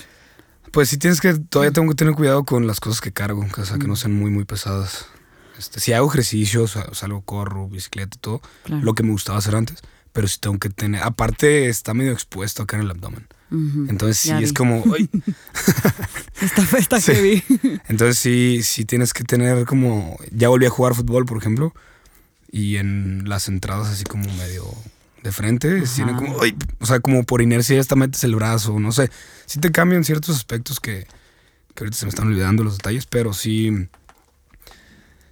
Pues 0.72 0.88
sí 0.88 0.98
tienes 0.98 1.20
que, 1.20 1.34
todavía 1.34 1.72
tengo 1.72 1.88
que 1.88 1.94
tener 1.94 2.14
cuidado 2.14 2.44
con 2.44 2.66
las 2.66 2.80
cosas 2.80 3.00
que 3.00 3.12
cargo, 3.12 3.46
o 3.56 3.64
sea, 3.64 3.78
que 3.78 3.86
no 3.86 3.96
sean 3.96 4.14
muy, 4.14 4.30
muy 4.30 4.44
pesadas. 4.44 5.06
Este, 5.58 5.80
si 5.80 5.92
hago 5.92 6.08
ejercicios, 6.08 6.78
salgo, 6.92 7.22
corro, 7.22 7.68
bicicleta 7.68 8.16
y 8.16 8.20
todo, 8.20 8.40
lo 8.66 8.94
que 8.94 9.02
me 9.02 9.12
gustaba 9.12 9.38
hacer 9.38 9.54
antes, 9.54 9.78
pero 10.16 10.28
sí 10.28 10.38
tengo 10.40 10.58
que 10.58 10.70
tener, 10.70 11.02
aparte 11.02 11.68
está 11.68 11.92
medio 11.92 12.12
expuesto 12.12 12.62
acá 12.62 12.78
en 12.78 12.84
el 12.84 12.90
abdomen. 12.90 13.26
Entonces 13.50 14.16
sí 14.16 14.32
es 14.32 14.54
como, 14.54 14.82
está, 16.40 16.78
está 16.78 17.00
heavy. 17.02 17.44
Entonces 17.86 18.16
sí, 18.16 18.60
sí 18.62 18.86
tienes 18.86 19.12
que 19.12 19.24
tener 19.24 19.66
como, 19.66 20.16
ya 20.30 20.48
volví 20.48 20.64
a 20.64 20.70
jugar 20.70 20.94
fútbol, 20.94 21.26
por 21.26 21.36
ejemplo, 21.36 21.74
y 22.50 22.76
en 22.76 23.28
las 23.28 23.48
entradas 23.48 23.88
así 23.88 24.04
como 24.04 24.24
medio 24.36 24.64
de 25.22 25.32
frente, 25.32 25.82
tiene 25.82 26.16
como, 26.16 26.38
o 26.78 26.86
sea, 26.86 27.00
como 27.00 27.24
por 27.24 27.42
inercia 27.42 27.78
esta 27.78 27.94
metes 27.94 28.24
el 28.24 28.36
brazo, 28.36 28.80
no 28.80 28.92
sé. 28.92 29.10
Sí 29.44 29.60
te 29.60 29.70
cambian 29.70 30.02
ciertos 30.02 30.34
aspectos 30.34 30.80
que, 30.80 31.06
que 31.74 31.84
ahorita 31.84 31.98
se 31.98 32.06
me 32.06 32.08
están 32.08 32.28
olvidando 32.28 32.64
los 32.64 32.78
detalles, 32.78 33.04
pero 33.04 33.34
sí, 33.34 33.86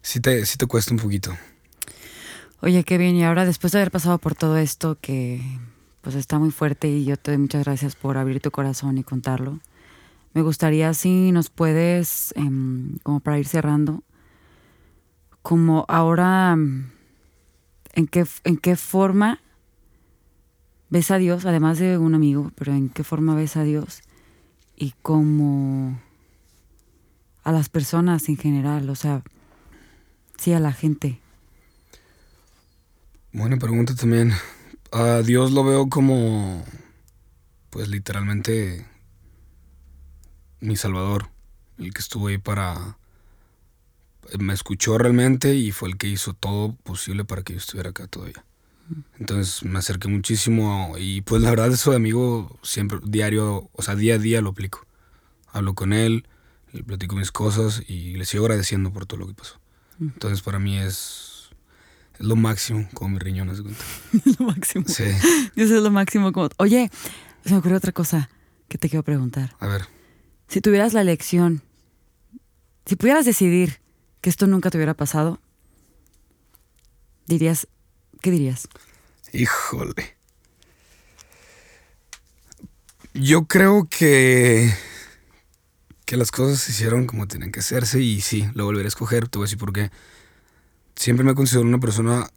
sí 0.02 0.20
te, 0.20 0.44
sí 0.44 0.58
te 0.58 0.66
cuesta 0.66 0.92
un 0.92 0.98
poquito. 0.98 1.34
Oye, 2.64 2.82
qué 2.82 2.96
bien, 2.96 3.14
y 3.14 3.22
ahora 3.22 3.44
después 3.44 3.74
de 3.74 3.80
haber 3.80 3.90
pasado 3.90 4.16
por 4.16 4.34
todo 4.34 4.56
esto 4.56 4.96
que 4.98 5.42
pues 6.00 6.14
está 6.14 6.38
muy 6.38 6.50
fuerte 6.50 6.88
y 6.88 7.04
yo 7.04 7.18
te 7.18 7.30
doy 7.30 7.36
muchas 7.36 7.62
gracias 7.62 7.94
por 7.94 8.16
abrir 8.16 8.40
tu 8.40 8.50
corazón 8.50 8.96
y 8.96 9.04
contarlo. 9.04 9.60
Me 10.32 10.40
gustaría 10.40 10.94
si 10.94 11.30
nos 11.30 11.50
puedes, 11.50 12.32
em, 12.36 12.96
como 13.02 13.20
para 13.20 13.38
ir 13.38 13.46
cerrando, 13.46 14.02
como 15.42 15.84
ahora, 15.88 16.52
¿en 16.54 18.06
qué, 18.10 18.24
en 18.44 18.56
qué 18.56 18.76
forma 18.76 19.42
ves 20.88 21.10
a 21.10 21.18
Dios, 21.18 21.44
además 21.44 21.78
de 21.78 21.98
un 21.98 22.14
amigo, 22.14 22.50
pero 22.54 22.72
en 22.72 22.88
qué 22.88 23.04
forma 23.04 23.34
ves 23.34 23.58
a 23.58 23.62
Dios 23.62 24.00
y 24.74 24.94
cómo 25.02 26.00
a 27.42 27.52
las 27.52 27.68
personas 27.68 28.26
en 28.30 28.38
general, 28.38 28.88
o 28.88 28.94
sea, 28.94 29.22
sí 30.38 30.54
a 30.54 30.60
la 30.60 30.72
gente. 30.72 31.20
Buena 33.34 33.56
pregunta 33.56 33.96
también. 33.96 34.32
A 34.92 35.22
Dios 35.22 35.50
lo 35.50 35.64
veo 35.64 35.88
como, 35.88 36.64
pues 37.68 37.88
literalmente, 37.88 38.86
mi 40.60 40.76
Salvador, 40.76 41.30
el 41.78 41.92
que 41.92 42.00
estuvo 42.00 42.28
ahí 42.28 42.38
para... 42.38 42.96
Me 44.38 44.54
escuchó 44.54 44.98
realmente 44.98 45.56
y 45.56 45.72
fue 45.72 45.88
el 45.88 45.96
que 45.96 46.06
hizo 46.06 46.32
todo 46.32 46.76
posible 46.76 47.24
para 47.24 47.42
que 47.42 47.54
yo 47.54 47.58
estuviera 47.58 47.90
acá 47.90 48.06
todavía. 48.06 48.44
Entonces 49.18 49.64
me 49.64 49.80
acerqué 49.80 50.06
muchísimo 50.06 50.94
y 50.96 51.22
pues 51.22 51.42
la 51.42 51.50
verdad 51.50 51.72
eso 51.72 51.90
de 51.90 51.96
amigo 51.96 52.56
siempre, 52.62 53.00
diario, 53.02 53.68
o 53.72 53.82
sea, 53.82 53.96
día 53.96 54.14
a 54.14 54.18
día 54.18 54.42
lo 54.42 54.50
aplico. 54.50 54.86
Hablo 55.48 55.74
con 55.74 55.92
él, 55.92 56.28
le 56.72 56.84
platico 56.84 57.16
mis 57.16 57.32
cosas 57.32 57.82
y 57.88 58.14
le 58.14 58.26
sigo 58.26 58.44
agradeciendo 58.44 58.92
por 58.92 59.06
todo 59.06 59.18
lo 59.18 59.26
que 59.26 59.34
pasó. 59.34 59.58
Entonces 60.00 60.40
para 60.40 60.60
mí 60.60 60.78
es, 60.78 61.33
es 62.14 62.26
lo 62.26 62.36
máximo 62.36 62.88
como 62.94 63.10
mi 63.10 63.18
riñón, 63.18 63.50
¿es 63.50 63.58
lo 64.38 64.46
máximo. 64.46 64.84
Sí. 64.88 65.04
Eso 65.56 65.76
es 65.76 65.82
lo 65.82 65.90
máximo 65.90 66.32
como... 66.32 66.48
Oye, 66.58 66.90
se 67.44 67.52
me 67.52 67.58
ocurrió 67.58 67.76
otra 67.78 67.92
cosa 67.92 68.30
que 68.68 68.78
te 68.78 68.88
quiero 68.88 69.02
preguntar. 69.02 69.56
A 69.60 69.66
ver. 69.66 69.86
Si 70.48 70.60
tuvieras 70.60 70.92
la 70.92 71.00
elección, 71.00 71.62
si 72.86 72.96
pudieras 72.96 73.24
decidir 73.24 73.80
que 74.20 74.30
esto 74.30 74.46
nunca 74.46 74.70
te 74.70 74.78
hubiera 74.78 74.94
pasado, 74.94 75.40
dirías, 77.26 77.66
¿Qué 78.24 78.30
dirías? 78.30 78.68
Híjole. 79.34 80.16
Yo 83.12 83.44
creo 83.44 83.86
que 83.90 84.74
que 86.06 86.16
las 86.16 86.30
cosas 86.30 86.60
se 86.60 86.72
hicieron 86.72 87.06
como 87.06 87.28
tienen 87.28 87.52
que 87.52 87.60
hacerse 87.60 88.00
y 88.00 88.22
sí, 88.22 88.48
lo 88.54 88.64
volveré 88.64 88.86
a 88.86 88.88
escoger, 88.88 89.28
te 89.28 89.36
voy 89.36 89.44
a 89.44 89.46
decir 89.46 89.58
por 89.58 89.74
qué. 89.74 89.90
Siempre 90.96 91.24
me 91.24 91.32
he 91.32 91.34
considerado 91.34 91.68
una 91.68 91.80
persona, 91.80 92.28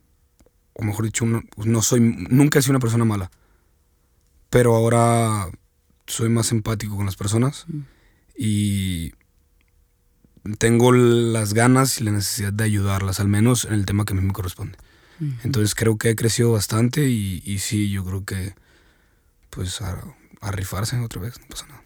o 0.74 0.84
mejor 0.84 1.06
dicho, 1.06 1.26
no 1.26 1.82
soy, 1.82 2.00
nunca 2.02 2.60
he 2.60 2.62
sido 2.62 2.74
una 2.74 2.80
persona 2.80 3.06
mala, 3.06 3.32
pero 4.50 4.76
ahora 4.76 5.50
soy 6.08 6.30
más 6.30 6.52
empático 6.52 6.96
con 6.96 7.06
las 7.06 7.16
personas 7.16 7.66
mm. 7.68 7.80
y 8.38 9.12
tengo 10.58 10.92
las 10.92 11.54
ganas 11.54 12.00
y 12.00 12.06
la 12.06 12.12
necesidad 12.12 12.54
de 12.54 12.64
ayudarlas, 12.64 13.20
al 13.20 13.28
menos 13.28 13.66
en 13.66 13.74
el 13.74 13.86
tema 13.86 14.06
que 14.06 14.14
a 14.14 14.16
mí 14.16 14.22
me 14.22 14.34
corresponde. 14.34 14.78
Entonces 15.44 15.74
creo 15.74 15.98
que 15.98 16.12
he 16.12 16.16
crecido 16.16 16.52
bastante 16.52 17.10
y, 17.10 17.58
sí, 17.58 17.90
yo 17.90 18.06
creo 18.06 18.24
que 18.24 18.54
pues 19.50 19.82
a, 19.82 20.00
rifarse 20.52 21.00
otra 21.00 21.22
vez, 21.22 21.40
no 21.40 21.48
pasa 21.48 21.66
nada. 21.66 21.84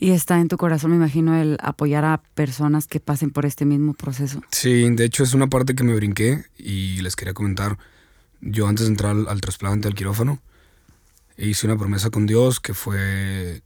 Y 0.00 0.10
está 0.10 0.40
en 0.40 0.48
tu 0.48 0.56
corazón, 0.56 0.92
me 0.92 0.96
imagino, 0.96 1.36
el 1.36 1.58
apoyar 1.60 2.04
a 2.04 2.22
personas 2.34 2.86
que 2.86 3.00
pasen 3.00 3.30
por 3.30 3.46
este 3.46 3.64
mismo 3.64 3.94
proceso. 3.94 4.42
Sí, 4.50 4.88
de 4.90 5.04
hecho 5.04 5.24
es 5.24 5.34
una 5.34 5.48
parte 5.48 5.74
que 5.74 5.82
me 5.82 5.94
brinqué 5.94 6.44
y 6.56 7.00
les 7.00 7.16
quería 7.16 7.34
comentar. 7.34 7.78
Yo 8.40 8.68
antes 8.68 8.86
de 8.86 8.92
entrar 8.92 9.16
al, 9.28 9.40
trasplante, 9.40 9.88
al 9.88 9.94
quirófano, 9.94 10.40
hice 11.36 11.66
una 11.66 11.76
promesa 11.76 12.10
con 12.10 12.26
Dios 12.26 12.60
que 12.60 12.74
fue 12.74 13.62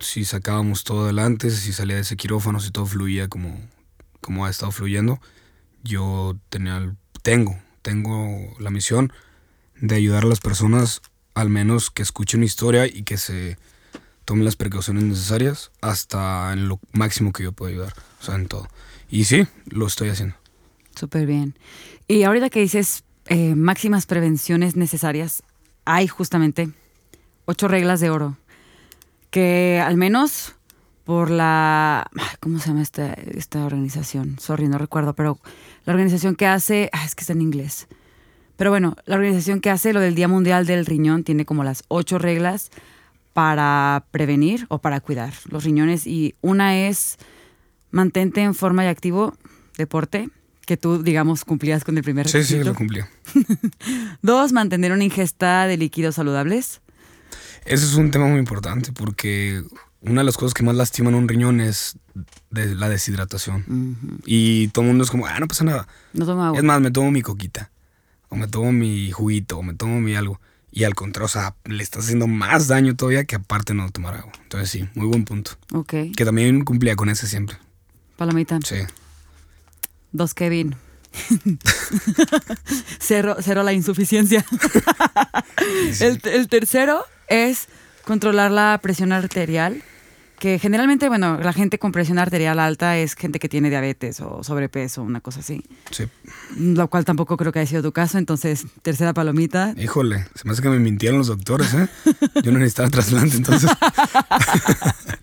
si 0.00 0.26
sacábamos 0.26 0.84
todo 0.84 1.04
adelante, 1.04 1.50
si 1.50 1.72
salía 1.72 1.96
de 1.96 2.02
ese 2.02 2.16
quirófano, 2.16 2.60
si 2.60 2.70
todo 2.70 2.84
fluía 2.84 3.28
como, 3.28 3.58
como 4.20 4.44
ha 4.44 4.50
estado 4.50 4.70
fluyendo, 4.70 5.18
yo 5.82 6.36
tenía, 6.50 6.94
tengo 7.22 7.56
tengo 7.84 8.56
la 8.58 8.70
misión 8.70 9.12
de 9.78 9.96
ayudar 9.96 10.24
a 10.24 10.28
las 10.28 10.40
personas, 10.40 11.02
al 11.34 11.50
menos 11.50 11.90
que 11.90 12.02
escuchen 12.02 12.40
mi 12.40 12.46
historia 12.46 12.86
y 12.86 13.02
que 13.02 13.18
se 13.18 13.58
tomen 14.24 14.44
las 14.44 14.56
precauciones 14.56 15.04
necesarias 15.04 15.70
hasta 15.80 16.52
en 16.52 16.68
lo 16.68 16.80
máximo 16.92 17.32
que 17.32 17.42
yo 17.42 17.52
puedo 17.52 17.70
ayudar, 17.70 17.94
o 18.20 18.24
sea, 18.24 18.34
en 18.34 18.46
todo. 18.46 18.68
Y 19.10 19.24
sí, 19.24 19.46
lo 19.66 19.86
estoy 19.86 20.08
haciendo. 20.08 20.36
Súper 20.94 21.26
bien. 21.26 21.56
Y 22.08 22.22
ahorita 22.22 22.50
que 22.50 22.60
dices 22.60 23.04
eh, 23.26 23.54
máximas 23.54 24.06
prevenciones 24.06 24.76
necesarias, 24.76 25.42
hay 25.84 26.08
justamente 26.08 26.70
ocho 27.44 27.68
reglas 27.68 28.00
de 28.00 28.10
oro 28.10 28.36
que 29.30 29.82
al 29.84 29.96
menos 29.96 30.54
por 31.04 31.30
la... 31.30 32.08
¿Cómo 32.40 32.58
se 32.58 32.68
llama 32.68 32.82
esta, 32.82 33.12
esta 33.12 33.64
organización? 33.64 34.38
Sorry, 34.38 34.68
no 34.68 34.78
recuerdo, 34.78 35.14
pero 35.14 35.38
la 35.84 35.92
organización 35.92 36.34
que 36.34 36.46
hace... 36.46 36.88
Ah, 36.92 37.04
es 37.04 37.14
que 37.14 37.22
está 37.22 37.34
en 37.34 37.42
inglés. 37.42 37.88
Pero 38.56 38.70
bueno, 38.70 38.96
la 39.04 39.16
organización 39.16 39.60
que 39.60 39.70
hace 39.70 39.92
lo 39.92 40.00
del 40.00 40.14
Día 40.14 40.28
Mundial 40.28 40.66
del 40.66 40.86
Riñón 40.86 41.24
tiene 41.24 41.44
como 41.44 41.64
las 41.64 41.82
ocho 41.88 42.18
reglas 42.18 42.70
para 43.34 44.06
prevenir 44.10 44.64
o 44.70 44.78
para 44.78 45.00
cuidar 45.00 45.34
los 45.50 45.64
riñones 45.64 46.06
y 46.06 46.34
una 46.40 46.78
es 46.88 47.18
mantente 47.90 48.40
en 48.42 48.54
forma 48.54 48.84
y 48.84 48.88
activo, 48.88 49.36
deporte, 49.76 50.30
que 50.66 50.76
tú, 50.78 51.02
digamos, 51.02 51.44
cumplías 51.44 51.84
con 51.84 51.98
el 51.98 52.02
primer 52.04 52.26
Sí, 52.26 52.38
requisito. 52.38 52.62
sí, 52.62 52.68
lo 52.68 52.74
cumplía. 52.74 53.08
Dos, 54.22 54.52
mantener 54.52 54.92
una 54.92 55.04
ingesta 55.04 55.66
de 55.66 55.76
líquidos 55.76 56.14
saludables. 56.14 56.80
Ese 57.66 57.84
es 57.84 57.94
un 57.94 58.10
tema 58.10 58.26
muy 58.26 58.38
importante 58.38 58.92
porque 58.92 59.62
una 60.00 60.20
de 60.20 60.24
las 60.24 60.36
cosas 60.36 60.54
que 60.54 60.62
más 60.62 60.74
lastiman 60.76 61.14
un 61.14 61.28
riñón 61.28 61.60
es 61.60 61.98
de 62.50 62.74
la 62.74 62.88
deshidratación. 62.88 64.20
Y 64.26 64.68
todo 64.68 64.84
el 64.84 64.88
mundo 64.90 65.04
es 65.04 65.10
como, 65.10 65.26
ah, 65.26 65.38
no 65.40 65.48
pasa 65.48 65.64
nada. 65.64 65.86
No 66.12 66.24
toma 66.24 66.46
agua. 66.48 66.58
Es 66.58 66.64
más, 66.64 66.80
me 66.80 66.90
tomo 66.90 67.10
mi 67.10 67.22
coquita, 67.22 67.70
o 68.28 68.36
me 68.36 68.46
tomo 68.48 68.70
mi 68.72 69.10
juguito, 69.10 69.58
o 69.58 69.62
me 69.62 69.74
tomo 69.74 70.00
mi 70.00 70.14
algo. 70.14 70.40
Y 70.76 70.82
al 70.82 70.96
contrario, 70.96 71.26
o 71.26 71.28
sea, 71.28 71.54
le 71.66 71.84
estás 71.84 72.02
haciendo 72.02 72.26
más 72.26 72.66
daño 72.66 72.96
todavía 72.96 73.24
que 73.26 73.36
aparte 73.36 73.74
no 73.74 73.88
tomar 73.90 74.16
agua. 74.16 74.32
Entonces 74.42 74.70
sí, 74.70 74.88
muy 74.94 75.06
buen 75.06 75.24
punto. 75.24 75.52
Ok. 75.72 75.94
Que 76.16 76.24
también 76.24 76.64
cumplía 76.64 76.96
con 76.96 77.08
ese 77.08 77.28
siempre. 77.28 77.56
Palomita. 78.16 78.58
Sí. 78.64 78.78
Dos, 80.10 80.34
Kevin. 80.34 80.74
cero, 82.98 83.36
cero 83.40 83.62
la 83.62 83.72
insuficiencia. 83.72 84.44
el, 86.00 86.20
el 86.24 86.48
tercero 86.48 87.04
es 87.28 87.68
controlar 88.04 88.50
la 88.50 88.76
presión 88.82 89.12
arterial. 89.12 89.80
Que 90.38 90.58
generalmente, 90.58 91.08
bueno, 91.08 91.38
la 91.38 91.52
gente 91.52 91.78
con 91.78 91.92
presión 91.92 92.18
arterial 92.18 92.58
alta 92.58 92.98
es 92.98 93.14
gente 93.14 93.38
que 93.38 93.48
tiene 93.48 93.70
diabetes 93.70 94.20
o 94.20 94.42
sobrepeso, 94.42 95.02
una 95.02 95.20
cosa 95.20 95.40
así. 95.40 95.62
Sí. 95.90 96.04
Lo 96.58 96.88
cual 96.88 97.04
tampoco 97.04 97.36
creo 97.36 97.52
que 97.52 97.60
haya 97.60 97.68
sido 97.70 97.82
tu 97.82 97.92
caso. 97.92 98.18
Entonces, 98.18 98.66
tercera 98.82 99.14
palomita. 99.14 99.74
Híjole, 99.78 100.26
se 100.34 100.44
me 100.44 100.52
hace 100.52 100.60
que 100.60 100.68
me 100.68 100.80
mintieron 100.80 101.18
los 101.18 101.28
doctores, 101.28 101.72
¿eh? 101.74 101.88
Yo 102.42 102.50
no 102.52 102.58
necesitaba 102.58 102.90
trasplante, 102.90 103.36
entonces. 103.36 103.70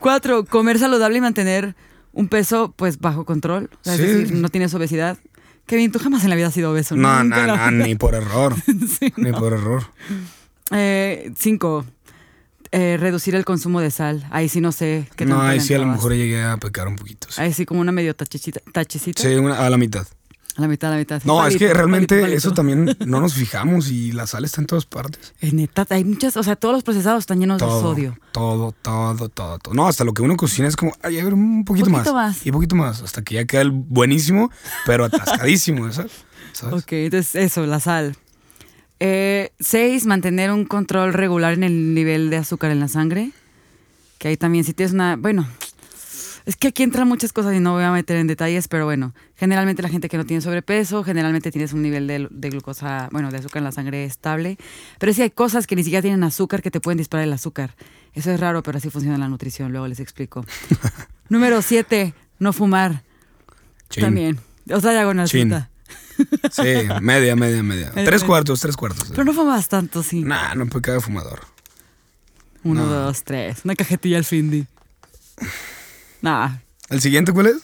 Cuatro, 0.00 0.44
comer 0.44 0.78
saludable 0.78 1.18
y 1.18 1.20
mantener 1.20 1.74
un 2.12 2.28
peso 2.28 2.72
pues 2.76 2.98
bajo 2.98 3.24
control. 3.24 3.70
O 3.72 3.78
sea, 3.84 3.96
Sí. 3.96 4.02
Es 4.02 4.08
decir, 4.08 4.34
no 4.36 4.48
tienes 4.48 4.72
obesidad. 4.74 5.18
Kevin, 5.66 5.92
tú 5.92 5.98
jamás 5.98 6.24
en 6.24 6.30
la 6.30 6.36
vida 6.36 6.48
has 6.48 6.54
sido 6.54 6.72
obeso. 6.72 6.96
No, 6.96 7.22
no, 7.24 7.36
la- 7.36 7.56
no, 7.70 7.86
ni 7.86 7.94
por 7.94 8.14
error. 8.14 8.54
Sí, 8.98 9.12
Ni 9.16 9.30
no. 9.30 9.38
por 9.38 9.52
error. 9.52 9.84
Eh, 10.70 11.32
cinco, 11.36 11.84
eh, 12.72 12.96
reducir 12.98 13.34
el 13.34 13.44
consumo 13.44 13.80
de 13.80 13.90
sal. 13.90 14.26
Ahí 14.30 14.48
sí 14.48 14.60
no 14.60 14.72
sé 14.72 15.08
qué 15.16 15.24
No, 15.26 15.40
ahí 15.40 15.60
sí 15.60 15.74
a 15.74 15.78
lo 15.78 15.86
mejor 15.86 16.12
llegué 16.14 16.42
a 16.44 16.56
pecar 16.56 16.88
un 16.88 16.96
poquito. 16.96 17.28
Sí, 17.30 17.40
Ahí 17.40 17.52
sí 17.52 17.64
como 17.66 17.80
una 17.80 17.92
medio 17.92 18.14
tachecita. 18.14 18.60
tachecita. 18.72 19.22
Sí, 19.22 19.28
una- 19.34 19.58
a 19.64 19.70
la 19.70 19.76
mitad. 19.76 20.06
A 20.56 20.62
la 20.62 20.66
mitad, 20.68 20.90
a 20.90 20.94
la 20.94 20.98
mitad. 20.98 21.22
No, 21.24 21.46
es 21.46 21.56
que 21.56 21.72
realmente 21.72 22.16
palito, 22.16 22.22
palito. 22.24 22.38
eso 22.38 22.52
también 22.52 22.96
no 23.06 23.20
nos 23.20 23.34
fijamos 23.34 23.90
y 23.92 24.10
la 24.10 24.26
sal 24.26 24.44
está 24.44 24.60
en 24.60 24.66
todas 24.66 24.86
partes. 24.86 25.32
Eh, 25.40 25.52
neta, 25.52 25.86
hay 25.90 26.04
muchas, 26.04 26.36
o 26.36 26.42
sea, 26.42 26.56
todos 26.56 26.74
los 26.74 26.82
procesados 26.82 27.20
están 27.20 27.38
llenos 27.38 27.60
de 27.60 27.66
sodio. 27.66 28.18
todo, 28.32 28.72
todo, 28.82 29.28
todo, 29.28 29.58
todo. 29.60 29.74
No, 29.74 29.86
hasta 29.86 30.02
lo 30.02 30.12
que 30.14 30.22
uno 30.22 30.36
cocina 30.36 30.66
es 30.66 30.74
como, 30.74 30.92
ay, 31.02 31.20
a 31.20 31.24
ver, 31.24 31.34
un 31.34 31.64
poquito, 31.64 31.88
Poquito 31.88 32.12
más, 32.12 32.36
más. 32.36 32.44
Y 32.46 32.50
poquito 32.50 32.74
más, 32.74 33.02
hasta 33.02 33.22
que 33.22 33.36
ya 33.36 33.44
queda 33.44 33.60
el 33.62 33.70
buenísimo, 33.70 34.50
pero 34.84 35.04
atascadísimo, 35.04 35.88
¿sabes? 35.92 36.10
¿Sabes? 36.52 36.82
Ok, 36.82 36.92
entonces 36.92 37.36
eso, 37.36 37.64
la 37.64 37.78
sal. 37.78 38.16
Eh, 39.00 39.52
seis, 39.60 40.06
mantener 40.06 40.50
un 40.50 40.64
control 40.64 41.12
regular 41.12 41.54
en 41.54 41.64
el 41.64 41.94
nivel 41.94 42.30
de 42.30 42.36
azúcar 42.36 42.70
en 42.70 42.80
la 42.80 42.88
sangre. 42.88 43.30
Que 44.18 44.28
ahí 44.28 44.36
también, 44.36 44.64
si 44.64 44.72
tienes 44.72 44.92
una. 44.92 45.16
Bueno, 45.16 45.46
es 46.48 46.56
que 46.56 46.68
aquí 46.68 46.82
entran 46.82 47.06
muchas 47.06 47.32
cosas 47.32 47.54
y 47.54 47.60
no 47.60 47.74
voy 47.74 47.84
a 47.84 47.92
meter 47.92 48.16
en 48.16 48.26
detalles, 48.26 48.68
pero 48.68 48.86
bueno, 48.86 49.14
generalmente 49.36 49.82
la 49.82 49.90
gente 49.90 50.08
que 50.08 50.16
no 50.16 50.24
tiene 50.24 50.40
sobrepeso, 50.40 51.04
generalmente 51.04 51.52
tienes 51.52 51.74
un 51.74 51.82
nivel 51.82 52.06
de, 52.06 52.26
de 52.30 52.50
glucosa, 52.50 53.08
bueno, 53.12 53.30
de 53.30 53.36
azúcar 53.36 53.58
en 53.58 53.64
la 53.64 53.72
sangre 53.72 54.04
estable. 54.04 54.56
Pero 54.98 55.12
sí 55.12 55.22
hay 55.22 55.30
cosas 55.30 55.66
que 55.66 55.76
ni 55.76 55.84
siquiera 55.84 56.00
tienen 56.00 56.24
azúcar 56.24 56.62
que 56.62 56.70
te 56.70 56.80
pueden 56.80 56.96
disparar 56.96 57.26
el 57.26 57.32
azúcar. 57.32 57.74
Eso 58.14 58.30
es 58.30 58.40
raro, 58.40 58.62
pero 58.62 58.78
así 58.78 58.90
funciona 58.90 59.18
la 59.18 59.28
nutrición, 59.28 59.72
luego 59.72 59.86
les 59.86 60.00
explico. 60.00 60.44
Número 61.28 61.60
siete, 61.60 62.14
no 62.38 62.52
fumar. 62.52 63.02
Chin. 63.90 64.04
También. 64.04 64.38
O 64.72 64.80
sea, 64.80 64.92
diagonalcita. 64.92 65.70
Sí, 66.50 66.62
media, 67.00 67.36
media, 67.36 67.62
media. 67.62 67.92
El- 67.94 68.04
tres 68.04 68.22
el- 68.22 68.26
cuartos, 68.28 68.60
tres 68.60 68.76
cuartos. 68.76 69.08
Pero 69.10 69.24
no 69.24 69.32
fumas 69.32 69.68
tanto, 69.68 70.02
sí. 70.02 70.22
Nah, 70.22 70.54
no 70.54 70.66
puede 70.66 70.92
de 70.92 71.00
fumador. 71.00 71.40
Uno, 72.64 72.84
No. 72.86 72.92
dos, 72.92 73.22
tres. 73.24 73.58
Una 73.64 73.74
cajetilla 73.76 74.18
al 74.18 74.24
Findy. 74.24 74.66
Nah. 76.22 76.56
¿El 76.88 77.00
siguiente 77.00 77.32
cuál 77.32 77.46
es? 77.46 77.56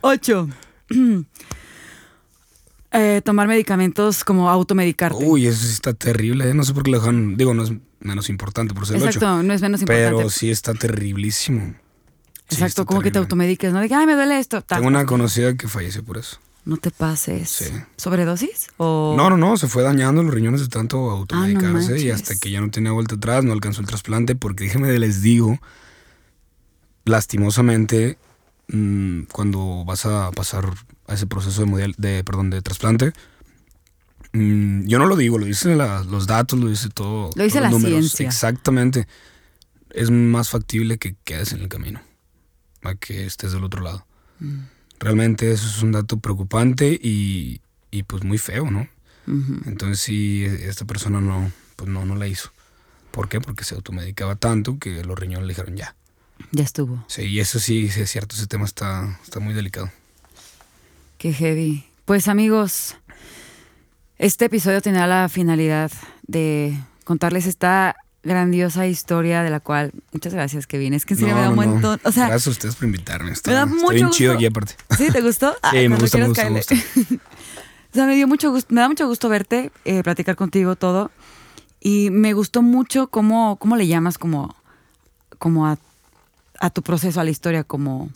Ocho. 0.00 0.48
Eh, 2.92 3.20
tomar 3.22 3.46
medicamentos 3.46 4.24
como 4.24 4.48
automedicarte. 4.48 5.22
Uy, 5.22 5.46
eso 5.46 5.62
sí 5.66 5.72
está 5.72 5.92
terrible, 5.92 6.48
¿eh? 6.48 6.54
No 6.54 6.64
sé 6.64 6.72
por 6.72 6.82
qué 6.82 6.92
lo 6.92 6.98
dejan. 7.00 7.36
Digo, 7.36 7.52
no 7.52 7.62
es 7.64 7.72
menos 8.00 8.30
importante 8.30 8.72
por 8.72 8.86
ser 8.86 8.96
el 8.96 9.02
Exacto, 9.02 9.26
ocho. 9.34 9.42
no 9.42 9.52
es 9.52 9.60
menos 9.60 9.82
importante. 9.82 10.16
Pero 10.16 10.30
sí 10.30 10.50
está 10.50 10.72
terriblísimo. 10.72 11.74
Exacto, 12.50 12.86
como 12.86 13.00
que 13.00 13.10
te 13.10 13.18
automediques, 13.18 13.72
¿no? 13.72 13.80
De 13.80 13.88
que, 13.88 13.94
ay, 13.94 14.06
me 14.06 14.14
duele 14.14 14.38
esto. 14.38 14.62
Tengo 14.62 14.86
una 14.86 15.04
conocida 15.06 15.54
que 15.56 15.68
falleció 15.68 16.04
por 16.04 16.18
eso. 16.18 16.38
No 16.64 16.76
te 16.78 16.90
pases. 16.90 17.48
Sí. 17.48 17.64
¿Sobredosis? 17.96 18.68
O... 18.76 19.14
No, 19.16 19.30
no, 19.30 19.36
no, 19.36 19.56
se 19.56 19.68
fue 19.68 19.82
dañando 19.84 20.22
los 20.24 20.34
riñones 20.34 20.60
de 20.60 20.68
tanto 20.68 21.10
automedicarse 21.10 21.98
y 22.00 22.10
hasta 22.10 22.34
que 22.36 22.50
ya 22.50 22.60
no 22.60 22.70
tenía 22.70 22.90
vuelta 22.92 23.14
atrás, 23.14 23.44
no 23.44 23.52
alcanzó 23.52 23.80
el 23.82 23.86
trasplante, 23.86 24.34
porque 24.34 24.64
déjenme 24.64 24.96
les 24.98 25.22
digo, 25.22 25.58
lastimosamente, 27.04 28.18
mm, 28.68 29.22
cuando 29.32 29.84
vas 29.84 30.06
a 30.06 30.30
pasar 30.32 30.72
a 31.06 31.14
ese 31.14 31.26
proceso 31.26 31.64
de, 31.98 32.24
perdón, 32.24 32.50
de 32.50 32.62
trasplante, 32.62 33.12
mm, 34.32 34.86
yo 34.86 34.98
no 34.98 35.06
lo 35.06 35.16
digo, 35.16 35.38
lo 35.38 35.46
dicen 35.46 35.78
la- 35.78 36.02
los 36.04 36.26
datos, 36.26 36.58
lo 36.58 36.68
dice 36.68 36.88
todo. 36.88 37.30
Lo 37.36 37.44
dice 37.44 37.60
la 37.60 37.70
números. 37.70 37.90
ciencia. 38.10 38.26
Exactamente. 38.26 39.06
Es 39.90 40.10
más 40.10 40.50
factible 40.50 40.98
que 40.98 41.14
quedes 41.24 41.52
en 41.52 41.60
el 41.60 41.68
camino, 41.68 42.00
a 42.86 42.94
que 42.94 43.26
estés 43.26 43.52
del 43.52 43.64
otro 43.64 43.82
lado. 43.82 44.06
Mm. 44.40 44.60
Realmente 44.98 45.52
eso 45.52 45.66
es 45.66 45.82
un 45.82 45.92
dato 45.92 46.18
preocupante 46.18 46.98
y, 47.00 47.60
y 47.90 48.02
pues 48.04 48.24
muy 48.24 48.38
feo, 48.38 48.70
¿no? 48.70 48.88
Entonces 49.66 49.98
sí, 49.98 50.44
esta 50.44 50.84
persona 50.84 51.20
no, 51.20 51.50
pues 51.74 51.90
no, 51.90 52.06
no 52.06 52.14
la 52.14 52.28
hizo. 52.28 52.50
¿Por 53.10 53.28
qué? 53.28 53.40
Porque 53.40 53.64
se 53.64 53.74
automedicaba 53.74 54.36
tanto 54.36 54.78
que 54.78 55.02
los 55.02 55.18
riñones 55.18 55.48
le 55.48 55.52
dijeron 55.52 55.76
ya. 55.76 55.96
Ya 56.52 56.62
estuvo. 56.62 57.04
Sí, 57.08 57.22
y 57.22 57.40
eso 57.40 57.58
sí, 57.58 57.88
sí 57.88 58.02
es 58.02 58.10
cierto, 58.10 58.36
ese 58.36 58.46
tema 58.46 58.64
está, 58.64 59.18
está 59.24 59.40
muy 59.40 59.52
delicado. 59.52 59.90
Qué 61.18 61.32
heavy. 61.32 61.84
Pues 62.04 62.28
amigos, 62.28 62.96
este 64.18 64.44
episodio 64.44 64.80
tenía 64.80 65.06
la 65.06 65.28
finalidad 65.28 65.90
de 66.26 66.78
contarles 67.04 67.46
esta 67.46 67.96
grandiosa 68.26 68.86
historia 68.86 69.42
de 69.42 69.50
la 69.50 69.60
cual 69.60 69.92
muchas 70.12 70.34
gracias 70.34 70.66
Kevin 70.66 70.92
es 70.94 71.06
que 71.06 71.14
en 71.14 71.20
serio 71.20 71.34
me 71.34 71.40
da 71.42 71.50
un 71.50 71.56
no, 71.56 71.62
montón 71.66 72.00
o 72.04 72.12
sea 72.12 72.26
Gracias 72.28 72.46
a 72.48 72.50
ustedes 72.50 72.76
por 72.76 72.84
invitarme. 72.86 73.30
Está, 73.32 73.50
me 73.50 73.54
da 73.56 73.62
está 73.64 73.74
mucho 73.74 73.88
bien 73.94 74.06
gusto. 74.06 74.16
chido 74.18 74.32
aquí 74.34 74.46
aparte. 74.46 74.74
sí 74.98 75.06
te 75.12 75.20
gustó 75.20 75.54
Sí, 75.70 75.88
me 75.88 75.96
gusta, 75.96 76.18
me 76.18 76.26
gusta, 76.28 76.46
o 76.50 77.94
sea 77.94 78.06
me 78.06 78.14
dio 78.14 78.26
mucho 78.28 78.50
gusto 78.50 78.74
me 78.74 78.80
da 78.80 78.88
mucho 78.88 79.06
gusto 79.06 79.28
verte 79.28 79.70
eh, 79.84 80.02
platicar 80.02 80.36
contigo 80.36 80.76
todo 80.76 81.10
y 81.80 82.10
me 82.10 82.32
gustó 82.32 82.62
mucho 82.62 83.08
cómo 83.08 83.56
cómo 83.56 83.76
le 83.76 83.86
llamas 83.86 84.18
como 84.18 84.54
como 85.38 85.66
a, 85.66 85.78
a 86.60 86.70
tu 86.70 86.82
proceso 86.82 87.20
a 87.20 87.24
la 87.24 87.30
historia 87.30 87.64
como 87.64 88.10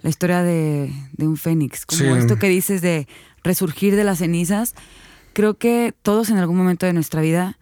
la 0.00 0.10
historia 0.10 0.42
de, 0.42 0.92
de 1.12 1.26
un 1.26 1.36
fénix 1.36 1.84
como 1.86 1.98
Sí. 1.98 2.06
esto 2.18 2.38
que 2.38 2.48
dices 2.48 2.80
de 2.82 3.08
resurgir 3.42 3.96
de 3.96 4.04
las 4.04 4.18
cenizas 4.18 4.74
creo 5.32 5.54
que 5.58 5.94
todos 6.02 6.30
en 6.30 6.38
algún 6.38 6.56
momento 6.56 6.86
de 6.86 6.92
nuestra 6.92 7.20
vida 7.20 7.56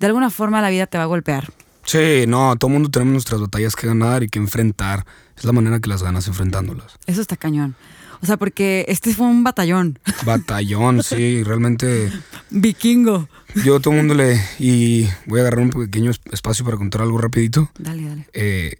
de 0.00 0.06
alguna 0.06 0.30
forma 0.30 0.60
la 0.60 0.70
vida 0.70 0.86
te 0.88 0.98
va 0.98 1.04
a 1.04 1.06
golpear 1.06 1.52
Sí, 1.84 2.24
no, 2.28 2.56
todo 2.56 2.68
mundo 2.68 2.90
tenemos 2.90 3.12
nuestras 3.12 3.40
batallas 3.40 3.74
que 3.74 3.86
ganar 3.86 4.22
y 4.22 4.28
que 4.28 4.38
enfrentar. 4.38 5.06
Es 5.36 5.44
la 5.44 5.52
manera 5.52 5.80
que 5.80 5.88
las 5.88 6.02
ganas 6.02 6.28
enfrentándolas. 6.28 6.98
eso 7.06 7.20
está 7.20 7.36
cañón 7.36 7.74
o 8.22 8.26
sea 8.26 8.36
porque 8.36 8.84
este 8.88 9.14
fue 9.14 9.26
un 9.26 9.42
batallón 9.44 9.98
Batallón, 10.26 11.02
sí, 11.02 11.42
realmente 11.42 12.12
vikingo 12.50 13.28
yo 13.64 13.76
a 13.76 13.80
todo 13.80 13.94
mundo 13.94 14.14
le... 14.14 14.38
Y 14.58 15.08
voy 15.26 15.40
a 15.40 15.42
agarrar 15.42 15.60
un 15.60 15.70
pequeño 15.70 16.10
es- 16.10 16.20
espacio 16.30 16.64
para 16.64 16.76
contar 16.76 17.00
algo 17.02 17.18
rapidito. 17.18 17.70
dale 17.78 18.04
dale 18.08 18.26
eh, 18.34 18.76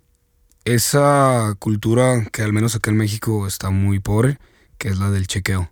esa 0.64 1.54
cultura 1.58 2.26
que 2.32 2.42
al 2.42 2.52
menos 2.52 2.76
acá 2.76 2.90
en 2.90 2.96
México 2.98 3.46
está 3.46 3.70
muy 3.70 3.98
pobre, 3.98 4.38
que 4.78 4.88
es 4.88 4.98
la 4.98 5.10
del 5.10 5.26
chequeo. 5.26 5.70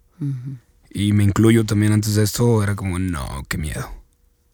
Y 0.90 1.12
me 1.12 1.22
incluyo 1.24 1.64
también 1.64 1.92
antes 1.92 2.14
de 2.14 2.24
esto, 2.24 2.62
era 2.62 2.74
como, 2.74 2.98
no, 2.98 3.44
qué 3.48 3.58
miedo. 3.58 3.88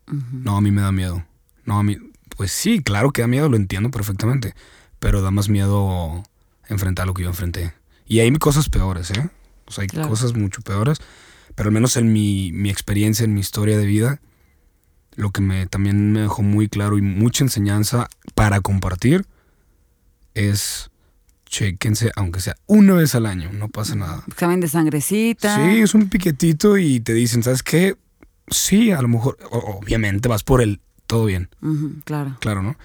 No, 0.06 0.56
a 0.56 0.60
mí 0.60 0.70
me 0.70 0.82
da 0.82 0.92
miedo. 0.92 1.24
No, 1.64 1.78
a 1.78 1.82
mí, 1.82 1.96
pues 2.36 2.52
sí, 2.52 2.82
claro 2.82 3.10
que 3.10 3.22
da 3.22 3.28
miedo, 3.28 3.48
lo 3.48 3.56
entiendo 3.56 3.90
perfectamente, 3.90 4.54
pero 4.98 5.22
da 5.22 5.30
más 5.30 5.48
miedo 5.48 6.22
enfrentar 6.68 7.06
lo 7.06 7.14
que 7.14 7.22
yo 7.22 7.28
enfrenté. 7.28 7.72
Y 8.06 8.20
hay 8.20 8.30
cosas 8.36 8.68
peores, 8.68 9.10
¿eh? 9.12 9.30
O 9.66 9.72
sea, 9.72 9.82
hay 9.82 9.88
Claro. 9.88 10.08
cosas 10.08 10.34
mucho 10.34 10.60
peores, 10.62 10.98
pero 11.54 11.68
al 11.68 11.74
menos 11.74 11.96
en 11.96 12.12
mi, 12.12 12.52
mi 12.52 12.68
experiencia, 12.70 13.24
en 13.24 13.32
mi 13.34 13.40
historia 13.40 13.78
de 13.78 13.86
vida, 13.86 14.20
lo 15.16 15.30
que 15.30 15.40
me 15.40 15.66
también 15.66 16.12
me 16.12 16.20
dejó 16.20 16.42
muy 16.42 16.68
claro 16.68 16.98
y 16.98 17.02
mucha 17.02 17.44
enseñanza 17.44 18.08
para 18.34 18.60
compartir 18.60 19.24
es 20.34 20.90
chequense, 21.46 22.10
aunque 22.16 22.40
sea 22.40 22.56
una 22.66 22.94
vez 22.94 23.14
al 23.14 23.26
año, 23.26 23.50
no 23.52 23.68
pasa 23.68 23.94
nada. 23.94 24.24
examen 24.26 24.60
de 24.60 24.68
sangrecita 24.68 25.54
Sí, 25.54 25.78
es 25.80 25.94
un 25.94 26.08
piquetito 26.08 26.76
y 26.78 26.98
te 27.00 27.14
dicen, 27.14 27.42
¿sabes 27.44 27.62
qué? 27.62 27.96
Sí, 28.48 28.90
a 28.90 29.00
lo 29.00 29.08
mejor, 29.08 29.38
obviamente 29.50 30.28
vas 30.28 30.42
por 30.42 30.60
el 30.60 30.80
todo 31.06 31.26
bien, 31.26 31.48
claro 32.04 32.36
claro, 32.40 32.62
¿no? 32.62 32.76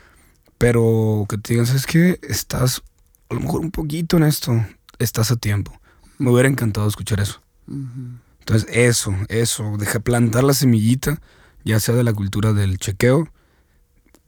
Pero 0.58 1.26
que 1.30 1.38
te 1.38 1.54
digan, 1.54 1.66
¿sabes 1.66 1.86
qué? 1.86 2.20
Estás 2.22 2.82
a 3.30 3.34
lo 3.34 3.42
mejor 3.42 3.62
un 3.62 3.72
poquito 3.72 4.18
en 4.18 4.24
esto, 4.24 4.66
estás 4.98 5.32
a 5.32 5.36
tiempo. 5.36 5.80
Me 6.18 6.30
hubiera 6.32 6.50
encantado 6.50 6.88
escuchar 6.88 7.20
eso. 7.20 7.42
Entonces, 8.40 8.68
eso, 8.72 9.16
eso, 9.30 9.76
deja 9.78 10.00
plantar 10.00 10.44
la 10.44 10.54
semillita, 10.54 11.22
ya 11.64 11.80
sea 11.80 11.96
de 11.96 12.04
la 12.04 12.14
cultura 12.14 12.54
del 12.54 12.78
chequeo 12.78 13.30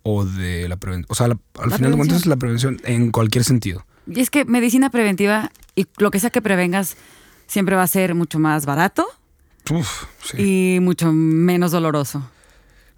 o 0.03 0.25
de 0.25 0.69
la 0.69 0.77
prevención. 0.77 1.07
O 1.09 1.15
sea, 1.15 1.25
al 1.25 1.71
final 1.73 1.91
de 1.91 1.97
cuentas, 1.97 2.25
la 2.25 2.37
prevención 2.37 2.79
en 2.85 3.11
cualquier 3.11 3.43
sentido. 3.43 3.85
Y 4.07 4.19
es 4.19 4.29
que 4.29 4.45
medicina 4.45 4.89
preventiva 4.89 5.51
y 5.75 5.87
lo 5.97 6.11
que 6.11 6.19
sea 6.19 6.29
que 6.29 6.41
prevengas 6.41 6.97
siempre 7.47 7.75
va 7.75 7.83
a 7.83 7.87
ser 7.87 8.15
mucho 8.15 8.39
más 8.39 8.65
barato 8.65 9.05
y 10.37 10.79
mucho 10.81 11.11
menos 11.11 11.71
doloroso. 11.71 12.29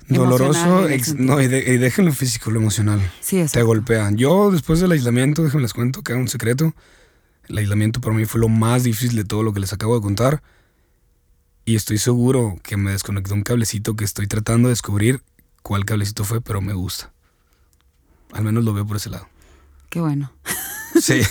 Doloroso, 0.08 0.88
no, 1.18 1.42
y, 1.42 1.48
déjenlo 1.48 2.12
físico, 2.12 2.52
lo 2.52 2.60
emocional. 2.60 3.00
Sí, 3.22 3.44
Te 3.52 3.64
golpean. 3.64 4.18
Yo, 4.18 4.52
después 4.52 4.80
del 4.82 4.92
aislamiento, 4.92 5.44
déjenme 5.44 5.64
les 5.64 5.74
cuento 5.74 6.04
que 6.04 6.12
era 6.12 6.20
un 6.20 6.28
secreto. 6.28 6.74
El 7.48 7.58
aislamiento 7.58 8.02
para 8.02 8.16
mí 8.16 8.26
fue 8.26 8.42
lo 8.42 8.50
más 8.50 8.84
difícil 8.84 9.16
de 9.16 9.24
todo 9.24 9.44
lo 9.44 9.54
que 9.54 9.62
les 9.62 9.72
acabo 9.72 9.96
de 9.96 10.02
contar. 10.02 10.44
Y 11.66 11.76
estoy 11.76 11.98
seguro 11.98 12.58
que 12.64 12.76
me 12.76 12.92
desconectó 12.92 13.34
un 13.34 13.44
cablecito 13.44 13.96
que 13.96 14.04
estoy 14.04 14.28
tratando 14.28 14.68
de 14.68 14.74
descubrir 14.74 15.22
cuál 15.62 15.86
cablecito 15.86 16.26
fue, 16.26 16.42
pero 16.42 16.62
me 16.62 16.74
gusta. 16.74 17.14
Al 18.34 18.44
menos 18.44 18.66
lo 18.66 18.74
veo 18.74 18.86
por 18.86 18.98
ese 18.98 19.10
lado. 19.10 19.28
Qué 19.90 20.02
bueno. 20.02 20.34
Sí. 21.00 21.22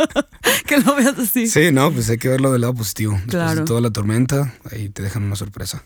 que 0.66 0.78
lo 0.78 0.96
veas 0.96 1.18
así. 1.18 1.46
Sí, 1.46 1.72
no, 1.72 1.92
pues 1.92 2.08
hay 2.10 2.18
que 2.18 2.28
verlo 2.28 2.52
del 2.52 2.62
lado 2.62 2.74
positivo. 2.74 3.12
Después 3.12 3.30
claro. 3.30 3.60
de 3.60 3.66
toda 3.66 3.80
la 3.80 3.90
tormenta, 3.90 4.54
ahí 4.70 4.88
te 4.88 5.02
dejan 5.02 5.24
una 5.24 5.36
sorpresa. 5.36 5.84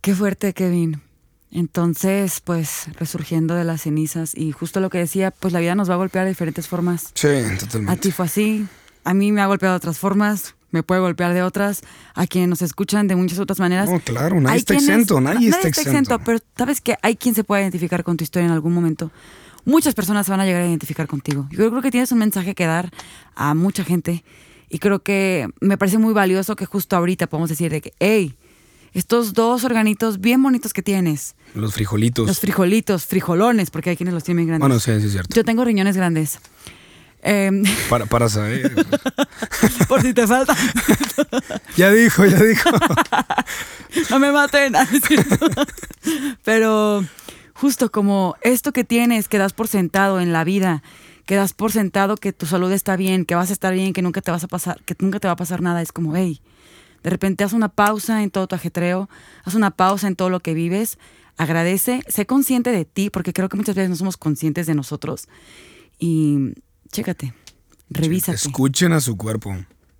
Qué 0.00 0.14
fuerte, 0.14 0.52
Kevin. 0.52 1.00
Entonces, 1.50 2.40
pues, 2.40 2.86
resurgiendo 2.98 3.54
de 3.54 3.64
las 3.64 3.82
cenizas 3.82 4.36
y 4.36 4.50
justo 4.50 4.80
lo 4.80 4.90
que 4.90 4.98
decía, 4.98 5.30
pues 5.30 5.52
la 5.52 5.60
vida 5.60 5.76
nos 5.76 5.88
va 5.88 5.94
a 5.94 5.98
golpear 5.98 6.24
de 6.24 6.30
diferentes 6.30 6.66
formas. 6.66 7.10
Sí, 7.14 7.28
totalmente. 7.60 7.92
A 7.92 7.96
ti 7.96 8.10
fue 8.10 8.26
así, 8.26 8.66
a 9.04 9.14
mí 9.14 9.30
me 9.30 9.40
ha 9.40 9.46
golpeado 9.46 9.74
de 9.74 9.76
otras 9.76 9.98
formas, 9.98 10.56
me 10.72 10.82
puede 10.82 11.00
golpear 11.00 11.32
de 11.32 11.44
otras, 11.44 11.82
a 12.14 12.26
quienes 12.26 12.48
nos 12.50 12.62
escuchan 12.62 13.06
de 13.06 13.14
muchas 13.14 13.38
otras 13.38 13.60
maneras. 13.60 13.88
No, 13.88 14.00
claro, 14.00 14.40
nadie 14.40 14.58
está 14.58 14.74
exento, 14.74 15.20
nadie, 15.20 15.48
está, 15.48 15.68
exento. 15.68 16.18
Pero 16.18 16.40
sabes 16.58 16.80
que 16.80 16.96
hay 17.00 17.14
quien 17.14 17.36
se 17.36 17.44
puede 17.44 17.62
identificar 17.62 18.02
con 18.02 18.16
tu 18.16 18.24
historia 18.24 18.46
en 18.46 18.52
algún 18.52 18.72
momento. 18.72 19.12
Muchas 19.64 19.94
personas 19.94 20.26
se 20.26 20.32
van 20.32 20.40
a 20.40 20.44
llegar 20.44 20.62
a 20.62 20.66
identificar 20.66 21.06
contigo. 21.06 21.46
Yo 21.50 21.70
creo 21.70 21.82
que 21.82 21.90
tienes 21.90 22.12
un 22.12 22.18
mensaje 22.18 22.54
que 22.54 22.66
dar 22.66 22.90
a 23.34 23.54
mucha 23.54 23.84
gente 23.84 24.24
y 24.68 24.78
creo 24.78 25.02
que 25.02 25.48
me 25.60 25.78
parece 25.78 25.98
muy 25.98 26.12
valioso 26.12 26.56
que 26.56 26.66
justo 26.66 26.96
ahorita 26.96 27.26
podamos 27.26 27.48
decir 27.48 27.70
de 27.70 27.80
que, 27.80 27.94
hey, 28.00 28.36
estos 28.92 29.32
dos 29.32 29.64
organitos 29.64 30.20
bien 30.20 30.42
bonitos 30.42 30.72
que 30.72 30.82
tienes. 30.82 31.34
Los 31.54 31.74
frijolitos. 31.74 32.26
Los 32.26 32.40
frijolitos, 32.40 33.06
frijolones, 33.06 33.70
porque 33.70 33.90
hay 33.90 33.96
quienes 33.96 34.14
los 34.14 34.24
tienen 34.24 34.46
grandes. 34.46 34.60
Bueno, 34.60 34.80
sí, 34.80 34.92
sí, 35.00 35.06
es 35.06 35.12
cierto. 35.12 35.34
Yo 35.34 35.44
tengo 35.44 35.64
riñones 35.64 35.96
grandes. 35.96 36.38
Em, 37.22 37.64
para, 37.88 38.06
para 38.06 38.28
saber. 38.28 38.72
Por 39.88 40.02
si 40.02 40.14
te 40.14 40.26
falta. 40.26 40.56
ya 41.76 41.90
dijo, 41.90 42.24
ya 42.24 42.40
dijo. 42.42 42.70
no 44.10 44.18
me 44.18 44.30
maten. 44.30 44.74
Pero 46.44 47.04
justo 47.64 47.90
como 47.90 48.36
esto 48.42 48.74
que 48.74 48.84
tienes, 48.84 49.26
que 49.26 49.38
das 49.38 49.54
por 49.54 49.68
sentado 49.68 50.20
en 50.20 50.34
la 50.34 50.44
vida, 50.44 50.82
que 51.24 51.34
das 51.34 51.54
por 51.54 51.72
sentado 51.72 52.16
que 52.18 52.34
tu 52.34 52.44
salud 52.44 52.70
está 52.70 52.94
bien, 52.94 53.24
que 53.24 53.34
vas 53.34 53.48
a 53.48 53.54
estar 53.54 53.72
bien, 53.72 53.94
que 53.94 54.02
nunca 54.02 54.20
te 54.20 54.30
vas 54.30 54.44
a 54.44 54.48
pasar, 54.48 54.82
que 54.84 54.94
nunca 54.98 55.18
te 55.18 55.28
va 55.28 55.32
a 55.32 55.36
pasar 55.36 55.62
nada, 55.62 55.80
es 55.80 55.90
como, 55.90 56.14
hey, 56.14 56.42
de 57.02 57.08
repente 57.08 57.42
haz 57.42 57.54
una 57.54 57.70
pausa 57.70 58.22
en 58.22 58.30
todo 58.30 58.46
tu 58.48 58.54
ajetreo, 58.54 59.08
haz 59.44 59.54
una 59.54 59.70
pausa 59.70 60.08
en 60.08 60.14
todo 60.14 60.28
lo 60.28 60.40
que 60.40 60.52
vives, 60.52 60.98
agradece, 61.38 62.02
sé 62.06 62.26
consciente 62.26 62.70
de 62.70 62.84
ti, 62.84 63.08
porque 63.08 63.32
creo 63.32 63.48
que 63.48 63.56
muchas 63.56 63.76
veces 63.76 63.88
no 63.88 63.96
somos 63.96 64.18
conscientes 64.18 64.66
de 64.66 64.74
nosotros. 64.74 65.26
Y 65.98 66.52
chécate, 66.92 67.32
revísate. 67.88 68.36
Escuchen 68.36 68.92
a 68.92 69.00
su 69.00 69.16
cuerpo. 69.16 69.56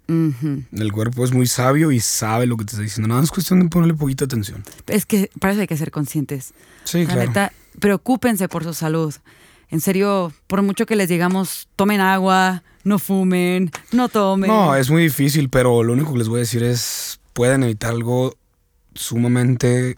El 0.07 0.93
cuerpo 0.93 1.25
es 1.25 1.33
muy 1.33 1.47
sabio 1.47 1.91
y 1.91 2.01
sabe 2.01 2.47
lo 2.47 2.57
que 2.57 2.65
te 2.65 2.73
está 2.73 2.83
diciendo. 2.83 3.09
Nada, 3.09 3.23
es 3.23 3.31
cuestión 3.31 3.61
de 3.61 3.69
ponerle 3.69 3.95
poquita 3.95 4.25
atención. 4.25 4.63
Es 4.87 5.07
que 5.07 5.31
parece 5.41 5.59
que 5.59 5.63
hay 5.63 5.69
que 5.69 5.77
ser 5.77 5.91
conscientes. 5.91 6.53
Sí, 6.85 7.07
La 7.07 7.17
Neta, 7.17 7.53
preocúpense 7.79 8.49
por 8.49 8.65
su 8.65 8.75
salud. 8.75 9.15
En 9.71 9.81
serio, 9.81 10.33
por 10.47 10.63
mucho 10.63 10.87
que 10.87 10.97
les 10.97 11.09
digamos, 11.09 11.69
tomen 11.75 12.01
agua, 12.01 12.63
no 12.85 12.99
fumen, 12.99 13.71
no 13.93 14.09
tomen. 14.09 14.49
No, 14.49 14.75
es 14.77 14.91
muy 14.91 15.05
difícil, 15.05 15.49
pero 15.49 15.83
lo 15.83 15.95
único 15.95 16.13
que 16.13 16.19
les 16.19 16.29
voy 16.29 16.39
a 16.39 16.41
decir 16.41 16.63
es, 16.63 17.19
pueden 17.33 17.63
evitar 17.63 17.91
algo 17.91 18.37
sumamente 18.95 19.97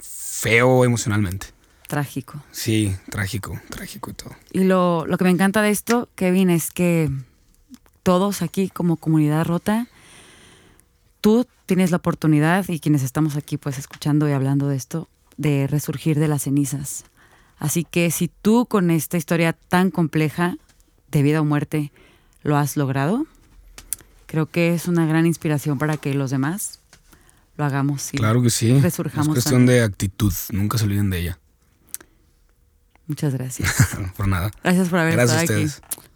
feo 0.00 0.84
emocionalmente. 0.84 1.48
Trágico. 1.88 2.42
Sí, 2.50 2.96
trágico, 3.10 3.60
trágico 3.68 4.10
y 4.10 4.14
todo. 4.14 4.30
Y 4.52 4.64
lo, 4.64 5.06
lo 5.06 5.18
que 5.18 5.24
me 5.24 5.30
encanta 5.30 5.62
de 5.62 5.70
esto, 5.70 6.08
Kevin, 6.14 6.50
es 6.50 6.70
que 6.70 7.10
todos 8.06 8.40
aquí 8.40 8.68
como 8.68 8.98
comunidad 8.98 9.44
rota, 9.44 9.88
tú 11.20 11.44
tienes 11.66 11.90
la 11.90 11.96
oportunidad 11.96 12.64
y 12.68 12.78
quienes 12.78 13.02
estamos 13.02 13.34
aquí 13.34 13.56
pues 13.56 13.78
escuchando 13.78 14.28
y 14.28 14.32
hablando 14.32 14.68
de 14.68 14.76
esto, 14.76 15.08
de 15.36 15.66
resurgir 15.66 16.16
de 16.16 16.28
las 16.28 16.42
cenizas. 16.42 17.06
Así 17.58 17.82
que 17.82 18.12
si 18.12 18.28
tú 18.28 18.66
con 18.66 18.92
esta 18.92 19.16
historia 19.16 19.54
tan 19.54 19.90
compleja 19.90 20.56
de 21.10 21.22
vida 21.24 21.40
o 21.40 21.44
muerte 21.44 21.90
lo 22.44 22.56
has 22.56 22.76
logrado, 22.76 23.26
creo 24.26 24.46
que 24.46 24.72
es 24.72 24.86
una 24.86 25.04
gran 25.04 25.26
inspiración 25.26 25.76
para 25.76 25.96
que 25.96 26.14
los 26.14 26.30
demás 26.30 26.78
lo 27.56 27.64
hagamos. 27.64 28.14
Y 28.14 28.18
claro 28.18 28.40
que 28.40 28.50
sí. 28.50 28.78
Resurjamos. 28.78 29.36
Es 29.36 29.42
cuestión 29.42 29.66
de 29.66 29.82
actitud, 29.82 30.32
nunca 30.52 30.78
se 30.78 30.84
olviden 30.84 31.10
de 31.10 31.18
ella. 31.18 31.38
Muchas 33.08 33.34
gracias. 33.34 33.74
por 34.16 34.28
nada. 34.28 34.52
Gracias 34.62 34.90
por 34.90 35.00
haber 35.00 35.18
estado 35.18 35.40
aquí. 35.40 35.66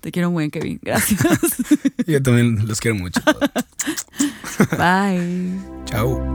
Te 0.00 0.10
quiero 0.12 0.30
muy, 0.30 0.50
Kevin. 0.50 0.78
Gracias. 0.82 1.20
Yo 2.06 2.22
también 2.22 2.66
los 2.66 2.80
quiero 2.80 2.96
mucho. 2.96 3.20
Bye. 4.78 5.58
Chao. 5.84 6.29